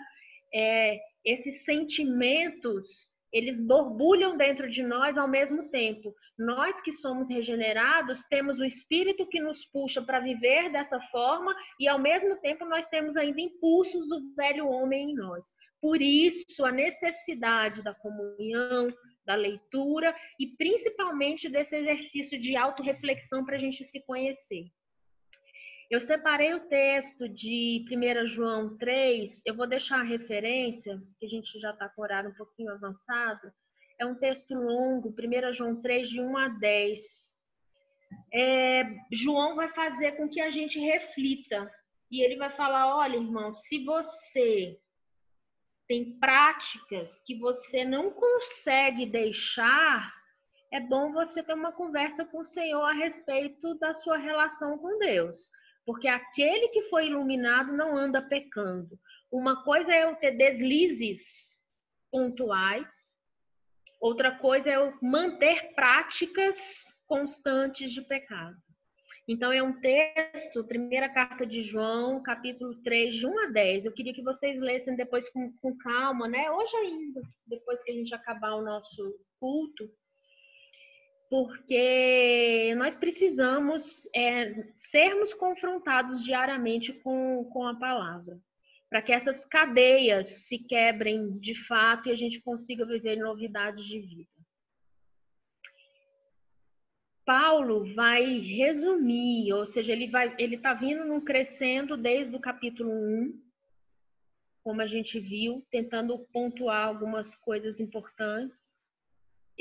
É, 0.55 0.99
esses 1.25 1.65
sentimentos 1.65 3.11
eles 3.33 3.61
borbulham 3.61 4.37
dentro 4.37 4.69
de 4.69 4.83
nós 4.83 5.17
ao 5.17 5.29
mesmo 5.29 5.69
tempo. 5.71 6.15
Nós 6.39 6.81
que 6.81 6.93
somos 6.93 7.31
regenerados, 7.31 8.25
temos 8.25 8.59
o 8.59 8.65
espírito 8.65 9.27
que 9.29 9.41
nos 9.41 9.65
puxa 9.67 10.03
para 10.03 10.21
viver 10.21 10.71
dessa 10.71 11.01
forma 11.01 11.55
e 11.79 11.87
ao 11.87 11.99
mesmo 11.99 12.41
tempo 12.41 12.65
nós 12.65 12.87
temos 12.89 13.17
ainda 13.17 13.41
impulsos 13.41 14.09
do 14.09 14.35
velho 14.35 14.67
homem 14.69 15.11
em 15.11 15.15
nós. 15.15 15.47
Por 15.81 16.03
isso, 16.03 16.65
a 16.65 16.73
necessidade 16.73 17.83
da 17.83 17.95
comunhão, 17.95 18.93
da 19.25 19.35
leitura 19.35 20.15
e 20.39 20.49
principalmente 20.57 21.49
desse 21.49 21.77
exercício 21.77 22.41
de 22.41 22.57
autorreflexão 22.57 23.45
para 23.45 23.57
a 23.57 23.61
gente 23.61 23.85
se 23.85 24.05
conhecer. 24.05 24.65
Eu 25.91 26.01
separei 26.01 26.55
o 26.55 26.69
texto 26.69 27.29
de 27.29 27.85
1 27.91 28.29
João 28.29 28.79
3, 28.79 29.43
eu 29.45 29.57
vou 29.57 29.67
deixar 29.67 29.99
a 29.99 30.05
referência, 30.05 31.03
que 31.19 31.27
a 31.27 31.29
gente 31.29 31.59
já 31.59 31.73
está 31.73 31.89
com 31.89 32.01
o 32.01 32.05
horário 32.05 32.31
um 32.31 32.35
pouquinho 32.35 32.73
avançado. 32.73 33.53
É 33.99 34.07
um 34.07 34.15
texto 34.15 34.55
longo, 34.55 35.09
1 35.09 35.53
João 35.53 35.83
3, 35.83 36.09
de 36.09 36.21
1 36.21 36.37
a 36.37 36.49
10. 36.49 37.03
É, 38.33 38.85
João 39.13 39.57
vai 39.57 39.69
fazer 39.75 40.13
com 40.13 40.29
que 40.29 40.41
a 40.41 40.49
gente 40.53 40.79
reflita. 40.79 41.69
E 42.09 42.23
ele 42.23 42.37
vai 42.37 42.51
falar: 42.51 42.97
olha, 42.97 43.17
irmão, 43.17 43.53
se 43.53 43.85
você 43.85 44.79
tem 45.89 46.17
práticas 46.21 47.21
que 47.27 47.37
você 47.37 47.85
não 47.85 48.13
consegue 48.13 49.07
deixar, 49.07 50.15
é 50.73 50.79
bom 50.79 51.13
você 51.13 51.43
ter 51.43 51.55
uma 51.55 51.73
conversa 51.73 52.25
com 52.25 52.43
o 52.43 52.47
Senhor 52.47 52.85
a 52.85 52.93
respeito 52.93 53.75
da 53.75 53.93
sua 53.93 54.19
relação 54.19 54.79
com 54.79 54.97
Deus. 55.01 55.51
Porque 55.85 56.09
aquele 56.09 56.69
que 56.69 56.83
foi 56.83 57.07
iluminado 57.07 57.73
não 57.73 57.97
anda 57.97 58.23
pecando. 58.23 58.99
Uma 59.31 59.65
coisa 59.65 59.93
é 59.93 60.05
eu 60.05 60.17
ter 60.17 60.33
deslizes 60.33 61.59
pontuais, 62.11 63.15
outra 64.01 64.37
coisa 64.39 64.69
é 64.69 64.77
eu 64.77 64.97
manter 65.01 65.75
práticas 65.75 66.93
constantes 67.07 67.93
de 67.93 68.03
pecado. 68.03 68.57
Então, 69.29 69.53
é 69.53 69.63
um 69.63 69.81
texto, 69.81 70.65
primeira 70.65 71.09
carta 71.09 71.47
de 71.47 71.63
João, 71.63 72.21
capítulo 72.21 72.75
3, 72.83 73.15
de 73.15 73.27
1 73.27 73.39
a 73.39 73.47
10. 73.47 73.85
Eu 73.85 73.93
queria 73.93 74.13
que 74.13 74.23
vocês 74.23 74.59
lessem 74.59 74.97
depois 74.97 75.29
com, 75.31 75.53
com 75.59 75.77
calma, 75.79 76.27
né? 76.27 76.51
Hoje 76.51 76.77
ainda, 76.77 77.23
depois 77.47 77.81
que 77.85 77.93
a 77.93 77.95
gente 77.95 78.13
acabar 78.13 78.55
o 78.55 78.65
nosso 78.65 79.21
culto, 79.39 79.89
porque 81.31 82.75
nós 82.77 82.99
precisamos 82.99 84.09
é, 84.13 84.67
sermos 84.77 85.33
confrontados 85.33 86.25
diariamente 86.25 86.93
com, 86.93 87.45
com 87.53 87.65
a 87.65 87.79
palavra, 87.79 88.37
para 88.91 89.01
que 89.01 89.13
essas 89.13 89.45
cadeias 89.47 90.27
se 90.49 90.59
quebrem 90.59 91.39
de 91.39 91.55
fato 91.67 92.09
e 92.09 92.13
a 92.13 92.17
gente 92.17 92.41
consiga 92.41 92.85
viver 92.85 93.15
novidades 93.15 93.85
de 93.85 94.01
vida. 94.01 94.29
Paulo 97.25 97.95
vai 97.95 98.25
resumir, 98.41 99.53
ou 99.53 99.65
seja, 99.65 99.93
ele 99.93 100.09
vai, 100.09 100.35
ele 100.37 100.57
está 100.57 100.75
vindo 100.75 101.05
num 101.05 101.21
crescendo 101.21 101.97
desde 101.97 102.35
o 102.35 102.41
capítulo 102.41 102.91
1, 102.91 103.41
como 104.65 104.83
a 104.83 104.87
gente 104.89 105.21
viu, 105.21 105.65
tentando 105.71 106.19
pontuar 106.33 106.89
algumas 106.89 107.37
coisas 107.37 107.79
importantes 107.79 108.70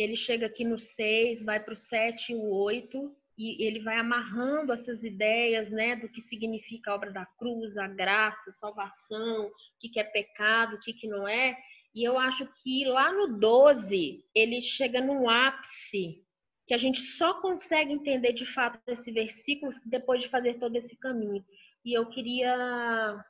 ele 0.02 0.16
chega 0.16 0.46
aqui 0.46 0.64
no 0.64 0.80
6, 0.80 1.44
vai 1.44 1.60
para 1.60 1.74
o 1.74 1.78
7 1.78 2.32
e 2.32 2.36
o 2.36 2.50
8, 2.50 3.16
e 3.38 3.66
ele 3.66 3.80
vai 3.80 3.98
amarrando 3.98 4.74
essas 4.74 5.04
ideias, 5.04 5.70
né, 5.70 5.96
do 5.96 6.10
que 6.10 6.22
significa 6.22 6.92
a 6.92 6.96
obra 6.96 7.12
da 7.12 7.26
cruz, 7.26 7.78
a 7.78 7.88
graça, 7.88 8.50
a 8.50 8.54
salvação, 8.54 9.48
o 9.48 9.52
que, 9.80 9.90
que 9.90 10.00
é 10.00 10.04
pecado, 10.04 10.76
o 10.76 10.80
que, 10.80 10.94
que 10.94 11.08
não 11.08 11.28
é. 11.28 11.58
E 11.94 12.04
eu 12.04 12.18
acho 12.18 12.48
que 12.62 12.86
lá 12.86 13.12
no 13.12 13.40
12, 13.40 14.26
ele 14.34 14.62
chega 14.62 15.02
num 15.02 15.30
ápice, 15.30 16.24
que 16.68 16.74
a 16.74 16.78
gente 16.78 17.02
só 17.02 17.42
consegue 17.42 17.92
entender 17.92 18.34
de 18.34 18.46
fato 18.46 18.80
esse 18.88 19.12
versículo 19.12 19.74
depois 19.86 20.22
de 20.22 20.30
fazer 20.30 20.60
todo 20.60 20.76
esse 20.76 20.96
caminho. 20.98 21.44
E 21.84 21.94
eu 21.94 22.06
queria 22.06 23.26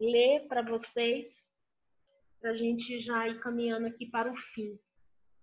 ler 0.00 0.48
para 0.48 0.62
vocês, 0.62 1.48
para 2.40 2.50
a 2.50 2.56
gente 2.56 2.98
já 3.00 3.28
ir 3.28 3.38
caminhando 3.40 3.86
aqui 3.86 4.06
para 4.06 4.32
o 4.32 4.36
fim. 4.36 4.78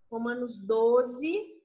Romanos 0.09 0.57
12, 0.59 1.57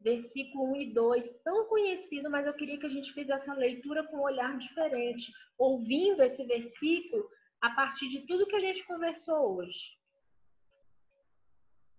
versículo 0.00 0.72
1 0.72 0.76
e 0.76 0.92
2, 0.92 1.42
tão 1.44 1.66
conhecido, 1.66 2.30
mas 2.30 2.46
eu 2.46 2.54
queria 2.54 2.78
que 2.78 2.86
a 2.86 2.90
gente 2.90 3.12
fizesse 3.12 3.48
a 3.48 3.54
leitura 3.54 4.06
com 4.06 4.18
um 4.18 4.22
olhar 4.22 4.56
diferente, 4.58 5.32
ouvindo 5.58 6.22
esse 6.22 6.44
versículo 6.44 7.28
a 7.60 7.70
partir 7.70 8.08
de 8.08 8.26
tudo 8.26 8.46
que 8.46 8.56
a 8.56 8.60
gente 8.60 8.84
conversou 8.84 9.56
hoje. 9.56 9.96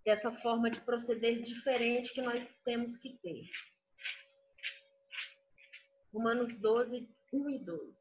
Dessa 0.04 0.32
forma 0.42 0.70
de 0.70 0.82
proceder 0.82 1.42
diferente 1.44 2.14
que 2.14 2.22
nós 2.22 2.46
temos 2.66 2.98
que 2.98 3.18
ter. 3.20 3.46
Romanos 6.14 6.54
12, 6.60 7.10
1 7.32 7.50
e 7.50 7.60
2. 7.60 7.96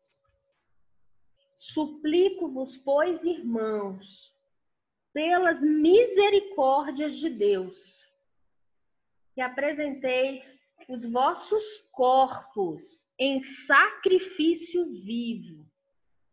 Suplico-vos, 1.55 2.76
pois, 2.78 3.22
irmãos, 3.22 4.32
pelas 5.12 5.60
misericórdias 5.60 7.16
de 7.16 7.28
Deus, 7.28 7.76
que 9.34 9.40
apresenteis 9.40 10.44
os 10.88 11.04
vossos 11.10 11.62
corpos 11.92 13.06
em 13.18 13.40
sacrifício 13.40 14.84
vivo, 15.04 15.64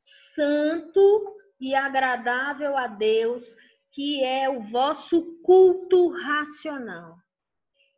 santo 0.04 1.36
e 1.60 1.76
agradável 1.76 2.78
a 2.78 2.88
Deus, 2.88 3.44
que 3.92 4.24
é 4.24 4.50
o 4.50 4.62
vosso 4.70 5.40
culto 5.44 6.10
racional. 6.10 7.18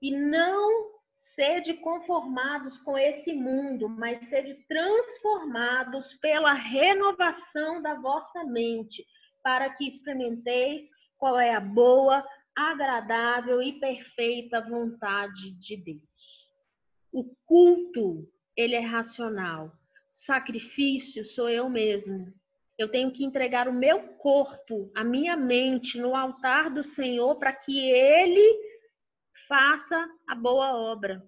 E 0.02 0.12
não 0.12 0.92
sede 1.18 1.76
conformados 1.76 2.78
com 2.80 2.98
esse 2.98 3.34
mundo, 3.34 3.88
mas 3.88 4.28
sede 4.30 4.56
transformados 4.68 6.16
pela 6.16 6.54
renovação 6.54 7.82
da 7.82 7.94
vossa 7.94 8.44
mente 8.44 9.06
para 9.44 9.70
que 9.72 9.88
experimenteis 9.88 10.90
qual 11.18 11.40
é 11.40 11.54
a 11.54 11.60
boa, 11.60 12.26
agradável 12.56 13.62
e 13.62 13.80
perfeita 13.80 14.62
vontade 14.62 15.52
de 15.60 15.78
Deus. 15.78 16.02
O 17.12 17.24
culto, 17.46 18.28
ele 18.56 18.76
é 18.76 18.80
racional. 18.80 19.68
O 19.68 19.72
sacrifício 20.12 21.26
sou 21.26 21.50
eu 21.50 21.70
mesmo. 21.70 22.34
Eu 22.78 22.90
tenho 22.90 23.12
que 23.12 23.24
entregar 23.24 23.68
o 23.68 23.74
meu 23.74 24.02
corpo, 24.18 24.92
a 24.96 25.04
minha 25.04 25.38
mente 25.38 26.00
no 26.00 26.16
altar 26.16 26.70
do 26.70 26.84
Senhor 26.84 27.36
para 27.38 27.54
que 27.54 27.78
ele 27.90 28.60
faça 29.48 30.10
a 30.28 30.34
boa 30.34 30.74
obra. 30.74 31.22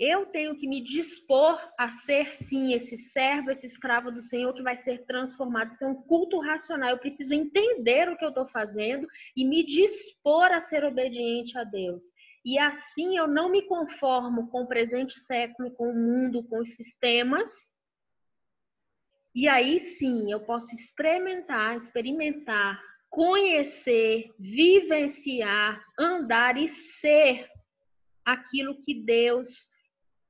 Eu 0.00 0.24
tenho 0.24 0.56
que 0.56 0.66
me 0.66 0.82
dispor 0.82 1.60
a 1.78 1.90
ser, 1.90 2.32
sim, 2.32 2.72
esse 2.72 2.96
servo, 2.96 3.50
esse 3.50 3.66
escravo 3.66 4.10
do 4.10 4.22
Senhor 4.22 4.54
que 4.54 4.62
vai 4.62 4.82
ser 4.82 5.04
transformado. 5.04 5.74
Isso 5.74 5.84
é 5.84 5.88
um 5.88 5.94
culto 5.94 6.40
racional. 6.40 6.88
Eu 6.88 6.98
preciso 6.98 7.34
entender 7.34 8.08
o 8.08 8.16
que 8.16 8.24
eu 8.24 8.30
estou 8.30 8.46
fazendo 8.46 9.06
e 9.36 9.44
me 9.44 9.62
dispor 9.62 10.46
a 10.52 10.60
ser 10.62 10.84
obediente 10.86 11.58
a 11.58 11.64
Deus. 11.64 12.00
E 12.42 12.58
assim 12.58 13.18
eu 13.18 13.28
não 13.28 13.50
me 13.50 13.60
conformo 13.60 14.48
com 14.48 14.62
o 14.62 14.66
presente 14.66 15.20
século, 15.20 15.70
com 15.72 15.90
o 15.90 15.94
mundo, 15.94 16.44
com 16.44 16.60
os 16.60 16.74
sistemas. 16.76 17.70
E 19.34 19.46
aí 19.48 19.80
sim 19.80 20.32
eu 20.32 20.40
posso 20.40 20.74
experimentar, 20.74 21.76
experimentar, 21.76 22.82
conhecer, 23.10 24.30
vivenciar, 24.38 25.84
andar 25.98 26.56
e 26.56 26.68
ser 26.68 27.50
aquilo 28.24 28.80
que 28.80 28.94
Deus 28.94 29.68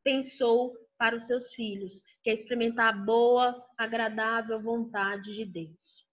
pensou 0.03 0.75
para 0.99 1.17
os 1.17 1.27
seus 1.27 1.53
filhos, 1.55 2.03
que 2.23 2.31
é 2.31 2.35
experimentar 2.35 2.89
a 2.89 2.97
boa, 2.97 3.65
agradável 3.77 4.61
vontade 4.61 5.35
de 5.35 5.45
Deus. 5.45 6.07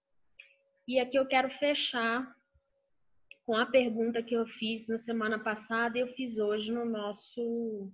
E 0.87 0.99
aqui 0.99 1.17
eu 1.17 1.27
quero 1.27 1.49
fechar 1.57 2.33
com 3.45 3.55
a 3.55 3.65
pergunta 3.65 4.23
que 4.23 4.33
eu 4.33 4.45
fiz 4.45 4.87
na 4.87 4.99
semana 4.99 5.39
passada 5.39 5.97
e 5.97 6.01
eu 6.01 6.07
fiz 6.13 6.37
hoje 6.37 6.71
no 6.71 6.85
nosso 6.85 7.91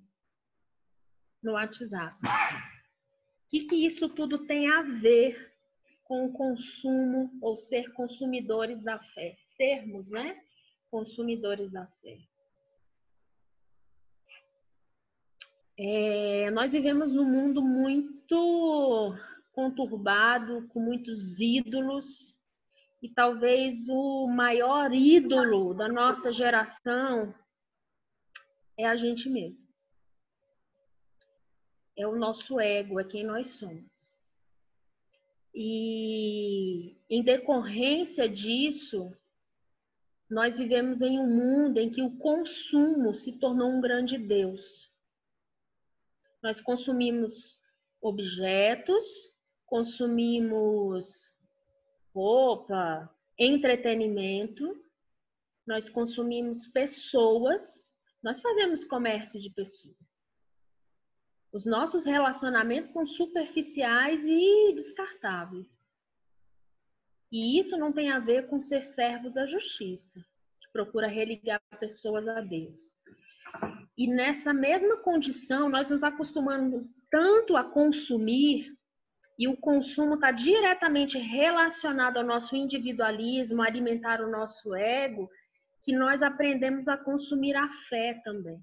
no 1.42 1.54
WhatsApp. 1.54 2.16
O 2.24 3.50
que, 3.50 3.66
que 3.66 3.76
isso 3.76 4.10
tudo 4.10 4.46
tem 4.48 4.70
a 4.70 4.82
ver 4.82 5.54
com 6.06 6.26
o 6.26 6.34
consumo 6.34 7.32
ou 7.42 7.58
ser 7.58 7.92
consumidores 7.94 8.82
da 8.84 8.98
fé? 9.00 9.36
Sermos, 9.58 10.10
né? 10.10 10.42
Consumidores 10.90 11.72
da 11.72 11.86
fé. 12.02 12.18
É, 15.78 16.52
nós 16.52 16.72
vivemos 16.72 17.12
num 17.12 17.26
mundo 17.26 17.62
muito 17.62 19.16
conturbado, 19.54 20.68
com 20.70 20.80
muitos 20.80 21.40
ídolos, 21.40 22.38
e 23.02 23.10
talvez 23.10 23.88
o 23.90 24.28
maior 24.28 24.94
ídolo 24.94 25.74
da 25.74 25.88
nossa 25.88 26.32
geração 26.32 27.34
é 28.78 28.86
a 28.86 28.96
gente 28.96 29.30
mesmo. 29.30 29.68
É 31.98 32.08
o 32.08 32.16
nosso 32.16 32.60
ego, 32.60 33.00
é 33.00 33.04
quem 33.04 33.24
nós 33.24 33.48
somos. 33.54 33.92
E 35.54 36.96
em 37.10 37.22
decorrência 37.24 38.28
disso, 38.28 39.12
nós 40.30 40.58
vivemos 40.58 41.02
em 41.02 41.20
um 41.20 41.28
mundo 41.28 41.80
em 41.80 41.92
que 41.92 42.02
o 42.02 42.18
consumo 42.18 43.14
se 43.14 43.34
tornou 43.34 43.70
um 43.70 43.82
grande 43.82 44.18
Deus. 44.18 44.93
Nós 46.44 46.60
consumimos 46.60 47.62
objetos, 48.02 49.06
consumimos 49.66 51.40
roupa, 52.14 53.10
entretenimento, 53.40 54.84
nós 55.66 55.90
consumimos 55.90 56.68
pessoas, 56.68 57.92
nós 58.22 58.42
fazemos 58.42 58.84
comércio 58.84 59.42
de 59.42 59.50
pessoas. 59.52 59.96
Os 61.54 61.66
nossos 61.66 62.04
relacionamentos 62.04 62.92
são 62.92 63.06
superficiais 63.06 64.20
e 64.24 64.74
descartáveis. 64.74 65.68
E 67.32 67.60
isso 67.60 67.78
não 67.78 67.94
tem 67.94 68.12
a 68.12 68.20
ver 68.20 68.48
com 68.48 68.62
ser 68.62 68.84
servo 68.84 69.30
da 69.30 69.48
justiça, 69.48 70.20
que 70.60 70.72
procura 70.74 71.08
religar 71.08 71.62
pessoas 71.80 72.28
a 72.28 72.42
Deus. 72.42 72.94
E 73.98 74.08
nessa 74.08 74.54
mesma 74.54 74.98
condição, 74.98 75.70
nós 75.70 75.90
nos 75.90 76.04
acostumamos 76.04 76.86
tanto 77.12 77.56
a 77.56 77.64
consumir, 77.64 78.74
e 79.38 79.48
o 79.48 79.58
consumo 79.58 80.16
está 80.16 80.32
diretamente 80.32 81.18
relacionado 81.18 82.18
ao 82.18 82.24
nosso 82.24 82.56
individualismo, 82.56 83.62
alimentar 83.62 84.22
o 84.22 84.30
nosso 84.30 84.76
ego, 84.76 85.30
que 85.84 85.96
nós 85.96 86.22
aprendemos 86.22 86.88
a 86.88 86.98
consumir 86.98 87.56
a 87.56 87.70
fé 87.90 88.20
também. 88.24 88.60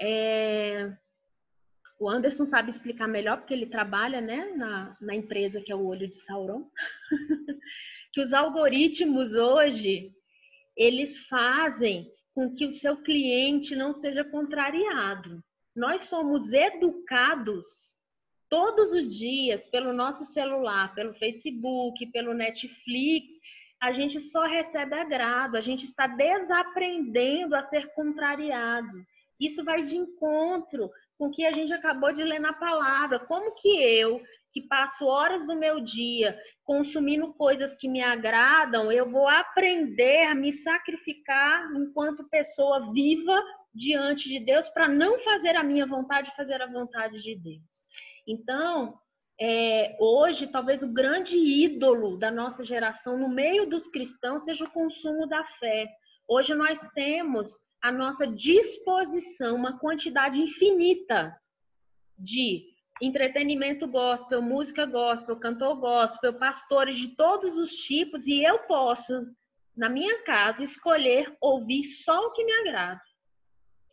É... 0.00 0.92
O 1.98 2.08
Anderson 2.08 2.46
sabe 2.46 2.70
explicar 2.70 3.06
melhor, 3.06 3.38
porque 3.38 3.52
ele 3.52 3.66
trabalha 3.66 4.22
né, 4.22 4.52
na, 4.56 4.96
na 5.00 5.14
empresa 5.14 5.60
que 5.60 5.70
é 5.70 5.76
o 5.76 5.84
Olho 5.84 6.08
de 6.08 6.16
Sauron, 6.16 6.66
que 8.12 8.22
os 8.22 8.32
algoritmos 8.32 9.34
hoje, 9.34 10.10
eles 10.74 11.18
fazem 11.28 12.10
com 12.34 12.54
que 12.54 12.66
o 12.66 12.72
seu 12.72 12.96
cliente 12.98 13.74
não 13.74 13.94
seja 13.94 14.24
contrariado. 14.24 15.42
Nós 15.74 16.04
somos 16.04 16.52
educados 16.52 17.98
todos 18.48 18.92
os 18.92 19.16
dias 19.16 19.66
pelo 19.68 19.92
nosso 19.92 20.24
celular, 20.24 20.94
pelo 20.94 21.14
Facebook, 21.14 22.06
pelo 22.08 22.34
Netflix. 22.34 23.36
A 23.80 23.92
gente 23.92 24.20
só 24.20 24.44
recebe 24.44 24.94
agrado, 24.94 25.56
a 25.56 25.60
gente 25.60 25.84
está 25.84 26.06
desaprendendo 26.06 27.54
a 27.54 27.64
ser 27.68 27.92
contrariado. 27.94 29.04
Isso 29.38 29.64
vai 29.64 29.84
de 29.84 29.96
encontro 29.96 30.90
com 31.16 31.28
o 31.28 31.30
que 31.30 31.46
a 31.46 31.52
gente 31.52 31.72
acabou 31.72 32.12
de 32.12 32.22
ler 32.22 32.40
na 32.40 32.52
palavra. 32.52 33.20
Como 33.20 33.54
que 33.54 33.68
eu, 33.68 34.20
que 34.52 34.60
passo 34.62 35.06
horas 35.06 35.46
do 35.46 35.56
meu 35.56 35.80
dia 35.80 36.38
consumindo 36.70 37.34
coisas 37.34 37.74
que 37.74 37.88
me 37.88 38.00
agradam, 38.00 38.92
eu 38.92 39.10
vou 39.10 39.26
aprender 39.28 40.26
a 40.26 40.36
me 40.36 40.52
sacrificar 40.52 41.68
enquanto 41.74 42.28
pessoa 42.28 42.92
viva 42.92 43.42
diante 43.74 44.28
de 44.28 44.38
Deus 44.38 44.68
para 44.68 44.86
não 44.86 45.18
fazer 45.18 45.56
a 45.56 45.64
minha 45.64 45.84
vontade, 45.84 46.30
fazer 46.36 46.62
a 46.62 46.70
vontade 46.70 47.18
de 47.18 47.34
Deus. 47.34 47.82
Então, 48.24 48.96
é, 49.40 49.96
hoje, 49.98 50.46
talvez 50.46 50.80
o 50.84 50.92
grande 50.92 51.36
ídolo 51.36 52.16
da 52.16 52.30
nossa 52.30 52.62
geração 52.62 53.18
no 53.18 53.28
meio 53.28 53.68
dos 53.68 53.88
cristãos 53.88 54.44
seja 54.44 54.64
o 54.64 54.70
consumo 54.70 55.26
da 55.26 55.44
fé. 55.58 55.88
Hoje 56.28 56.54
nós 56.54 56.78
temos 56.94 57.52
à 57.82 57.90
nossa 57.90 58.28
disposição 58.28 59.56
uma 59.56 59.76
quantidade 59.80 60.38
infinita 60.38 61.36
de 62.16 62.69
entretenimento 63.00 63.88
gospel, 63.88 64.42
música 64.42 64.84
gospel, 64.84 65.36
cantor 65.36 65.76
gospel, 65.76 66.34
pastores 66.34 66.96
de 66.96 67.08
todos 67.16 67.56
os 67.56 67.72
tipos, 67.72 68.26
e 68.26 68.42
eu 68.42 68.58
posso, 68.60 69.26
na 69.76 69.88
minha 69.88 70.22
casa, 70.22 70.62
escolher 70.62 71.34
ouvir 71.40 71.84
só 71.84 72.26
o 72.26 72.32
que 72.32 72.44
me 72.44 72.52
agrada 72.52 73.00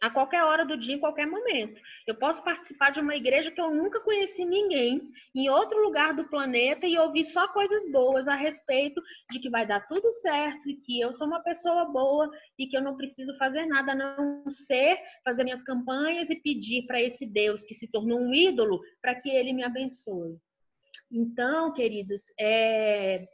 a 0.02 0.10
qualquer 0.10 0.44
hora 0.44 0.66
do 0.66 0.78
dia, 0.78 0.96
em 0.96 1.00
qualquer 1.00 1.26
momento. 1.26 1.82
Eu 2.06 2.16
posso 2.16 2.44
participar 2.44 2.92
de 2.92 3.00
uma 3.00 3.16
igreja 3.16 3.52
que 3.52 3.60
eu 3.60 3.74
nunca 3.74 4.00
conheci 4.02 4.46
ninguém, 4.46 5.12
em 5.36 5.50
outro 5.50 5.82
lugar 5.82 6.14
do 6.14 6.28
planeta, 6.30 6.86
e 6.86 6.98
ouvir 6.98 7.26
só 7.26 7.48
coisas 7.48 7.90
boas 7.92 8.28
a 8.28 8.36
respeito 8.36 9.02
de 9.32 9.40
que 9.40 9.50
vai 9.50 9.66
dar 9.66 9.88
tudo 9.88 10.12
certo, 10.14 10.70
e 10.70 10.76
que 10.76 11.00
eu 11.00 11.14
sou 11.14 11.28
uma 11.28 11.42
pessoa 11.42 11.86
boa, 11.86 12.30
e 12.58 12.68
que 12.68 12.78
eu 12.78 12.82
não 12.82 12.96
preciso 12.96 13.36
fazer 13.38 13.66
nada 13.66 13.94
a 13.94 13.96
não 13.96 14.50
ser 14.52 15.00
fazer 15.24 15.44
minhas 15.44 15.64
campanhas 15.64 16.30
e 16.30 16.36
pedir 16.36 16.86
para 16.86 17.02
esse 17.02 17.26
Deus 17.26 17.66
que 17.66 17.76
se 17.76 17.88
tornou 17.88 18.20
um 18.20 18.34
ídolo, 18.34 18.80
para 19.02 19.16
que 19.16 19.30
ele 19.30 19.54
me 19.54 19.64
abençoe. 19.64 20.38
Então, 21.12 21.74
queridos, 21.74 22.22
é, 22.40 23.28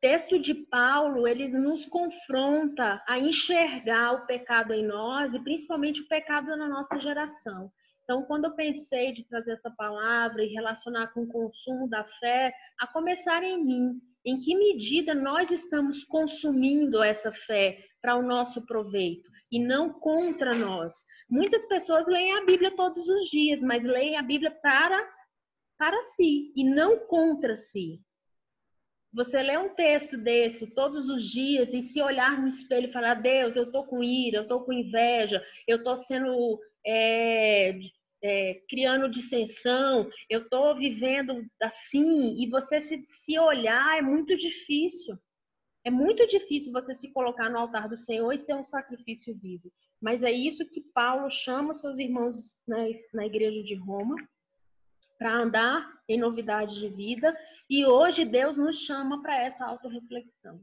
texto 0.00 0.38
de 0.38 0.54
Paulo, 0.54 1.26
ele 1.26 1.48
nos 1.48 1.86
confronta 1.86 3.02
a 3.06 3.18
enxergar 3.18 4.12
o 4.12 4.26
pecado 4.26 4.72
em 4.72 4.86
nós 4.86 5.32
e 5.32 5.40
principalmente 5.40 6.02
o 6.02 6.08
pecado 6.08 6.56
na 6.56 6.68
nossa 6.68 6.98
geração. 6.98 7.70
Então, 8.04 8.22
quando 8.24 8.46
eu 8.46 8.54
pensei 8.56 9.12
de 9.12 9.24
trazer 9.28 9.52
essa 9.52 9.70
palavra 9.70 10.44
e 10.44 10.48
relacionar 10.48 11.08
com 11.12 11.22
o 11.22 11.28
consumo 11.28 11.88
da 11.88 12.04
fé, 12.18 12.52
a 12.80 12.86
começar 12.86 13.42
em 13.44 13.64
mim, 13.64 14.00
em 14.24 14.40
que 14.40 14.56
medida 14.56 15.14
nós 15.14 15.50
estamos 15.50 16.04
consumindo 16.04 17.02
essa 17.02 17.32
fé 17.32 17.78
para 18.02 18.16
o 18.16 18.22
nosso 18.22 18.66
proveito 18.66 19.30
e 19.50 19.58
não 19.58 19.92
contra 19.92 20.54
nós. 20.54 20.94
Muitas 21.28 21.66
pessoas 21.66 22.06
leem 22.06 22.36
a 22.36 22.44
Bíblia 22.44 22.74
todos 22.74 23.08
os 23.08 23.28
dias, 23.28 23.60
mas 23.60 23.82
leem 23.82 24.16
a 24.16 24.22
Bíblia 24.22 24.50
para 24.62 25.08
para 25.78 26.04
si 26.04 26.52
e 26.54 26.62
não 26.62 26.98
contra 27.06 27.56
si. 27.56 28.02
Você 29.12 29.42
lê 29.42 29.58
um 29.58 29.74
texto 29.74 30.16
desse 30.16 30.68
todos 30.68 31.08
os 31.08 31.24
dias 31.24 31.72
e 31.74 31.82
se 31.82 32.00
olhar 32.00 32.40
no 32.40 32.48
espelho 32.48 32.88
e 32.88 32.92
falar: 32.92 33.14
Deus, 33.14 33.56
eu 33.56 33.64
estou 33.64 33.84
com 33.84 34.02
ira, 34.04 34.38
eu 34.38 34.42
estou 34.42 34.64
com 34.64 34.72
inveja, 34.72 35.44
eu 35.66 35.78
estou 35.78 35.96
sendo. 35.96 36.58
É, 36.86 37.78
é, 38.22 38.62
criando 38.68 39.10
dissensão, 39.10 40.08
eu 40.28 40.42
estou 40.42 40.76
vivendo 40.76 41.44
assim, 41.60 42.36
e 42.42 42.48
você 42.48 42.80
se, 42.80 43.02
se 43.06 43.38
olhar 43.38 43.98
é 43.98 44.02
muito 44.02 44.36
difícil. 44.36 45.16
É 45.84 45.90
muito 45.90 46.26
difícil 46.26 46.72
você 46.72 46.94
se 46.94 47.10
colocar 47.12 47.48
no 47.48 47.58
altar 47.58 47.88
do 47.88 47.96
Senhor 47.96 48.30
e 48.32 48.38
ser 48.38 48.54
um 48.54 48.64
sacrifício 48.64 49.34
vivo. 49.34 49.72
Mas 50.00 50.22
é 50.22 50.30
isso 50.30 50.68
que 50.68 50.82
Paulo 50.94 51.30
chama 51.30 51.72
seus 51.72 51.98
irmãos 51.98 52.54
na, 52.68 52.76
na 53.14 53.26
igreja 53.26 53.62
de 53.62 53.74
Roma 53.74 54.16
para 55.20 55.36
andar 55.36 55.86
em 56.08 56.18
novidade 56.18 56.80
de 56.80 56.88
vida. 56.88 57.36
E 57.68 57.84
hoje 57.84 58.24
Deus 58.24 58.56
nos 58.56 58.78
chama 58.78 59.20
para 59.20 59.36
essa 59.36 59.66
autorreflexão. 59.66 60.58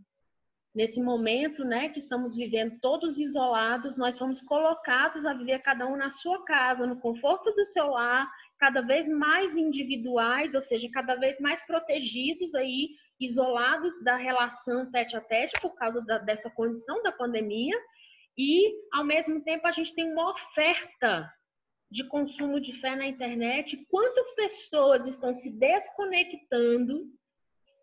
nesse 0.76 1.01
momento, 1.01 1.66
né, 1.66 1.89
que 1.89 1.97
estamos 1.97 2.36
vivendo 2.36 2.78
todos 2.80 3.18
isolados, 3.18 3.97
nós 3.97 4.16
fomos 4.18 4.39
colocados 4.41 5.26
a 5.26 5.34
viver 5.34 5.60
cada 5.60 5.88
um 5.88 5.95
na 5.95 6.12
sua 6.12 6.45
casa, 6.45 6.86
no 6.86 6.99
conforto 6.99 7.51
do 7.51 7.66
seu 7.66 7.88
lar, 7.88 8.30
cada 8.60 8.82
vez 8.82 9.08
mais 9.10 9.55
individuais, 9.55 10.53
ou 10.53 10.62
seja, 10.62 10.88
cada 10.91 11.16
vez 11.16 11.39
mais 11.39 11.66
protegidos 11.66 12.53
aí, 12.53 12.89
isolados 13.20 13.91
da 14.03 14.18
relação 14.18 14.91
tete 14.91 15.18
a 15.18 15.22
tete 15.22 15.60
por 15.62 15.74
causa 15.74 15.99
da, 16.01 16.20
dessa 16.20 16.49
condição 16.51 17.01
da 17.01 17.12
pandemia, 17.12 17.76
e 18.38 18.72
ao 18.93 19.03
mesmo 19.03 19.41
tempo 19.43 19.66
a 19.66 19.72
gente 19.72 19.95
tem 19.95 20.12
uma 20.12 20.30
oferta 20.30 21.34
de 21.90 22.04
consumo 22.08 22.60
de 22.60 22.74
fé 22.80 22.96
na 22.96 23.08
internet. 23.08 23.86
Quantas 23.90 24.32
pessoas 24.36 25.06
estão 25.08 25.34
se 25.34 25.50
desconectando 25.50 27.06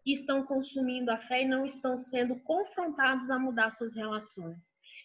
e 0.04 0.12
estão 0.12 0.44
consumindo 0.44 1.10
a 1.10 1.18
fé 1.18 1.42
e 1.42 1.48
não 1.48 1.64
estão 1.64 1.98
sendo 1.98 2.38
confrontados 2.40 3.30
a 3.30 3.38
mudar 3.38 3.72
suas 3.72 3.94
relações? 3.94 4.58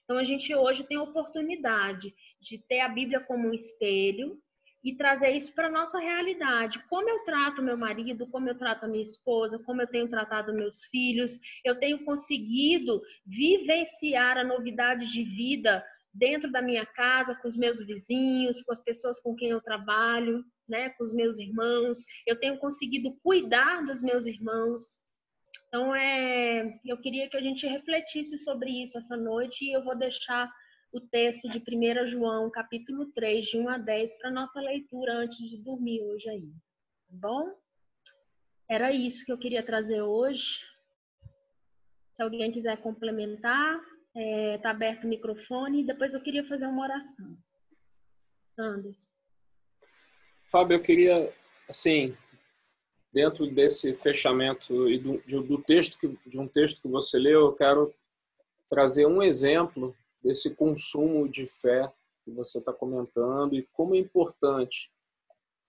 Então 0.03 0.17
a 0.17 0.23
gente 0.23 0.53
hoje 0.53 0.83
tem 0.83 0.97
a 0.97 1.03
oportunidade 1.03 2.13
de 2.41 2.57
ter 2.57 2.81
a 2.81 2.89
Bíblia 2.89 3.19
como 3.21 3.47
um 3.47 3.53
espelho, 3.53 4.41
e 4.83 4.95
trazer 4.95 5.31
isso 5.31 5.53
para 5.53 5.69
nossa 5.69 5.99
realidade. 5.99 6.79
Como 6.87 7.09
eu 7.09 7.19
trato 7.25 7.61
meu 7.61 7.77
marido, 7.77 8.27
como 8.27 8.47
eu 8.47 8.57
trato 8.57 8.85
a 8.85 8.87
minha 8.87 9.03
esposa, 9.03 9.59
como 9.59 9.81
eu 9.81 9.87
tenho 9.87 10.07
tratado 10.07 10.53
meus 10.53 10.85
filhos, 10.85 11.39
eu 11.65 11.77
tenho 11.79 12.03
conseguido 12.05 13.01
vivenciar 13.25 14.37
a 14.37 14.43
novidade 14.43 15.11
de 15.11 15.23
vida 15.23 15.83
dentro 16.19 16.51
da 16.51 16.61
minha 16.61 16.85
casa, 16.85 17.33
com 17.35 17.47
os 17.47 17.57
meus 17.57 17.79
vizinhos, 17.79 18.61
com 18.61 18.73
as 18.73 18.83
pessoas 18.83 19.19
com 19.21 19.33
quem 19.35 19.49
eu 19.49 19.61
trabalho, 19.61 20.43
né, 20.67 20.89
com 20.89 21.05
os 21.05 21.13
meus 21.13 21.39
irmãos. 21.39 22.03
Eu 22.27 22.39
tenho 22.39 22.59
conseguido 22.59 23.17
cuidar 23.23 23.85
dos 23.85 24.03
meus 24.03 24.25
irmãos. 24.25 25.01
Então, 25.67 25.95
é, 25.95 26.79
eu 26.85 26.97
queria 26.97 27.29
que 27.29 27.37
a 27.37 27.41
gente 27.41 27.65
refletisse 27.65 28.37
sobre 28.37 28.83
isso 28.83 28.97
essa 28.97 29.15
noite 29.15 29.63
e 29.63 29.71
eu 29.71 29.83
vou 29.83 29.97
deixar 29.97 30.51
o 30.91 30.99
texto 30.99 31.47
de 31.49 31.59
1 31.59 32.07
João, 32.09 32.49
capítulo 32.49 33.11
3, 33.13 33.47
de 33.47 33.57
1 33.57 33.69
a 33.69 33.77
10, 33.77 34.17
para 34.17 34.31
nossa 34.31 34.59
leitura 34.59 35.13
antes 35.13 35.37
de 35.37 35.57
dormir 35.57 36.01
hoje 36.01 36.29
aí. 36.29 36.49
Tá 37.07 37.13
bom? 37.13 37.55
Era 38.67 38.91
isso 38.91 39.23
que 39.25 39.31
eu 39.31 39.37
queria 39.37 39.63
trazer 39.63 40.01
hoje. 40.01 40.59
Se 42.15 42.21
alguém 42.21 42.51
quiser 42.51 42.77
complementar, 42.77 43.79
está 44.19 44.21
é, 44.21 44.57
tá 44.57 44.71
aberto 44.71 45.03
o 45.05 45.07
microfone. 45.07 45.85
Depois 45.85 46.13
eu 46.13 46.21
queria 46.21 46.47
fazer 46.47 46.65
uma 46.65 46.83
oração. 46.83 47.37
Anderson. 48.57 49.09
Fábio, 50.45 50.75
eu 50.75 50.81
queria, 50.81 51.33
assim, 51.67 52.17
dentro 53.13 53.47
desse 53.47 53.93
fechamento 53.93 54.89
e 54.89 54.97
do, 54.97 55.43
do 55.43 55.61
texto 55.61 55.97
que, 55.97 56.17
de 56.27 56.39
um 56.39 56.47
texto 56.47 56.81
que 56.81 56.87
você 56.87 57.17
leu, 57.17 57.41
eu 57.41 57.53
quero 57.53 57.93
trazer 58.69 59.05
um 59.05 59.21
exemplo 59.21 59.95
desse 60.23 60.53
consumo 60.53 61.27
de 61.29 61.45
fé 61.45 61.91
que 62.25 62.31
você 62.31 62.57
está 62.57 62.73
comentando 62.73 63.55
e 63.55 63.67
como 63.73 63.95
é 63.95 63.99
importante 63.99 64.91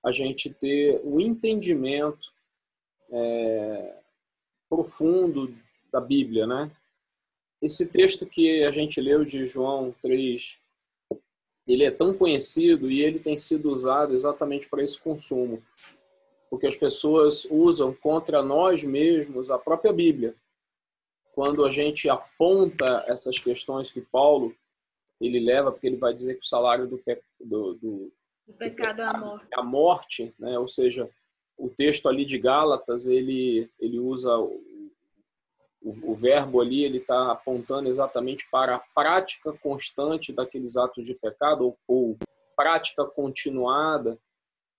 a 0.05 0.11
gente 0.11 0.51
ter 0.51 1.01
o 1.05 1.21
entendimento 1.21 2.33
é, 3.13 4.03
profundo 4.69 5.55
da 5.93 6.01
Bíblia, 6.01 6.47
né? 6.47 6.71
Esse 7.63 7.87
texto 7.87 8.25
que 8.27 8.65
a 8.65 8.71
gente 8.71 9.01
leu 9.01 9.25
de 9.25 9.45
João 9.45 9.95
3, 10.03 10.59
ele 11.67 11.85
é 11.85 11.91
tão 11.91 12.15
conhecido 12.15 12.91
e 12.91 13.03
ele 13.03 13.19
tem 13.19 13.39
sido 13.39 13.71
usado 13.71 14.15
exatamente 14.15 14.69
para 14.69 14.83
esse 14.83 15.01
consumo, 15.01 15.63
porque 16.49 16.67
as 16.67 16.77
pessoas 16.77 17.47
usam 17.51 17.95
contra 17.95 18.43
nós 18.43 18.83
mesmos 18.83 19.51
a 19.51 19.59
própria 19.59 19.93
Bíblia 19.93 20.35
quando 21.33 21.65
a 21.65 21.71
gente 21.71 22.09
aponta 22.09 23.05
essas 23.07 23.39
questões 23.39 23.91
que 23.91 24.01
Paulo 24.01 24.55
ele 25.21 25.39
leva, 25.39 25.71
porque 25.71 25.87
ele 25.87 25.97
vai 25.97 26.13
dizer 26.13 26.35
que 26.35 26.41
o 26.41 26.49
salário 26.49 26.87
do, 26.87 27.01
do, 27.41 27.75
do, 27.75 28.13
o 28.47 28.53
pecado 28.55 29.01
é 29.01 29.05
a 29.05 29.17
morte, 29.17 29.47
é 29.53 29.61
a 29.61 29.63
morte 29.63 30.35
né? 30.39 30.59
ou 30.59 30.67
seja, 30.67 31.09
o 31.57 31.69
texto 31.69 32.09
ali 32.09 32.25
de 32.25 32.39
Gálatas, 32.39 33.07
ele, 33.07 33.71
ele 33.79 33.99
usa 33.99 34.31
o, 35.83 36.13
o, 36.13 36.15
verbo 36.15 36.61
ali, 36.61 36.85
ele 36.85 36.99
está 36.99 37.33
apontando 37.33 37.89
exatamente 37.89 38.49
para 38.51 38.77
a 38.77 38.85
prática 38.95 39.53
constante 39.55 40.33
daqueles 40.33 40.77
atos 40.77 41.07
de 41.07 41.15
pecado, 41.15 41.65
ou, 41.65 41.79
ou 41.87 42.19
prática 42.57 43.05
continuada, 43.05 44.19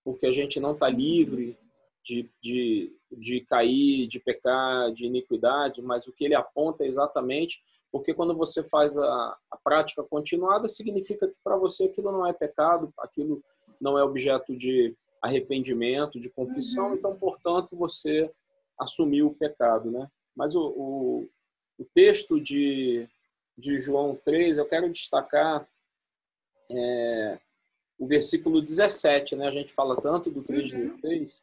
porque 0.04 0.26
a 0.26 0.32
gente 0.32 0.60
não 0.60 0.72
está 0.72 0.88
livre 0.88 1.58
de, 2.04 2.30
de, 2.40 2.96
de 3.10 3.40
cair, 3.42 4.06
de 4.06 4.20
pecar, 4.20 4.92
de 4.92 5.06
iniquidade, 5.06 5.82
mas 5.82 6.06
o 6.06 6.12
que 6.12 6.24
ele 6.24 6.34
aponta 6.34 6.84
é 6.84 6.88
exatamente 6.88 7.60
porque 7.92 8.14
quando 8.14 8.34
você 8.34 8.64
faz 8.64 8.96
a, 8.96 9.36
a 9.50 9.56
prática 9.62 10.02
continuada, 10.02 10.66
significa 10.66 11.28
que 11.28 11.36
para 11.44 11.58
você 11.58 11.84
aquilo 11.84 12.10
não 12.10 12.26
é 12.26 12.32
pecado, 12.32 12.90
aquilo 12.98 13.44
não 13.78 13.98
é 13.98 14.02
objeto 14.02 14.56
de 14.56 14.96
arrependimento, 15.20 16.18
de 16.18 16.30
confissão, 16.30 16.88
uhum. 16.88 16.94
então, 16.94 17.14
portanto, 17.14 17.76
você 17.76 18.32
assumiu 18.80 19.26
o 19.28 19.34
pecado, 19.34 19.90
né? 19.90 20.08
Mas 20.34 20.54
o, 20.54 20.66
o, 20.68 21.28
o, 21.78 21.84
texto 21.94 22.40
de, 22.40 23.08
de 23.56 23.78
João 23.78 24.18
3, 24.24 24.58
eu 24.58 24.66
quero 24.66 24.90
destacar 24.90 25.68
é, 26.70 27.38
o 27.98 28.06
versículo 28.06 28.60
17, 28.60 29.36
né? 29.36 29.46
A 29.46 29.52
gente 29.52 29.72
fala 29.72 30.00
tanto 30.00 30.30
do 30.30 30.42
3,16, 30.42 31.42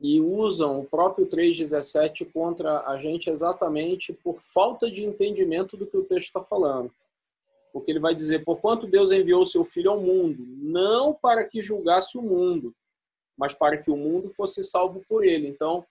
e 0.00 0.20
usam 0.20 0.80
o 0.80 0.84
próprio 0.84 1.26
3,17 1.26 2.30
contra 2.32 2.80
a 2.88 2.98
gente 2.98 3.30
exatamente 3.30 4.12
por 4.12 4.40
falta 4.40 4.90
de 4.90 5.04
entendimento 5.04 5.76
do 5.76 5.86
que 5.86 5.96
o 5.96 6.04
texto 6.04 6.26
está 6.26 6.42
falando. 6.42 6.92
Porque 7.72 7.92
ele 7.92 8.00
vai 8.00 8.14
dizer: 8.14 8.44
Porquanto 8.44 8.86
Deus 8.86 9.12
enviou 9.12 9.46
seu 9.46 9.64
Filho 9.64 9.92
ao 9.92 10.00
mundo, 10.00 10.44
não 10.46 11.14
para 11.14 11.44
que 11.44 11.62
julgasse 11.62 12.18
o 12.18 12.22
mundo, 12.22 12.74
mas 13.36 13.54
para 13.54 13.78
que 13.78 13.90
o 13.90 13.96
mundo 13.96 14.28
fosse 14.28 14.64
salvo 14.64 15.02
por 15.08 15.24
ele. 15.24 15.46
Então, 15.46 15.86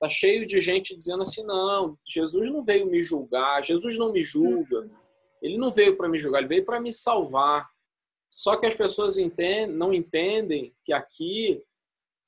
está 0.00 0.08
cheio 0.08 0.46
de 0.46 0.60
gente 0.60 0.96
dizendo 0.96 1.22
assim: 1.22 1.44
não, 1.44 1.98
Jesus 2.06 2.50
não 2.50 2.64
veio 2.64 2.86
me 2.86 3.02
julgar, 3.02 3.62
Jesus 3.62 3.98
não 3.98 4.12
me 4.12 4.22
julga, 4.22 4.90
ele 5.42 5.58
não 5.58 5.70
veio 5.70 5.96
para 5.96 6.08
me 6.08 6.16
julgar, 6.16 6.38
ele 6.38 6.48
veio 6.48 6.64
para 6.64 6.80
me 6.80 6.92
salvar. 6.92 7.68
Só 8.30 8.56
que 8.56 8.66
as 8.66 8.74
pessoas 8.74 9.18
entendem, 9.18 9.76
não 9.76 9.92
entendem 9.92 10.74
que 10.84 10.92
aqui 10.92 11.62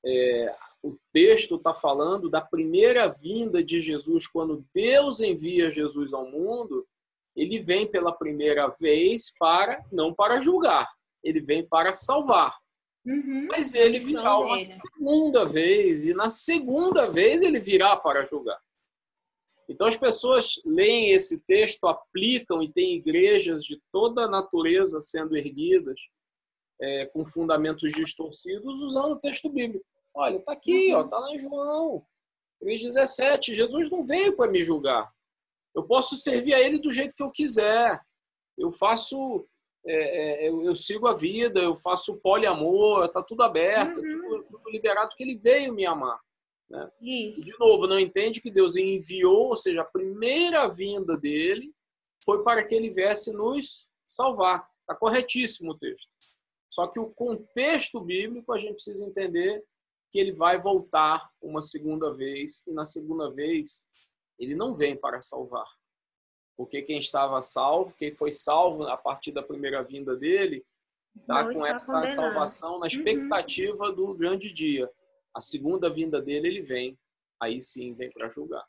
é, 0.05 0.55
o 0.83 0.97
texto 1.11 1.55
está 1.55 1.73
falando 1.73 2.29
da 2.29 2.41
primeira 2.41 3.07
vinda 3.07 3.63
de 3.63 3.79
Jesus, 3.79 4.27
quando 4.27 4.65
Deus 4.73 5.21
envia 5.21 5.71
Jesus 5.71 6.13
ao 6.13 6.29
mundo, 6.29 6.85
ele 7.35 7.57
vem 7.59 7.89
pela 7.89 8.11
primeira 8.11 8.67
vez 8.79 9.33
para 9.39 9.83
não 9.91 10.13
para 10.13 10.39
julgar, 10.39 10.87
ele 11.23 11.41
vem 11.41 11.65
para 11.65 11.93
salvar. 11.93 12.55
Uhum. 13.05 13.47
Mas 13.47 13.73
ele 13.73 13.99
virá 13.99 14.37
uma 14.37 14.57
segunda 14.57 15.45
vez, 15.45 16.05
e 16.05 16.13
na 16.13 16.29
segunda 16.29 17.09
vez 17.09 17.41
ele 17.41 17.59
virá 17.59 17.95
para 17.95 18.23
julgar. 18.23 18.59
Então 19.67 19.87
as 19.87 19.97
pessoas 19.97 20.61
leem 20.65 21.11
esse 21.11 21.39
texto, 21.39 21.85
aplicam 21.87 22.61
e 22.61 22.71
tem 22.71 22.95
igrejas 22.95 23.63
de 23.63 23.81
toda 23.91 24.23
a 24.23 24.29
natureza 24.29 24.99
sendo 24.99 25.37
erguidas 25.37 25.99
é, 26.81 27.05
com 27.07 27.25
fundamentos 27.25 27.91
distorcidos 27.91 28.81
usando 28.81 29.13
o 29.13 29.19
texto 29.19 29.49
bíblico. 29.49 29.85
Olha, 30.13 30.39
tá 30.39 30.53
aqui, 30.53 30.93
ó, 30.93 31.03
uhum. 31.03 31.09
lá 31.09 31.35
em 31.35 31.39
João 31.39 32.05
3,17. 32.63 33.53
Jesus 33.53 33.89
não 33.89 34.01
veio 34.01 34.35
para 34.35 34.51
me 34.51 34.63
julgar. 34.63 35.11
Eu 35.75 35.83
posso 35.83 36.15
servir 36.17 36.53
a 36.53 36.59
ele 36.59 36.79
do 36.79 36.91
jeito 36.91 37.15
que 37.15 37.23
eu 37.23 37.31
quiser. 37.31 37.99
Eu 38.57 38.71
faço, 38.71 39.47
é, 39.85 40.45
é, 40.45 40.49
eu, 40.49 40.63
eu, 40.63 40.75
sigo 40.75 41.07
a 41.07 41.13
vida, 41.13 41.59
eu 41.59 41.75
faço 41.75 42.17
poliamor, 42.17 43.09
tá 43.09 43.21
tudo 43.21 43.43
aberto, 43.43 43.97
uhum. 43.97 44.21
tudo, 44.21 44.43
tudo, 44.49 44.69
liberado, 44.71 45.09
porque 45.09 45.23
ele 45.23 45.35
veio 45.35 45.73
me 45.73 45.85
amar. 45.85 46.19
Né? 46.69 46.89
De 47.01 47.53
novo, 47.59 47.85
não 47.85 47.99
entende 47.99 48.41
que 48.41 48.49
Deus 48.49 48.75
enviou, 48.75 49.49
ou 49.49 49.55
seja, 49.55 49.81
a 49.81 49.85
primeira 49.85 50.67
vinda 50.67 51.17
dele 51.17 51.73
foi 52.23 52.43
para 52.43 52.65
que 52.65 52.73
ele 52.73 52.89
viesse 52.89 53.31
nos 53.33 53.89
salvar. 54.07 54.67
Está 54.81 54.95
corretíssimo 54.95 55.71
o 55.71 55.77
texto. 55.77 56.07
Só 56.69 56.87
que 56.87 56.99
o 56.99 57.11
contexto 57.11 57.99
bíblico 58.01 58.51
a 58.53 58.57
gente 58.57 58.75
precisa 58.75 59.05
entender 59.05 59.63
que 60.09 60.19
ele 60.19 60.33
vai 60.33 60.57
voltar 60.57 61.29
uma 61.41 61.61
segunda 61.61 62.13
vez, 62.13 62.63
e 62.67 62.71
na 62.71 62.85
segunda 62.85 63.29
vez 63.29 63.83
ele 64.39 64.55
não 64.55 64.73
vem 64.73 64.95
para 64.95 65.21
salvar. 65.21 65.67
Porque 66.63 66.81
quem 66.81 66.97
estava 66.97 67.41
salvo, 67.41 67.93
quem 67.97 68.09
foi 68.09 68.31
salvo 68.31 68.83
a 68.83 68.95
partir 68.95 69.33
da 69.33 69.43
primeira 69.43 69.83
vinda 69.83 70.15
dele, 70.15 70.65
está 71.13 71.43
com 71.51 71.65
essa 71.65 71.91
condenado. 71.91 72.15
salvação 72.15 72.71
na 72.71 72.77
uhum. 72.79 72.87
expectativa 72.87 73.89
uhum. 73.89 73.95
do 73.95 74.13
grande 74.13 74.51
dia. 74.53 74.89
A 75.35 75.41
segunda 75.41 75.91
vinda 75.91 76.21
dele, 76.21 76.47
ele 76.47 76.61
vem, 76.61 76.97
aí 77.41 77.61
sim 77.61 77.93
vem 77.93 78.09
para 78.11 78.29
julgar. 78.29 78.63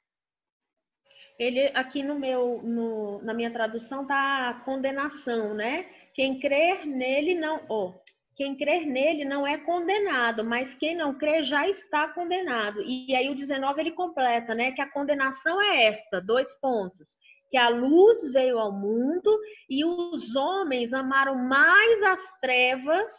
Ele 1.38 1.68
aqui 1.68 2.02
no 2.02 2.18
meu, 2.18 2.60
no, 2.64 3.22
na 3.22 3.32
minha 3.32 3.52
tradução 3.52 4.04
tá 4.04 4.60
condenação, 4.64 5.54
né? 5.54 5.88
Quem 6.14 6.40
crer 6.40 6.84
nele 6.84 7.36
não, 7.36 7.64
oh, 7.68 7.94
quem 8.34 8.56
crer 8.56 8.86
nele 8.86 9.24
não 9.24 9.46
é 9.46 9.56
condenado, 9.58 10.44
mas 10.44 10.74
quem 10.74 10.96
não 10.96 11.16
crê 11.16 11.44
já 11.44 11.68
está 11.68 12.08
condenado. 12.08 12.82
E 12.82 13.14
aí 13.14 13.30
o 13.30 13.36
19 13.36 13.80
ele 13.80 13.92
completa, 13.92 14.52
né, 14.52 14.72
que 14.72 14.80
a 14.80 14.90
condenação 14.90 15.60
é 15.62 15.84
esta, 15.84 16.20
dois 16.20 16.52
pontos. 16.54 17.16
Que 17.50 17.56
a 17.56 17.68
luz 17.68 18.32
veio 18.32 18.58
ao 18.58 18.72
mundo 18.72 19.38
e 19.68 19.84
os 19.84 20.34
homens 20.34 20.92
amaram 20.92 21.36
mais 21.36 22.02
as 22.02 22.40
trevas 22.40 23.12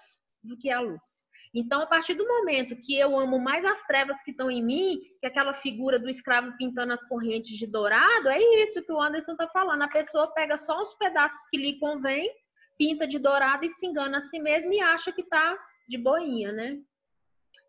do 0.44 0.58
que 0.58 0.70
a 0.70 0.80
luz. 0.80 1.26
Então, 1.54 1.82
a 1.82 1.86
partir 1.86 2.16
do 2.16 2.28
momento 2.28 2.76
que 2.76 3.00
eu 3.00 3.18
amo 3.18 3.40
mais 3.40 3.64
as 3.64 3.82
trevas 3.88 4.22
que 4.24 4.32
estão 4.32 4.52
em 4.52 4.62
mim, 4.62 5.00
que 5.22 5.26
aquela 5.26 5.54
figura 5.54 5.98
do 5.98 6.10
escravo 6.10 6.52
pintando 6.58 6.92
as 6.92 7.04
correntes 7.08 7.58
de 7.58 7.66
dourado, 7.66 8.28
é 8.28 8.40
isso 8.62 8.84
que 8.84 8.92
o 8.92 9.02
Anderson 9.02 9.32
está 9.32 9.48
falando. 9.48 9.82
A 9.82 9.88
pessoa 9.88 10.34
pega 10.34 10.58
só 10.58 10.82
os 10.82 10.94
pedaços 10.96 11.40
que 11.50 11.58
lhe 11.58 11.80
convém, 11.80 12.30
pinta 12.78 13.08
de 13.08 13.18
dourado 13.18 13.64
e 13.64 13.74
se 13.74 13.86
engana 13.86 14.18
a 14.18 14.24
si 14.24 14.38
mesma 14.38 14.76
e 14.76 14.82
acha 14.82 15.14
que 15.14 15.22
está 15.22 15.58
de 15.88 15.98
boinha, 15.98 16.52
né? 16.52 16.78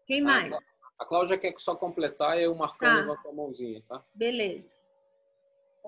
Quem 0.05 0.21
ah, 0.23 0.25
mais? 0.25 0.53
A 0.99 1.07
Cláudia 1.07 1.39
quer 1.39 1.55
só 1.59 1.77
completar 1.77 2.39
e 2.39 2.43
eu 2.43 2.55
marcando 2.57 3.15
tá. 3.15 3.23
com 3.23 3.29
a 3.29 3.33
mãozinha, 3.33 3.81
tá? 3.89 4.03
Beleza. 4.13 4.76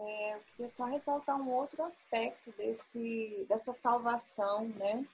É, 0.06 0.34
eu 0.34 0.40
queria 0.40 0.68
só 0.68 0.84
ressaltar 0.84 1.36
um 1.40 1.50
outro 1.50 1.82
aspecto 1.82 2.52
desse, 2.52 3.44
dessa 3.48 3.72
salvação, 3.72 4.68
né? 4.68 5.04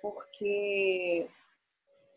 Porque 0.00 1.28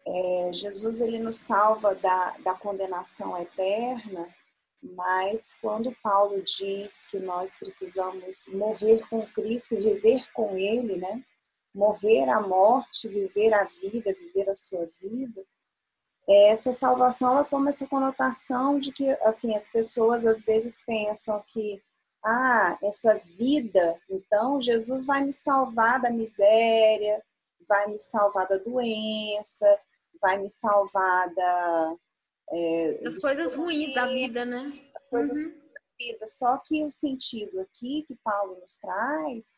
é, 0.06 0.54
Jesus 0.54 1.02
ele 1.02 1.18
nos 1.18 1.38
salva 1.38 1.96
da, 1.96 2.38
da 2.40 2.54
condenação 2.54 3.38
eterna, 3.42 4.34
mas 4.84 5.58
quando 5.60 5.96
Paulo 6.04 6.42
diz 6.44 7.08
que 7.08 7.18
nós 7.18 7.56
precisamos 7.56 8.48
morrer 8.50 9.08
com 9.10 9.26
Cristo 9.28 9.74
e 9.74 9.80
viver 9.80 10.32
com 10.34 10.56
Ele, 10.56 10.98
né? 10.98 11.24
Morrer 11.74 12.30
a 12.30 12.40
morte, 12.40 13.08
viver 13.08 13.54
a 13.54 13.64
vida, 13.64 14.14
viver 14.14 14.50
a 14.50 14.56
sua 14.56 14.86
vida, 15.02 15.44
essa 16.28 16.74
salvação 16.74 17.32
ela 17.32 17.44
toma 17.44 17.70
essa 17.70 17.86
conotação 17.86 18.80
de 18.80 18.92
que 18.92 19.10
assim 19.22 19.56
as 19.56 19.68
pessoas 19.68 20.26
às 20.26 20.44
vezes 20.44 20.82
pensam 20.86 21.44
que 21.48 21.82
ah 22.26 22.78
essa 22.82 23.16
vida 23.38 24.00
então 24.10 24.60
Jesus 24.60 25.06
vai 25.06 25.24
me 25.24 25.34
salvar 25.34 26.02
da 26.02 26.10
miséria 26.10 27.22
vai 27.68 27.88
me 27.88 28.00
salvar 28.00 28.48
da 28.48 28.58
doença 28.58 29.80
vai 30.22 30.38
me 30.38 30.50
salvar 30.50 31.34
da 31.34 31.96
é, 32.52 32.94
das 33.04 33.20
coisas 33.20 33.54
ruins 33.54 33.94
da 33.94 34.08
vida 34.08 34.46
né 34.46 34.72
as 34.96 35.08
coisas 35.08 35.38
uhum. 35.38 35.52
ruins 35.52 35.74
da 35.74 35.82
vida 36.00 36.28
só 36.28 36.58
que 36.58 36.84
o 36.84 36.92
sentido 36.92 37.62
aqui 37.62 38.04
que 38.08 38.16
Paulo 38.24 38.60
nos 38.60 38.78
traz 38.78 39.58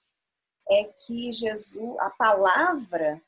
é 0.69 0.83
que 0.83 1.31
Jesus 1.31 1.97
a 1.99 2.09
palavra 2.09 3.21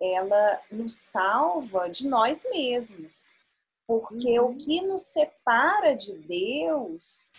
ela 0.00 0.60
nos 0.70 0.96
salva 0.96 1.88
de 1.88 2.06
nós 2.06 2.44
mesmos. 2.50 3.32
Porque 3.86 4.38
uhum. 4.38 4.50
o 4.50 4.56
que 4.56 4.82
nos 4.82 5.02
separa 5.02 5.94
de 5.94 6.14
Deus, 6.14 7.32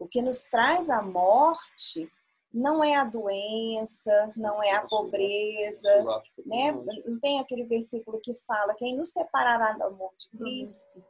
o 0.00 0.08
que 0.08 0.22
nos 0.22 0.44
traz 0.44 0.88
a 0.88 1.02
morte, 1.02 2.10
não 2.52 2.82
é 2.82 2.96
a 2.96 3.04
doença, 3.04 4.32
não 4.34 4.60
é 4.62 4.72
a 4.72 4.86
pobreza, 4.86 6.02
né? 6.44 6.72
Não 7.06 7.20
tem 7.20 7.38
aquele 7.38 7.64
versículo 7.64 8.18
que 8.20 8.34
fala 8.46 8.74
quem 8.74 8.96
nos 8.96 9.10
separará 9.10 9.72
do 9.72 9.84
amor 9.84 10.10
de 10.18 10.28
uhum. 10.32 10.38
Cristo. 10.38 11.04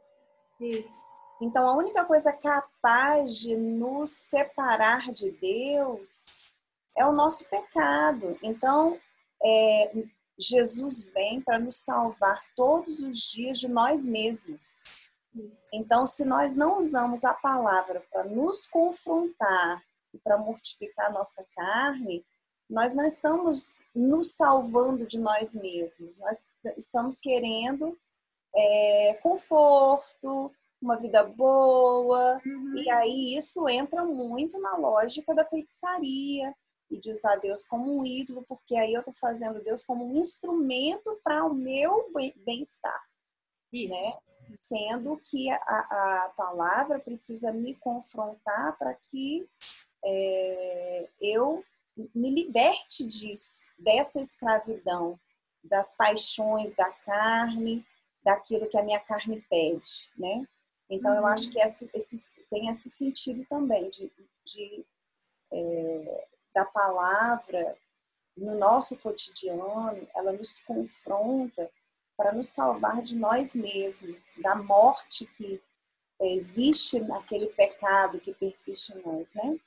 Isso. 0.59 1.11
Então, 1.41 1.67
a 1.67 1.75
única 1.75 2.05
coisa 2.05 2.31
capaz 2.31 3.35
de 3.37 3.55
nos 3.55 4.11
separar 4.11 5.11
de 5.11 5.31
Deus 5.31 6.43
é 6.95 7.03
o 7.05 7.11
nosso 7.11 7.49
pecado. 7.49 8.37
Então, 8.43 8.99
é, 9.43 9.91
Jesus 10.37 11.05
vem 11.05 11.41
para 11.41 11.57
nos 11.57 11.77
salvar 11.77 12.43
todos 12.55 13.01
os 13.01 13.17
dias 13.17 13.57
de 13.59 13.67
nós 13.67 14.05
mesmos. 14.05 14.83
Então, 15.73 16.05
se 16.05 16.25
nós 16.25 16.53
não 16.53 16.77
usamos 16.77 17.23
a 17.23 17.33
palavra 17.33 18.03
para 18.11 18.23
nos 18.23 18.67
confrontar 18.67 19.81
e 20.13 20.19
para 20.19 20.37
mortificar 20.37 21.07
a 21.07 21.13
nossa 21.13 21.45
carne, 21.55 22.25
nós 22.69 22.93
não 22.93 23.05
estamos 23.05 23.73
nos 23.93 24.33
salvando 24.35 25.05
de 25.05 25.19
nós 25.19 25.53
mesmos. 25.53 26.17
Nós 26.17 26.47
estamos 26.77 27.19
querendo 27.19 27.97
é, 28.55 29.19
conforto, 29.21 30.51
uma 30.81 30.97
vida 30.97 31.23
boa, 31.23 32.41
uhum. 32.45 32.73
e 32.75 32.89
aí 32.89 33.37
isso 33.37 33.69
entra 33.69 34.03
muito 34.03 34.59
na 34.59 34.75
lógica 34.75 35.33
da 35.35 35.45
feitiçaria, 35.45 36.53
e 36.91 36.99
de 36.99 37.11
usar 37.11 37.37
Deus 37.37 37.65
como 37.65 37.97
um 37.97 38.05
ídolo, 38.05 38.43
porque 38.47 38.75
aí 38.75 38.93
eu 38.93 38.99
estou 38.99 39.13
fazendo 39.13 39.63
Deus 39.63 39.85
como 39.85 40.05
um 40.05 40.15
instrumento 40.15 41.19
para 41.23 41.45
o 41.45 41.53
meu 41.53 42.11
bem-estar. 42.45 43.01
Né? 43.71 44.13
Sendo 44.61 45.21
que 45.25 45.49
a, 45.51 45.55
a, 45.55 46.33
palavra 46.35 46.99
precisa 46.99 47.51
me 47.51 47.75
confrontar 47.75 48.77
para 48.77 48.93
que 48.93 49.47
é, 50.03 51.09
eu 51.21 51.63
me 52.15 52.31
liberte 52.31 53.05
disso, 53.05 53.65
dessa 53.77 54.21
escravidão, 54.21 55.19
das 55.63 55.95
paixões 55.95 56.73
da 56.75 56.89
carne, 57.05 57.85
daquilo 58.23 58.67
que 58.67 58.77
a 58.77 58.83
minha 58.83 58.99
carne 58.99 59.45
pede, 59.49 60.09
né? 60.17 60.47
Então, 60.89 61.11
uhum. 61.11 61.17
eu 61.19 61.25
acho 61.27 61.49
que 61.49 61.59
esse, 61.59 61.89
esse, 61.93 62.31
tem 62.49 62.67
esse 62.69 62.89
sentido 62.89 63.45
também 63.45 63.89
de, 63.89 64.11
de 64.45 64.85
é, 65.53 66.27
da 66.53 66.65
palavra 66.65 67.77
no 68.35 68.57
nosso 68.57 68.97
cotidiano, 68.97 70.07
ela 70.15 70.33
nos 70.33 70.59
confronta 70.61 71.69
para 72.31 72.37
nos 72.37 72.47
salvar 72.47 73.01
de 73.01 73.13
nós 73.15 73.53
mesmos, 73.53 74.35
da 74.41 74.55
morte 74.55 75.25
que 75.37 75.61
existe 76.21 76.99
naquele 77.01 77.47
pecado 77.47 78.21
que 78.21 78.33
persiste 78.33 78.93
em 78.93 79.01
nós, 79.01 79.33
né? 79.33 79.59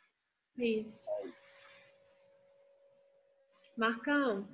Isso. 0.57 1.07
É 1.11 1.27
isso. 1.27 1.67
Marcão. 3.77 4.49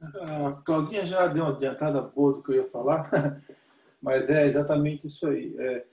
A 0.00 0.52
Claudinha 0.64 1.06
já 1.06 1.26
deu 1.26 1.44
uma 1.44 1.52
adiantada 1.54 2.00
boa 2.00 2.34
do 2.34 2.42
que 2.42 2.52
eu 2.52 2.56
ia 2.56 2.70
falar, 2.70 3.10
mas 4.00 4.30
é 4.30 4.46
exatamente 4.46 5.06
isso 5.06 5.26
aí. 5.26 5.54
É, 5.58 5.86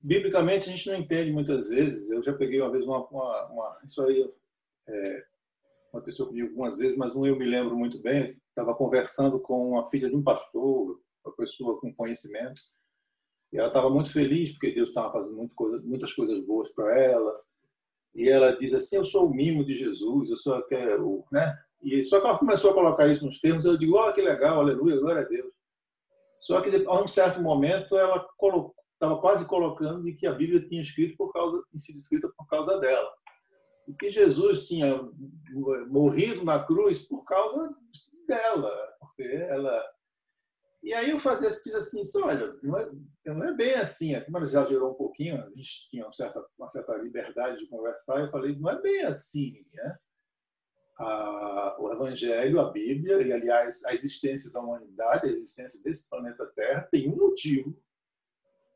biblicamente 0.00 0.68
a 0.68 0.72
gente 0.72 0.88
não 0.88 0.96
entende 0.96 1.30
muitas 1.30 1.68
vezes. 1.68 2.08
Eu 2.10 2.22
já 2.22 2.32
peguei 2.32 2.60
uma 2.60 2.70
vez 2.70 2.84
uma, 2.84 3.06
uma, 3.08 3.46
uma 3.48 3.80
isso 3.84 4.02
aí 4.02 4.32
é, 4.86 5.26
aconteceu 5.88 6.26
comigo 6.26 6.48
algumas 6.48 6.78
vezes, 6.78 6.96
mas 6.96 7.14
não 7.14 7.26
eu 7.26 7.36
me 7.36 7.44
lembro 7.44 7.76
muito 7.76 7.98
bem. 7.98 8.40
Estava 8.52 8.74
conversando 8.74 9.40
com 9.40 9.70
uma 9.70 9.88
filha 9.88 10.10
de 10.10 10.14
um 10.14 10.22
pastor, 10.22 11.00
uma 11.24 11.34
pessoa 11.34 11.80
com 11.80 11.94
conhecimento, 11.94 12.60
e 13.50 13.58
ela 13.58 13.68
estava 13.68 13.88
muito 13.88 14.12
feliz 14.12 14.52
porque 14.52 14.72
Deus 14.72 14.90
estava 14.90 15.12
fazendo 15.12 15.48
coisa, 15.54 15.82
muitas 15.82 16.12
coisas 16.12 16.38
boas 16.44 16.70
para 16.74 17.00
ela. 17.00 17.40
E 18.14 18.28
ela 18.28 18.56
diz 18.58 18.74
assim: 18.74 18.96
Eu 18.96 19.06
sou 19.06 19.26
o 19.26 19.34
mimo 19.34 19.64
de 19.64 19.78
Jesus, 19.78 20.30
eu 20.30 20.36
só 20.36 20.60
quero, 20.62 21.24
né? 21.32 21.58
E 21.82 22.04
só 22.04 22.20
que 22.20 22.26
ela 22.26 22.38
começou 22.38 22.70
a 22.70 22.74
colocar 22.74 23.08
isso 23.08 23.24
nos 23.24 23.40
termos, 23.40 23.64
eu 23.64 23.78
digo: 23.78 23.96
Olha 23.96 24.12
que 24.12 24.20
legal, 24.20 24.60
aleluia, 24.60 25.00
glória 25.00 25.22
a 25.22 25.28
Deus. 25.28 25.52
Só 26.40 26.60
que 26.60 26.70
a 26.86 27.02
um 27.02 27.08
certo 27.08 27.40
momento 27.40 27.96
ela 27.96 28.26
estava 28.94 29.20
quase 29.20 29.46
colocando 29.46 30.02
de 30.02 30.14
que 30.14 30.26
a 30.26 30.32
Bíblia 30.32 30.66
tinha 30.68 30.82
escrito 30.82 31.16
por 31.16 31.32
causa, 31.32 31.62
sido 31.76 31.98
escrita 31.98 32.28
por 32.36 32.46
causa 32.48 32.78
dela. 32.80 33.10
E 33.88 33.94
que 33.94 34.10
Jesus 34.10 34.66
tinha 34.66 35.08
morrido 35.88 36.44
na 36.44 36.62
cruz 36.62 37.06
por 37.06 37.24
causa 37.24 37.74
dela, 38.26 38.70
porque 39.00 39.22
ela. 39.22 39.84
E 40.82 40.92
aí 40.92 41.10
eu 41.10 41.20
fazia 41.20 41.48
diz 41.48 41.74
assim, 41.74 42.02
olha, 42.22 42.58
não 42.62 42.76
é, 42.76 42.90
não 43.26 43.44
é 43.44 43.54
bem 43.54 43.74
assim, 43.74 44.20
como 44.22 44.38
ela 44.38 44.46
já 44.46 44.64
gerou 44.64 44.90
um 44.90 44.94
pouquinho, 44.94 45.40
a 45.40 45.48
gente 45.50 45.88
tinha 45.88 46.04
uma 46.04 46.12
certa, 46.12 46.44
uma 46.58 46.68
certa 46.68 46.96
liberdade 46.96 47.58
de 47.58 47.68
conversar, 47.68 48.20
eu 48.20 48.30
falei, 48.30 48.56
não 48.56 48.68
é 48.68 48.80
bem 48.82 49.04
assim, 49.04 49.64
né? 49.72 49.98
A, 50.98 51.76
o 51.80 51.92
Evangelho, 51.92 52.60
a 52.60 52.70
Bíblia, 52.70 53.22
e 53.22 53.32
aliás 53.32 53.84
a 53.84 53.94
existência 53.94 54.52
da 54.52 54.60
humanidade, 54.60 55.26
a 55.26 55.30
existência 55.30 55.80
desse 55.82 56.08
planeta 56.08 56.46
Terra, 56.54 56.88
tem 56.90 57.08
um 57.08 57.16
motivo 57.16 57.76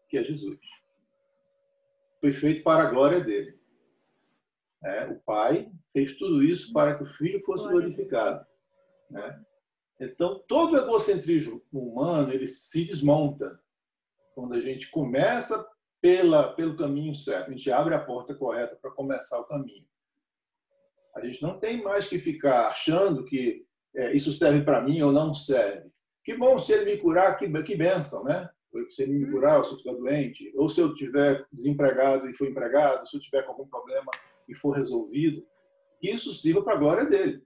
que 0.08 0.16
é 0.16 0.22
Jesus. 0.22 0.60
Foi 2.20 2.32
feito 2.32 2.62
para 2.62 2.84
a 2.84 2.90
glória 2.90 3.20
dele. 3.20 3.58
É, 4.84 5.06
o 5.06 5.18
Pai 5.20 5.70
fez 5.92 6.16
tudo 6.16 6.42
isso 6.42 6.72
para 6.72 6.96
que 6.96 7.02
o 7.02 7.12
Filho 7.14 7.42
fosse 7.44 7.66
glorificado. 7.68 8.46
Né? 9.10 9.42
Então, 10.00 10.42
todo 10.46 10.74
o 10.74 10.78
egocentrismo 10.78 11.62
humano 11.72 12.32
ele 12.32 12.48
se 12.48 12.84
desmonta 12.84 13.58
quando 14.34 14.54
a 14.54 14.60
gente 14.60 14.90
começa 14.90 15.66
pela, 16.00 16.52
pelo 16.52 16.76
caminho 16.76 17.14
certo. 17.14 17.48
A 17.48 17.50
gente 17.52 17.70
abre 17.70 17.94
a 17.94 18.04
porta 18.04 18.34
correta 18.34 18.76
para 18.76 18.90
começar 18.90 19.40
o 19.40 19.44
caminho. 19.44 19.86
A 21.14 21.24
gente 21.24 21.42
não 21.42 21.58
tem 21.58 21.82
mais 21.82 22.08
que 22.08 22.18
ficar 22.18 22.68
achando 22.68 23.24
que 23.24 23.64
é, 23.94 24.14
isso 24.14 24.32
serve 24.32 24.62
para 24.62 24.82
mim 24.82 25.00
ou 25.00 25.10
não 25.10 25.34
serve. 25.34 25.90
Que 26.22 26.36
bom 26.36 26.58
se 26.58 26.72
ele 26.72 26.84
me 26.92 26.98
curar, 26.98 27.38
que, 27.38 27.48
que 27.62 27.76
bênção, 27.76 28.22
né? 28.24 28.50
se 28.90 29.02
ele 29.02 29.12
me 29.12 29.30
curar, 29.30 29.64
se 29.64 29.70
eu 29.70 29.76
estiver 29.76 29.96
doente, 29.96 30.52
ou 30.54 30.68
se 30.68 30.80
eu 30.80 30.88
estiver 30.88 31.46
desempregado 31.50 32.28
e 32.28 32.36
for 32.36 32.46
empregado, 32.46 33.08
se 33.08 33.16
eu 33.16 33.20
tiver 33.20 33.42
com 33.42 33.52
algum 33.52 33.66
problema 33.66 34.10
e 34.48 34.54
for 34.54 34.72
resolvido, 34.72 35.46
que 35.98 36.10
isso 36.10 36.34
sirva 36.34 36.62
para 36.62 36.74
a 36.74 36.78
glória 36.78 37.06
dele. 37.06 37.42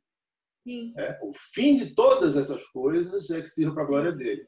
É, 0.96 1.18
o 1.22 1.32
fim 1.52 1.76
de 1.76 1.94
todas 1.94 2.36
essas 2.36 2.66
coisas 2.68 3.30
é 3.30 3.40
que 3.40 3.48
sirva 3.48 3.74
para 3.74 3.82
a 3.82 3.86
glória 3.86 4.12
dele. 4.12 4.46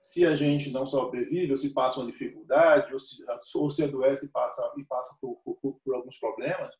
se 0.00 0.26
a 0.26 0.34
gente 0.34 0.72
não 0.72 0.84
sobrevive, 0.84 1.52
ou 1.52 1.56
se 1.56 1.72
passa 1.72 2.00
uma 2.00 2.10
dificuldade, 2.10 2.92
ou 2.92 2.98
se, 2.98 3.24
ou 3.54 3.70
se 3.70 3.84
adoece 3.84 4.26
e 4.26 4.32
passa, 4.32 4.72
e 4.76 4.84
passa 4.84 5.16
por, 5.20 5.36
por, 5.44 5.80
por 5.84 5.94
alguns 5.94 6.18
problemas, 6.18 6.74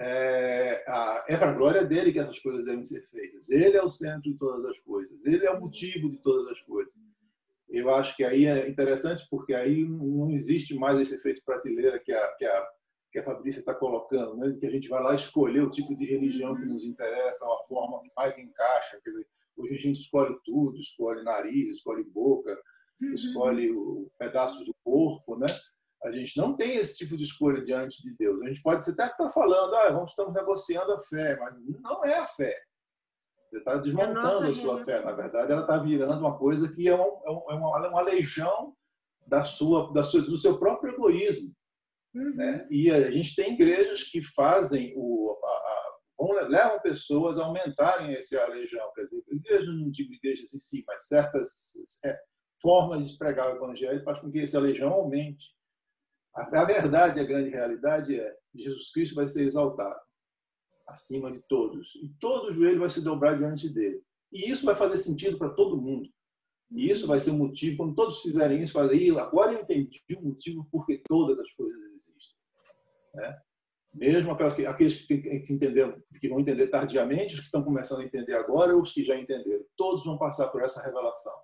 é, 0.00 0.82
é 1.28 1.36
para 1.36 1.50
a 1.50 1.54
glória 1.54 1.84
dele 1.84 2.12
que 2.12 2.18
essas 2.18 2.40
coisas 2.40 2.64
devem 2.64 2.84
ser 2.84 3.06
feitas. 3.10 3.48
Ele 3.50 3.76
é 3.76 3.82
o 3.82 3.90
centro 3.90 4.22
de 4.22 4.34
todas 4.34 4.64
as 4.64 4.80
coisas. 4.80 5.24
Ele 5.24 5.46
é 5.46 5.50
o 5.50 5.60
motivo 5.60 6.10
de 6.10 6.18
todas 6.18 6.48
as 6.48 6.60
coisas. 6.62 6.98
Eu 7.68 7.88
acho 7.94 8.16
que 8.16 8.24
aí 8.24 8.46
é 8.46 8.68
interessante 8.68 9.26
porque 9.30 9.54
aí 9.54 9.84
não 9.84 10.30
existe 10.32 10.74
mais 10.74 11.00
esse 11.00 11.14
efeito 11.14 11.42
prateleira 11.44 12.00
que 12.00 12.12
a, 12.12 12.28
que 12.32 12.44
a, 12.44 12.68
que 13.10 13.18
a 13.18 13.24
Fabrícia 13.24 13.60
está 13.60 13.74
colocando, 13.74 14.36
né? 14.36 14.56
que 14.58 14.66
a 14.66 14.70
gente 14.70 14.88
vai 14.88 15.02
lá 15.02 15.14
escolher 15.14 15.62
o 15.62 15.70
tipo 15.70 15.96
de 15.96 16.04
religião 16.04 16.54
que 16.54 16.64
nos 16.64 16.84
interessa, 16.84 17.44
a 17.44 17.66
forma 17.66 18.00
que 18.02 18.10
mais 18.16 18.38
encaixa. 18.38 19.00
Dizer, 19.04 19.26
hoje 19.56 19.74
a 19.74 19.80
gente 19.80 20.00
escolhe 20.00 20.36
tudo, 20.44 20.78
escolhe 20.78 21.22
nariz, 21.24 21.76
escolhe 21.76 22.04
boca, 22.04 22.56
uhum. 23.02 23.14
escolhe 23.14 23.72
o 23.72 24.10
pedaço 24.18 24.64
do 24.64 24.74
corpo, 24.84 25.36
né? 25.36 25.46
A 26.04 26.10
gente 26.12 26.36
não 26.38 26.56
tem 26.56 26.76
esse 26.76 26.98
tipo 26.98 27.16
de 27.16 27.24
escolha 27.24 27.62
diante 27.62 28.02
de 28.02 28.14
Deus. 28.16 28.40
A 28.40 28.46
gente 28.46 28.62
pode 28.62 28.88
até 28.88 29.06
estar 29.06 29.30
falando, 29.30 29.74
ah, 29.74 29.90
vamos, 29.90 30.12
estamos 30.12 30.32
negociando 30.32 30.92
a 30.92 31.02
fé, 31.02 31.36
mas 31.38 31.54
não 31.82 32.04
é 32.06 32.14
a 32.14 32.26
fé. 32.26 32.56
Você 33.50 33.58
está 33.58 33.76
desmontando 33.76 34.46
a, 34.46 34.48
a 34.48 34.54
sua 34.54 34.84
fé. 34.84 35.04
Na 35.04 35.12
verdade, 35.12 35.52
ela 35.52 35.62
está 35.62 35.76
virando 35.78 36.18
uma 36.20 36.38
coisa 36.38 36.72
que 36.72 36.88
é, 36.88 36.94
um, 36.94 37.20
é, 37.26 37.30
um, 37.30 37.50
é 37.50 37.54
uma, 37.54 37.88
uma 37.88 38.02
legião 38.02 38.74
da 39.26 39.44
sua, 39.44 39.92
da 39.92 40.02
sua, 40.02 40.22
do 40.22 40.38
seu 40.38 40.58
próprio 40.58 40.94
egoísmo. 40.94 41.52
Uhum. 42.14 42.34
Né? 42.34 42.66
E 42.70 42.90
a 42.90 43.10
gente 43.10 43.34
tem 43.34 43.54
igrejas 43.54 44.04
que 44.04 44.22
fazem 44.22 44.92
o, 44.96 45.38
a, 45.44 46.24
a, 46.24 46.48
levam 46.48 46.80
pessoas 46.80 47.38
a 47.38 47.44
aumentarem 47.44 48.14
esse 48.14 48.36
aleijão. 48.36 48.90
Quer 48.94 49.04
dizer, 49.04 49.22
igrejas, 49.30 49.66
não 49.66 49.90
digo 49.90 50.12
igrejas 50.12 50.54
em 50.54 50.58
si, 50.58 50.84
mas 50.86 51.06
certas 51.06 51.72
é, 52.04 52.18
formas 52.60 53.10
de 53.10 53.18
pregar 53.18 53.52
o 53.52 53.56
evangelho 53.56 54.04
faz 54.04 54.20
com 54.20 54.30
que 54.30 54.38
esse 54.38 54.56
aleijão 54.56 54.90
aumente. 54.90 55.46
A, 56.34 56.62
a 56.62 56.64
verdade, 56.64 57.20
a 57.20 57.24
grande 57.24 57.50
realidade 57.50 58.18
é 58.18 58.36
Jesus 58.54 58.92
Cristo 58.92 59.14
vai 59.14 59.28
ser 59.28 59.46
exaltado 59.46 60.00
acima 60.88 61.30
de 61.30 61.40
todos. 61.48 61.94
E 61.96 62.08
todo 62.20 62.52
joelho 62.52 62.80
vai 62.80 62.90
se 62.90 63.02
dobrar 63.02 63.38
diante 63.38 63.68
dele. 63.68 64.02
E 64.32 64.50
isso 64.50 64.66
vai 64.66 64.74
fazer 64.74 64.98
sentido 64.98 65.38
para 65.38 65.54
todo 65.54 65.80
mundo. 65.80 66.08
E 66.70 66.90
isso 66.90 67.06
vai 67.06 67.18
ser 67.18 67.30
o 67.30 67.34
motivo, 67.34 67.78
quando 67.78 67.94
todos 67.94 68.22
fizerem 68.22 68.62
isso, 68.62 68.72
fazer, 68.72 69.18
agora 69.18 69.52
eu 69.52 69.62
entendi 69.62 70.00
o 70.16 70.22
motivo 70.22 70.66
porque 70.70 71.02
todas 71.08 71.38
as 71.38 71.52
coisas 71.52 71.80
existem. 71.92 72.36
Né? 73.14 73.38
Mesmo 73.92 74.30
aqueles 74.30 75.04
que, 75.04 75.42
se 75.42 75.54
entenderam, 75.54 76.00
que 76.20 76.28
vão 76.28 76.38
entender 76.38 76.68
tardiamente, 76.68 77.34
os 77.34 77.40
que 77.40 77.46
estão 77.46 77.64
começando 77.64 78.02
a 78.02 78.04
entender 78.04 78.34
agora, 78.34 78.76
os 78.76 78.92
que 78.92 79.04
já 79.04 79.18
entenderam, 79.18 79.64
todos 79.76 80.04
vão 80.04 80.16
passar 80.16 80.48
por 80.48 80.62
essa 80.62 80.80
revelação. 80.80 81.34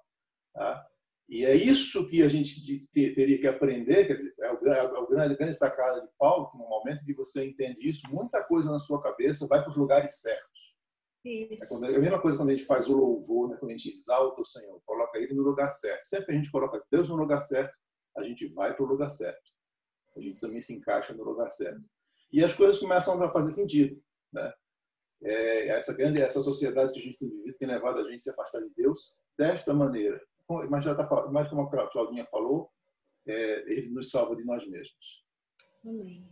Tá? 0.54 0.86
E 1.28 1.44
é 1.44 1.56
isso 1.56 2.08
que 2.08 2.22
a 2.22 2.28
gente 2.28 2.86
teria 2.92 3.40
que 3.40 3.48
aprender, 3.48 4.06
quer 4.06 4.16
dizer, 4.16 4.34
é 4.38 4.52
o, 4.52 4.68
é 4.68 4.98
o 5.00 5.08
grande, 5.08 5.34
grande 5.34 5.56
sacada 5.56 6.00
de 6.00 6.08
Paulo, 6.16 6.50
que 6.50 6.58
no 6.58 6.68
momento 6.68 7.04
que 7.04 7.14
você 7.14 7.44
entende 7.44 7.88
isso, 7.88 8.08
muita 8.08 8.44
coisa 8.44 8.70
na 8.70 8.78
sua 8.78 9.02
cabeça 9.02 9.48
vai 9.48 9.60
para 9.60 9.70
os 9.70 9.76
lugares 9.76 10.20
certos. 10.20 10.55
É, 11.26 11.66
quando, 11.68 11.86
é 11.86 11.96
a 11.96 11.98
mesma 11.98 12.20
coisa 12.20 12.36
quando 12.36 12.50
a 12.50 12.56
gente 12.56 12.66
faz 12.66 12.88
o 12.88 12.96
louvor, 12.96 13.48
né? 13.48 13.56
quando 13.58 13.70
a 13.70 13.76
gente 13.76 13.96
exalta 13.96 14.40
o 14.40 14.46
Senhor, 14.46 14.80
coloca 14.84 15.18
ele 15.18 15.34
no 15.34 15.42
lugar 15.42 15.70
certo. 15.70 16.04
Sempre 16.04 16.32
a 16.32 16.36
gente 16.36 16.50
coloca 16.50 16.82
Deus 16.90 17.08
no 17.08 17.16
lugar 17.16 17.42
certo, 17.42 17.74
a 18.16 18.22
gente 18.22 18.46
vai 18.48 18.74
para 18.74 18.84
o 18.84 18.88
lugar 18.88 19.10
certo. 19.10 19.50
A 20.16 20.20
gente 20.20 20.40
também 20.40 20.60
se 20.60 20.74
encaixa 20.74 21.12
no 21.14 21.24
lugar 21.24 21.52
certo. 21.52 21.82
E 22.32 22.42
as 22.44 22.54
coisas 22.54 22.78
começam 22.78 23.22
a 23.22 23.32
fazer 23.32 23.52
sentido. 23.52 24.00
Né? 24.32 24.52
É, 25.22 25.68
essa 25.68 25.96
grande 25.96 26.20
essa 26.20 26.40
sociedade 26.40 26.92
que 26.92 26.98
a 26.98 27.02
gente 27.02 27.18
tem 27.18 27.28
vivido 27.28 27.56
tem 27.56 27.68
levado 27.68 27.98
a 27.98 28.02
gente 28.02 28.16
a 28.16 28.18
se 28.18 28.30
afastar 28.30 28.60
de 28.60 28.70
Deus 28.74 29.18
desta 29.38 29.72
maneira 29.72 30.20
mas 30.68 30.84
já 30.84 30.92
está 30.92 31.28
mais 31.30 31.48
como 31.48 31.62
a 31.62 31.90
Claudinha 31.90 32.26
falou, 32.26 32.70
é, 33.26 33.72
ele 33.72 33.90
nos 33.90 34.10
salva 34.10 34.36
de 34.36 34.44
nós 34.44 34.66
mesmos. 34.68 35.24
Amém. 35.84 36.28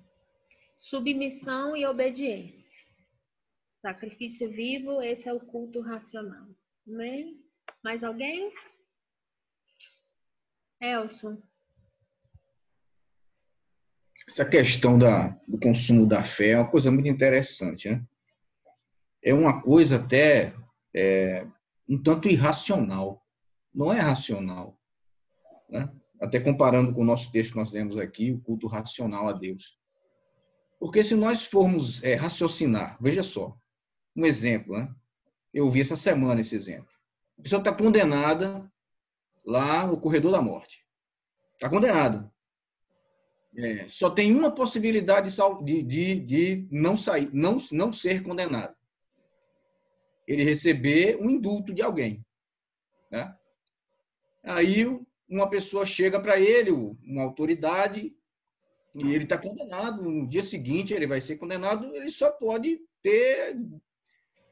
Submissão 0.76 1.76
e 1.76 1.84
obediência. 1.86 2.63
Sacrifício 3.85 4.51
vivo, 4.51 5.03
esse 5.03 5.28
é 5.28 5.32
o 5.35 5.39
culto 5.39 5.82
racional. 5.82 6.49
Amém? 6.89 7.39
Mais 7.85 8.03
alguém? 8.03 8.51
Elson. 10.80 11.37
Essa 14.26 14.47
questão 14.47 14.99
da, 14.99 15.39
do 15.47 15.61
consumo 15.61 16.07
da 16.07 16.22
fé 16.22 16.53
é 16.53 16.57
uma 16.57 16.70
coisa 16.70 16.91
muito 16.91 17.11
interessante, 17.11 17.91
né? 17.91 18.03
É 19.22 19.35
uma 19.35 19.61
coisa 19.61 19.97
até 19.97 20.55
é, 20.97 21.47
um 21.87 22.03
tanto 22.03 22.26
irracional 22.26 23.22
não 23.74 23.93
é 23.93 24.01
racional. 24.01 24.80
Né? 25.68 25.93
Até 26.22 26.41
comparando 26.41 26.95
com 26.95 27.03
o 27.03 27.05
nosso 27.05 27.30
texto 27.30 27.53
que 27.53 27.59
nós 27.59 27.70
lemos 27.70 27.99
aqui, 27.99 28.32
o 28.32 28.41
culto 28.41 28.66
racional 28.66 29.28
a 29.28 29.32
Deus. 29.32 29.78
Porque 30.80 31.05
se 31.05 31.14
nós 31.14 31.45
formos 31.45 32.03
é, 32.03 32.14
raciocinar, 32.14 32.97
veja 32.99 33.22
só, 33.22 33.55
um 34.16 34.24
exemplo, 34.24 34.76
né? 34.76 34.94
eu 35.52 35.70
vi 35.70 35.80
essa 35.80 35.96
semana 35.96 36.40
esse 36.40 36.54
exemplo. 36.54 36.92
A 37.38 37.42
pessoa 37.42 37.60
está 37.60 37.72
condenada 37.72 38.70
lá 39.44 39.86
no 39.86 40.00
corredor 40.00 40.32
da 40.32 40.42
morte. 40.42 40.84
Está 41.54 41.68
condenada. 41.68 42.32
É, 43.56 43.88
só 43.88 44.10
tem 44.10 44.34
uma 44.34 44.50
possibilidade 44.50 45.30
de, 45.62 45.82
de, 45.82 46.20
de 46.20 46.68
não 46.70 46.96
sair, 46.96 47.30
não, 47.32 47.58
não 47.70 47.92
ser 47.92 48.22
condenado. 48.22 48.74
Ele 50.26 50.42
receber 50.42 51.16
um 51.20 51.30
indulto 51.30 51.72
de 51.72 51.82
alguém. 51.82 52.24
Né? 53.10 53.36
Aí 54.42 54.84
uma 55.28 55.48
pessoa 55.48 55.86
chega 55.86 56.20
para 56.20 56.38
ele, 56.38 56.70
uma 56.70 57.22
autoridade, 57.22 58.12
e 58.94 59.12
ele 59.12 59.24
está 59.24 59.38
condenado. 59.38 60.02
No 60.02 60.28
dia 60.28 60.42
seguinte 60.42 60.92
ele 60.92 61.06
vai 61.06 61.20
ser 61.20 61.36
condenado. 61.36 61.94
Ele 61.94 62.10
só 62.10 62.30
pode 62.30 62.80
ter 63.02 63.56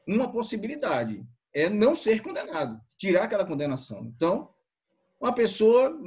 uma 0.07 0.31
possibilidade: 0.31 1.25
é 1.53 1.69
não 1.69 1.95
ser 1.95 2.21
condenado, 2.21 2.79
tirar 2.97 3.23
aquela 3.23 3.45
condenação. 3.45 4.05
Então, 4.05 4.53
uma 5.19 5.33
pessoa 5.33 5.97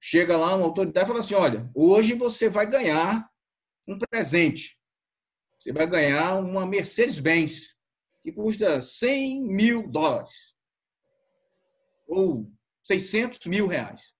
chega 0.00 0.36
lá, 0.36 0.56
uma 0.56 0.64
autoridade, 0.64 1.04
e 1.04 1.08
fala 1.08 1.20
assim: 1.20 1.34
olha, 1.34 1.70
hoje 1.74 2.14
você 2.14 2.48
vai 2.48 2.66
ganhar 2.66 3.30
um 3.86 3.98
presente. 3.98 4.76
Você 5.58 5.72
vai 5.72 5.86
ganhar 5.86 6.36
uma 6.36 6.66
Mercedes-Benz, 6.66 7.74
que 8.22 8.32
custa 8.32 8.82
100 8.82 9.48
mil 9.48 9.88
dólares. 9.88 10.54
Ou 12.06 12.50
600 12.82 13.46
mil 13.46 13.66
reais. 13.66 14.14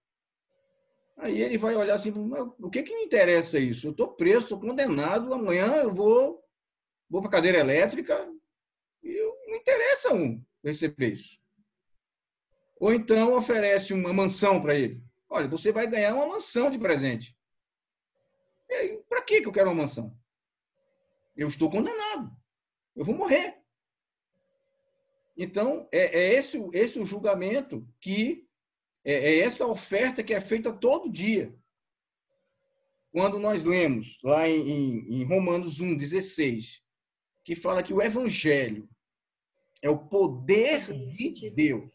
Aí 1.19 1.41
ele 1.41 1.57
vai 1.57 1.75
olhar 1.75 1.95
assim, 1.95 2.13
o 2.59 2.71
que, 2.71 2.83
que 2.83 2.95
me 2.95 3.05
interessa 3.05 3.59
isso? 3.59 3.87
Eu 3.87 3.91
estou 3.93 4.09
preso, 4.09 4.45
estou 4.45 4.61
condenado, 4.61 5.33
amanhã 5.33 5.77
eu 5.77 5.95
vou, 5.95 6.45
vou 7.09 7.23
para 7.23 7.29
a 7.29 7.33
cadeira 7.33 7.59
elétrica 7.59 8.29
interessa 9.57 10.15
um 10.15 10.45
receber 10.63 11.13
isso. 11.13 11.39
Ou 12.79 12.93
então 12.93 13.37
oferece 13.37 13.93
uma 13.93 14.13
mansão 14.13 14.61
para 14.61 14.75
ele. 14.75 15.03
Olha, 15.29 15.49
você 15.49 15.73
vai 15.73 15.87
ganhar 15.87 16.15
uma 16.15 16.29
mansão 16.29 16.71
de 16.71 16.79
presente. 16.79 17.37
Para 19.09 19.23
que 19.23 19.43
eu 19.45 19.53
quero 19.53 19.71
uma 19.71 19.83
mansão? 19.83 20.17
Eu 21.37 21.49
estou 21.49 21.71
condenado. 21.71 22.31
Eu 22.95 23.05
vou 23.05 23.15
morrer. 23.15 23.59
Então, 25.37 25.87
é, 25.93 26.19
é 26.19 26.35
esse, 26.35 26.59
esse 26.73 26.99
o 26.99 27.05
julgamento 27.05 27.87
que 28.01 28.47
é, 29.05 29.13
é 29.13 29.39
essa 29.41 29.67
oferta 29.67 30.23
que 30.23 30.33
é 30.33 30.41
feita 30.41 30.73
todo 30.73 31.11
dia. 31.13 31.55
Quando 33.13 33.39
nós 33.39 33.65
lemos 33.65 34.19
lá 34.23 34.49
em, 34.49 34.99
em 35.09 35.25
Romanos 35.25 35.81
1, 35.81 35.97
16, 35.97 36.83
que 37.45 37.55
fala 37.55 37.83
que 37.83 37.95
o 37.95 38.03
Evangelho 38.03 38.89
é 39.83 39.91
o 39.91 40.07
poder 40.09 40.93
de 40.93 41.51
Deus 41.51 41.93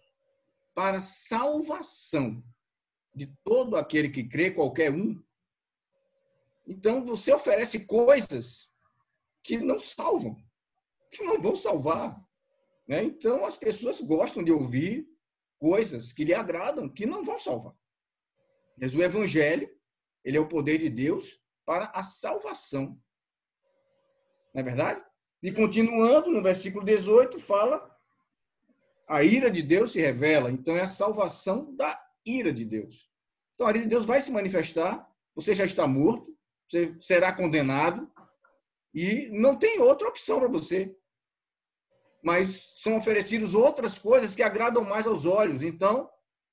para 0.74 1.00
salvação 1.00 2.44
de 3.14 3.28
todo 3.44 3.76
aquele 3.76 4.10
que 4.10 4.24
crê, 4.24 4.52
qualquer 4.52 4.92
um. 4.92 5.22
Então 6.66 7.04
você 7.04 7.34
oferece 7.34 7.86
coisas 7.86 8.70
que 9.44 9.58
não 9.58 9.80
salvam, 9.80 10.36
que 11.12 11.24
não 11.24 11.42
vão 11.42 11.56
salvar. 11.56 12.20
Né? 12.88 13.04
Então 13.04 13.46
as 13.46 13.58
pessoas 13.58 14.00
gostam 14.00 14.44
de 14.44 14.52
ouvir 14.52 15.08
coisas 15.60 16.12
que 16.12 16.24
lhe 16.24 16.34
agradam, 16.34 16.90
que 16.90 17.06
não 17.06 17.24
vão 17.24 17.38
salvar. 17.38 17.76
Mas 18.78 18.96
o 18.96 19.04
evangelho, 19.04 19.70
ele 20.24 20.38
é 20.38 20.40
o 20.40 20.48
poder 20.48 20.78
de 20.78 20.90
Deus 20.90 21.40
para 21.66 21.86
a 21.94 22.04
salvação. 22.04 23.00
Não 24.54 24.62
é 24.62 24.64
verdade? 24.64 25.11
E 25.42 25.52
continuando, 25.52 26.30
no 26.30 26.42
versículo 26.42 26.86
18, 26.86 27.40
fala 27.40 27.90
a 29.08 29.24
ira 29.24 29.52
de 29.52 29.62
Deus 29.62 29.92
se 29.92 30.00
revela. 30.00 30.52
Então 30.52 30.76
é 30.76 30.82
a 30.82 30.88
salvação 30.88 31.76
da 31.76 32.00
ira 32.26 32.54
de 32.54 32.64
Deus. 32.64 33.10
Então 33.56 33.68
a 33.68 33.72
ira 33.72 33.80
de 33.80 33.88
Deus 33.88 34.06
vai 34.06 34.22
se 34.22 34.32
manifestar. 34.32 35.10
Você 35.36 35.56
já 35.56 35.66
está 35.66 35.88
morto, 35.88 36.38
você 36.70 36.96
será 37.00 37.34
condenado 37.34 38.10
e 38.94 39.30
não 39.32 39.56
tem 39.58 39.80
outra 39.80 40.08
opção 40.08 40.40
para 40.40 40.50
você 40.50 40.96
mas 42.22 42.74
são 42.76 42.98
oferecidas 42.98 43.54
outras 43.54 43.98
coisas 43.98 44.36
que 44.36 44.44
agradam 44.44 44.84
mais 44.84 45.08
aos 45.08 45.26
olhos. 45.26 45.64
Então, 45.64 46.10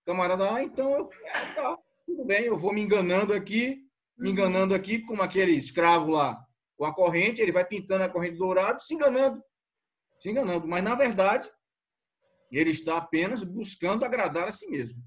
camarada, 0.06 0.54
ah, 0.54 0.62
então 0.62 0.90
eu, 0.92 1.10
é, 1.24 1.52
tá, 1.54 1.78
tudo 2.06 2.24
bem, 2.24 2.44
eu 2.44 2.56
vou 2.56 2.72
me 2.72 2.80
enganando 2.80 3.34
aqui, 3.34 3.86
me 4.16 4.30
enganando 4.30 4.74
aqui, 4.74 5.00
como 5.00 5.22
aquele 5.22 5.52
escravo 5.52 6.12
lá, 6.12 6.42
com 6.78 6.84
a 6.84 6.94
corrente, 6.94 7.42
ele 7.42 7.50
vai 7.50 7.66
pintando 7.66 8.04
a 8.04 8.08
corrente 8.08 8.38
dourada, 8.38 8.78
se 8.78 8.94
enganando, 8.94 9.42
se 10.20 10.30
enganando. 10.30 10.66
Mas, 10.68 10.84
na 10.84 10.94
verdade, 10.94 11.50
ele 12.52 12.70
está 12.70 12.96
apenas 12.96 13.42
buscando 13.42 14.04
agradar 14.04 14.46
a 14.46 14.52
si 14.52 14.70
mesmo. 14.70 15.02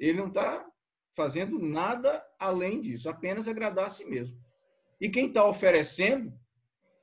Ele 0.00 0.18
não 0.18 0.26
está 0.26 0.68
fazendo 1.16 1.60
nada 1.60 2.24
além 2.40 2.80
disso, 2.80 3.08
apenas 3.08 3.46
agradar 3.46 3.86
a 3.86 3.90
si 3.90 4.04
mesmo. 4.04 4.36
E 5.00 5.08
quem 5.08 5.28
está 5.28 5.44
oferecendo, 5.44 6.36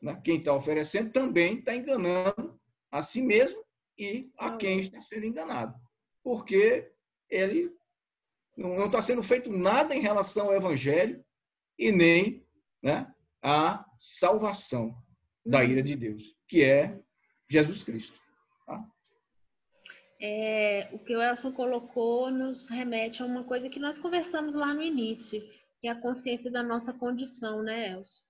né, 0.01 0.19
quem 0.23 0.37
está 0.37 0.53
oferecendo 0.53 1.13
também 1.13 1.59
está 1.59 1.73
enganando 1.73 2.59
a 2.91 3.01
si 3.01 3.21
mesmo 3.21 3.63
e 3.97 4.33
a 4.37 4.57
quem 4.57 4.79
está 4.79 4.99
sendo 4.99 5.25
enganado. 5.25 5.73
Porque 6.21 6.91
ele 7.29 7.73
não 8.55 8.85
está 8.85 9.01
sendo 9.01 9.23
feito 9.23 9.49
nada 9.49 9.95
em 9.95 10.01
relação 10.01 10.47
ao 10.47 10.55
evangelho 10.55 11.23
e 11.79 11.89
nem 11.91 12.45
né, 12.83 13.14
à 13.45 13.85
salvação 13.99 14.97
da 15.45 15.63
ira 15.63 15.83
de 15.83 15.95
Deus, 15.95 16.35
que 16.47 16.63
é 16.63 16.99
Jesus 17.47 17.83
Cristo. 17.83 18.19
Tá? 18.65 18.83
É, 20.19 20.89
o 20.91 20.97
que 20.97 21.15
o 21.15 21.21
Elson 21.21 21.51
colocou 21.51 22.31
nos 22.31 22.67
remete 22.67 23.21
a 23.21 23.25
uma 23.25 23.43
coisa 23.43 23.69
que 23.69 23.77
nós 23.77 23.99
conversamos 23.99 24.55
lá 24.55 24.73
no 24.73 24.81
início, 24.81 25.39
que 25.79 25.87
é 25.87 25.91
a 25.91 26.01
consciência 26.01 26.49
da 26.49 26.63
nossa 26.63 26.91
condição, 26.91 27.61
né, 27.61 27.91
Elson? 27.91 28.23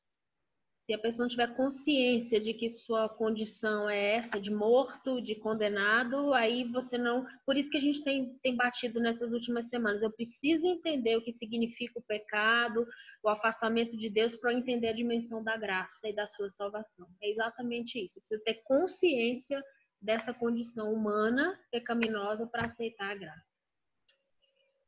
Se 0.86 0.94
a 0.94 1.00
pessoa 1.00 1.24
não 1.24 1.30
tiver 1.30 1.56
consciência 1.56 2.40
de 2.40 2.54
que 2.54 2.70
sua 2.70 3.10
condição 3.10 3.90
é 3.90 4.18
essa, 4.18 4.40
de 4.40 4.52
morto, 4.52 5.20
de 5.20 5.34
condenado, 5.34 6.32
aí 6.32 6.64
você 6.66 6.96
não. 6.96 7.26
Por 7.44 7.58
isso 7.58 7.72
que 7.72 7.78
a 7.78 7.82
gente 7.82 8.04
tem, 8.04 8.38
tem 8.44 8.56
batido 8.56 9.00
nessas 9.00 9.32
últimas 9.32 9.68
semanas. 9.68 10.04
Eu 10.04 10.12
preciso 10.12 10.68
entender 10.68 11.18
o 11.18 11.24
que 11.24 11.34
significa 11.34 11.98
o 11.98 12.04
pecado, 12.04 12.86
o 13.24 13.30
afastamento 13.30 13.98
de 13.98 14.12
Deus, 14.12 14.36
para 14.36 14.54
entender 14.54 14.90
a 14.90 14.94
dimensão 14.94 15.44
da 15.44 15.58
graça 15.58 16.08
e 16.08 16.14
da 16.14 16.28
sua 16.28 16.52
salvação. 16.52 17.08
É 17.20 17.32
exatamente 17.32 17.98
isso. 17.98 18.20
Eu 18.20 18.22
preciso 18.22 18.44
ter 18.44 18.62
consciência 18.64 19.64
dessa 20.00 20.36
condição 20.36 20.94
humana 20.94 21.60
pecaminosa 21.72 22.46
para 22.46 22.68
aceitar 22.68 23.12
a 23.12 23.16
graça. 23.16 23.56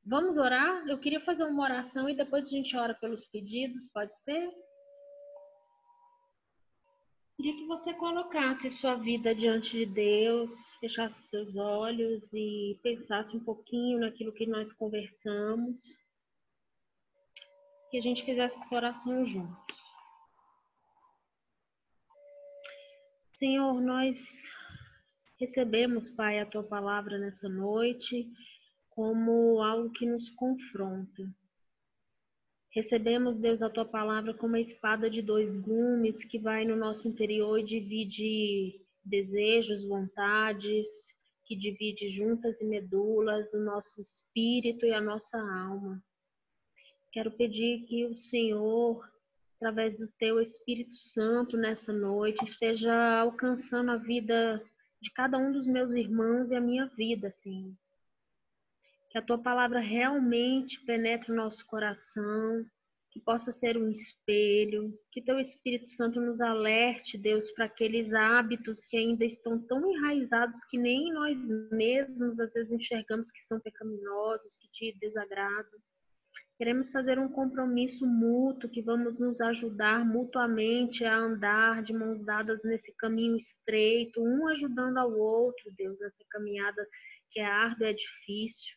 Vamos 0.06 0.38
orar? 0.38 0.88
Eu 0.88 1.00
queria 1.00 1.20
fazer 1.22 1.44
uma 1.44 1.64
oração 1.64 2.08
e 2.08 2.16
depois 2.16 2.46
a 2.46 2.50
gente 2.50 2.78
ora 2.78 2.94
pelos 2.94 3.26
pedidos, 3.26 3.88
pode 3.92 4.12
ser? 4.24 4.48
Queria 7.38 7.56
que 7.56 7.68
você 7.68 7.94
colocasse 7.94 8.68
sua 8.72 8.96
vida 8.96 9.36
diante 9.36 9.70
de 9.70 9.86
Deus, 9.86 10.74
fechasse 10.80 11.22
seus 11.22 11.56
olhos 11.56 12.28
e 12.34 12.80
pensasse 12.82 13.38
um 13.38 13.40
pouquinho 13.40 14.00
naquilo 14.00 14.34
que 14.34 14.48
nós 14.48 14.74
conversamos. 14.74 15.80
Que 17.92 18.00
a 18.00 18.02
gente 18.02 18.26
fizesse 18.26 18.58
essa 18.58 18.76
oração 18.76 19.24
juntos. 19.24 19.78
Senhor, 23.34 23.80
nós 23.82 24.18
recebemos, 25.40 26.10
Pai, 26.10 26.40
a 26.40 26.46
tua 26.48 26.64
palavra 26.64 27.20
nessa 27.20 27.48
noite 27.48 28.28
como 28.90 29.62
algo 29.62 29.92
que 29.92 30.08
nos 30.08 30.28
confronta 30.32 31.32
Recebemos, 32.78 33.36
Deus, 33.40 33.64
a 33.64 33.72
tua 33.72 33.86
palavra 33.86 34.36
como 34.36 34.54
uma 34.54 34.60
espada 34.60 35.10
de 35.10 35.20
dois 35.20 35.58
gumes 35.62 36.24
que 36.24 36.38
vai 36.38 36.64
no 36.64 36.76
nosso 36.76 37.08
interior 37.08 37.60
e 37.60 37.64
divide 37.64 38.80
desejos, 39.04 39.84
vontades, 39.84 40.88
que 41.44 41.56
divide 41.56 42.08
juntas 42.12 42.62
e 42.62 42.66
medulas 42.66 43.52
o 43.52 43.58
nosso 43.58 44.00
espírito 44.00 44.86
e 44.86 44.94
a 44.94 45.02
nossa 45.02 45.40
alma. 45.40 46.00
Quero 47.12 47.32
pedir 47.32 47.88
que 47.88 48.06
o 48.06 48.16
Senhor, 48.16 49.04
através 49.56 49.98
do 49.98 50.08
teu 50.20 50.40
Espírito 50.40 50.94
Santo 50.98 51.58
nessa 51.58 51.92
noite, 51.92 52.46
esteja 52.46 53.22
alcançando 53.22 53.90
a 53.90 53.98
vida 53.98 54.64
de 55.02 55.12
cada 55.14 55.40
um 55.40 55.52
dos 55.52 55.66
meus 55.66 55.94
irmãos 55.94 56.52
e 56.52 56.56
a 56.56 56.62
minha 56.62 56.86
vida, 56.96 57.32
Senhor 57.32 57.74
que 59.10 59.18
a 59.18 59.22
tua 59.22 59.38
palavra 59.38 59.80
realmente 59.80 60.84
penetre 60.86 61.32
o 61.32 61.36
nosso 61.36 61.66
coração, 61.66 62.66
que 63.18 63.22
possa 63.22 63.52
ser 63.52 63.78
um 63.78 63.90
espelho, 63.90 64.94
que 65.12 65.24
teu 65.24 65.40
Espírito 65.40 65.90
Santo 65.92 66.20
nos 66.20 66.42
alerte, 66.42 67.18
Deus, 67.18 67.50
para 67.52 67.66
aqueles 67.66 68.14
hábitos 68.14 68.84
que 68.86 68.98
ainda 68.98 69.26
estão 69.26 69.60
tão 69.60 69.90
enraizados 69.92 70.64
que 70.66 70.78
nem 70.78 71.12
nós 71.14 71.38
mesmos 71.72 72.40
às 72.40 72.52
vezes 72.54 72.74
enxergamos 72.74 73.32
que 73.32 73.44
são 73.44 73.60
pecaminosos, 73.60 74.58
que 74.60 74.70
te 74.72 74.98
desagradam. 75.00 75.80
Queremos 76.58 76.90
fazer 76.90 77.18
um 77.18 77.30
compromisso 77.30 78.06
mútuo 78.06 78.70
que 78.70 78.82
vamos 78.82 79.20
nos 79.20 79.40
ajudar 79.42 80.04
mutuamente 80.06 81.06
a 81.06 81.16
andar 81.16 81.84
de 81.84 81.94
mãos 81.94 82.24
dadas 82.26 82.62
nesse 82.64 82.94
caminho 82.98 83.38
estreito, 83.38 84.22
um 84.22 84.48
ajudando 84.48 84.98
ao 84.98 85.12
outro, 85.12 85.72
Deus, 85.78 85.98
nessa 86.00 86.26
caminhada 86.30 86.86
que 87.32 87.40
é 87.40 87.46
árdua, 87.46 87.90
é 87.90 87.94
difícil 87.94 88.76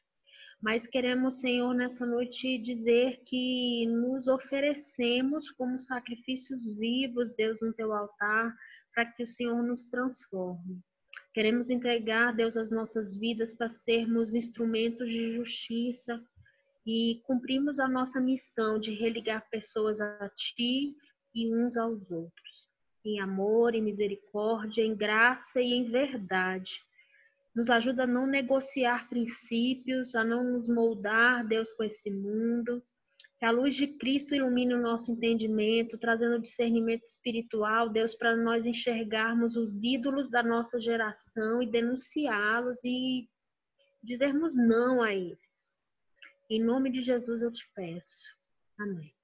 mas 0.61 0.86
queremos, 0.86 1.40
Senhor, 1.40 1.74
nessa 1.74 2.04
noite 2.04 2.58
dizer 2.58 3.22
que 3.24 3.86
nos 3.86 4.28
oferecemos 4.28 5.50
como 5.52 5.78
sacrifícios 5.78 6.76
vivos, 6.76 7.34
Deus, 7.34 7.58
no 7.62 7.72
teu 7.72 7.94
altar, 7.94 8.54
para 8.94 9.06
que 9.06 9.22
o 9.22 9.26
Senhor 9.26 9.62
nos 9.62 9.86
transforme. 9.86 10.78
Queremos 11.32 11.70
entregar, 11.70 12.34
Deus, 12.36 12.56
as 12.58 12.70
nossas 12.70 13.16
vidas 13.16 13.54
para 13.54 13.70
sermos 13.70 14.34
instrumentos 14.34 15.08
de 15.08 15.36
justiça 15.36 16.22
e 16.86 17.22
cumprimos 17.24 17.80
a 17.80 17.88
nossa 17.88 18.20
missão 18.20 18.78
de 18.78 18.92
religar 18.92 19.48
pessoas 19.48 19.98
a 19.98 20.28
Ti 20.36 20.94
e 21.34 21.54
uns 21.54 21.76
aos 21.78 22.11
outros, 22.11 22.68
em 23.02 23.18
amor, 23.20 23.74
em 23.74 23.82
misericórdia, 23.82 24.82
em 24.82 24.94
graça 24.94 25.61
e 25.61 25.72
em 25.72 25.90
verdade 25.90 26.82
nos 27.61 27.68
ajuda 27.68 28.04
a 28.04 28.06
não 28.06 28.26
negociar 28.26 29.06
princípios, 29.11 30.14
a 30.14 30.24
não 30.24 30.42
nos 30.42 30.66
moldar, 30.66 31.46
Deus, 31.46 31.70
com 31.74 31.84
esse 31.84 32.11
mundo. 32.11 32.82
Que 33.38 33.44
a 33.44 33.50
luz 33.50 33.74
de 33.74 33.86
Cristo 33.86 34.34
ilumine 34.34 34.72
o 34.72 34.80
nosso 34.80 35.12
entendimento, 35.12 35.98
trazendo 35.98 36.40
discernimento 36.40 37.04
espiritual, 37.04 37.90
Deus, 37.90 38.14
para 38.14 38.34
nós 38.34 38.64
enxergarmos 38.64 39.56
os 39.56 39.82
ídolos 39.84 40.30
da 40.30 40.42
nossa 40.42 40.80
geração 40.80 41.62
e 41.62 41.70
denunciá-los 41.70 42.82
e 42.82 43.28
dizermos 44.02 44.56
não 44.56 45.02
a 45.02 45.14
eles. 45.14 45.74
Em 46.48 46.64
nome 46.64 46.90
de 46.90 47.02
Jesus 47.02 47.42
eu 47.42 47.52
te 47.52 47.64
peço. 47.74 48.24
Amém. 48.78 49.19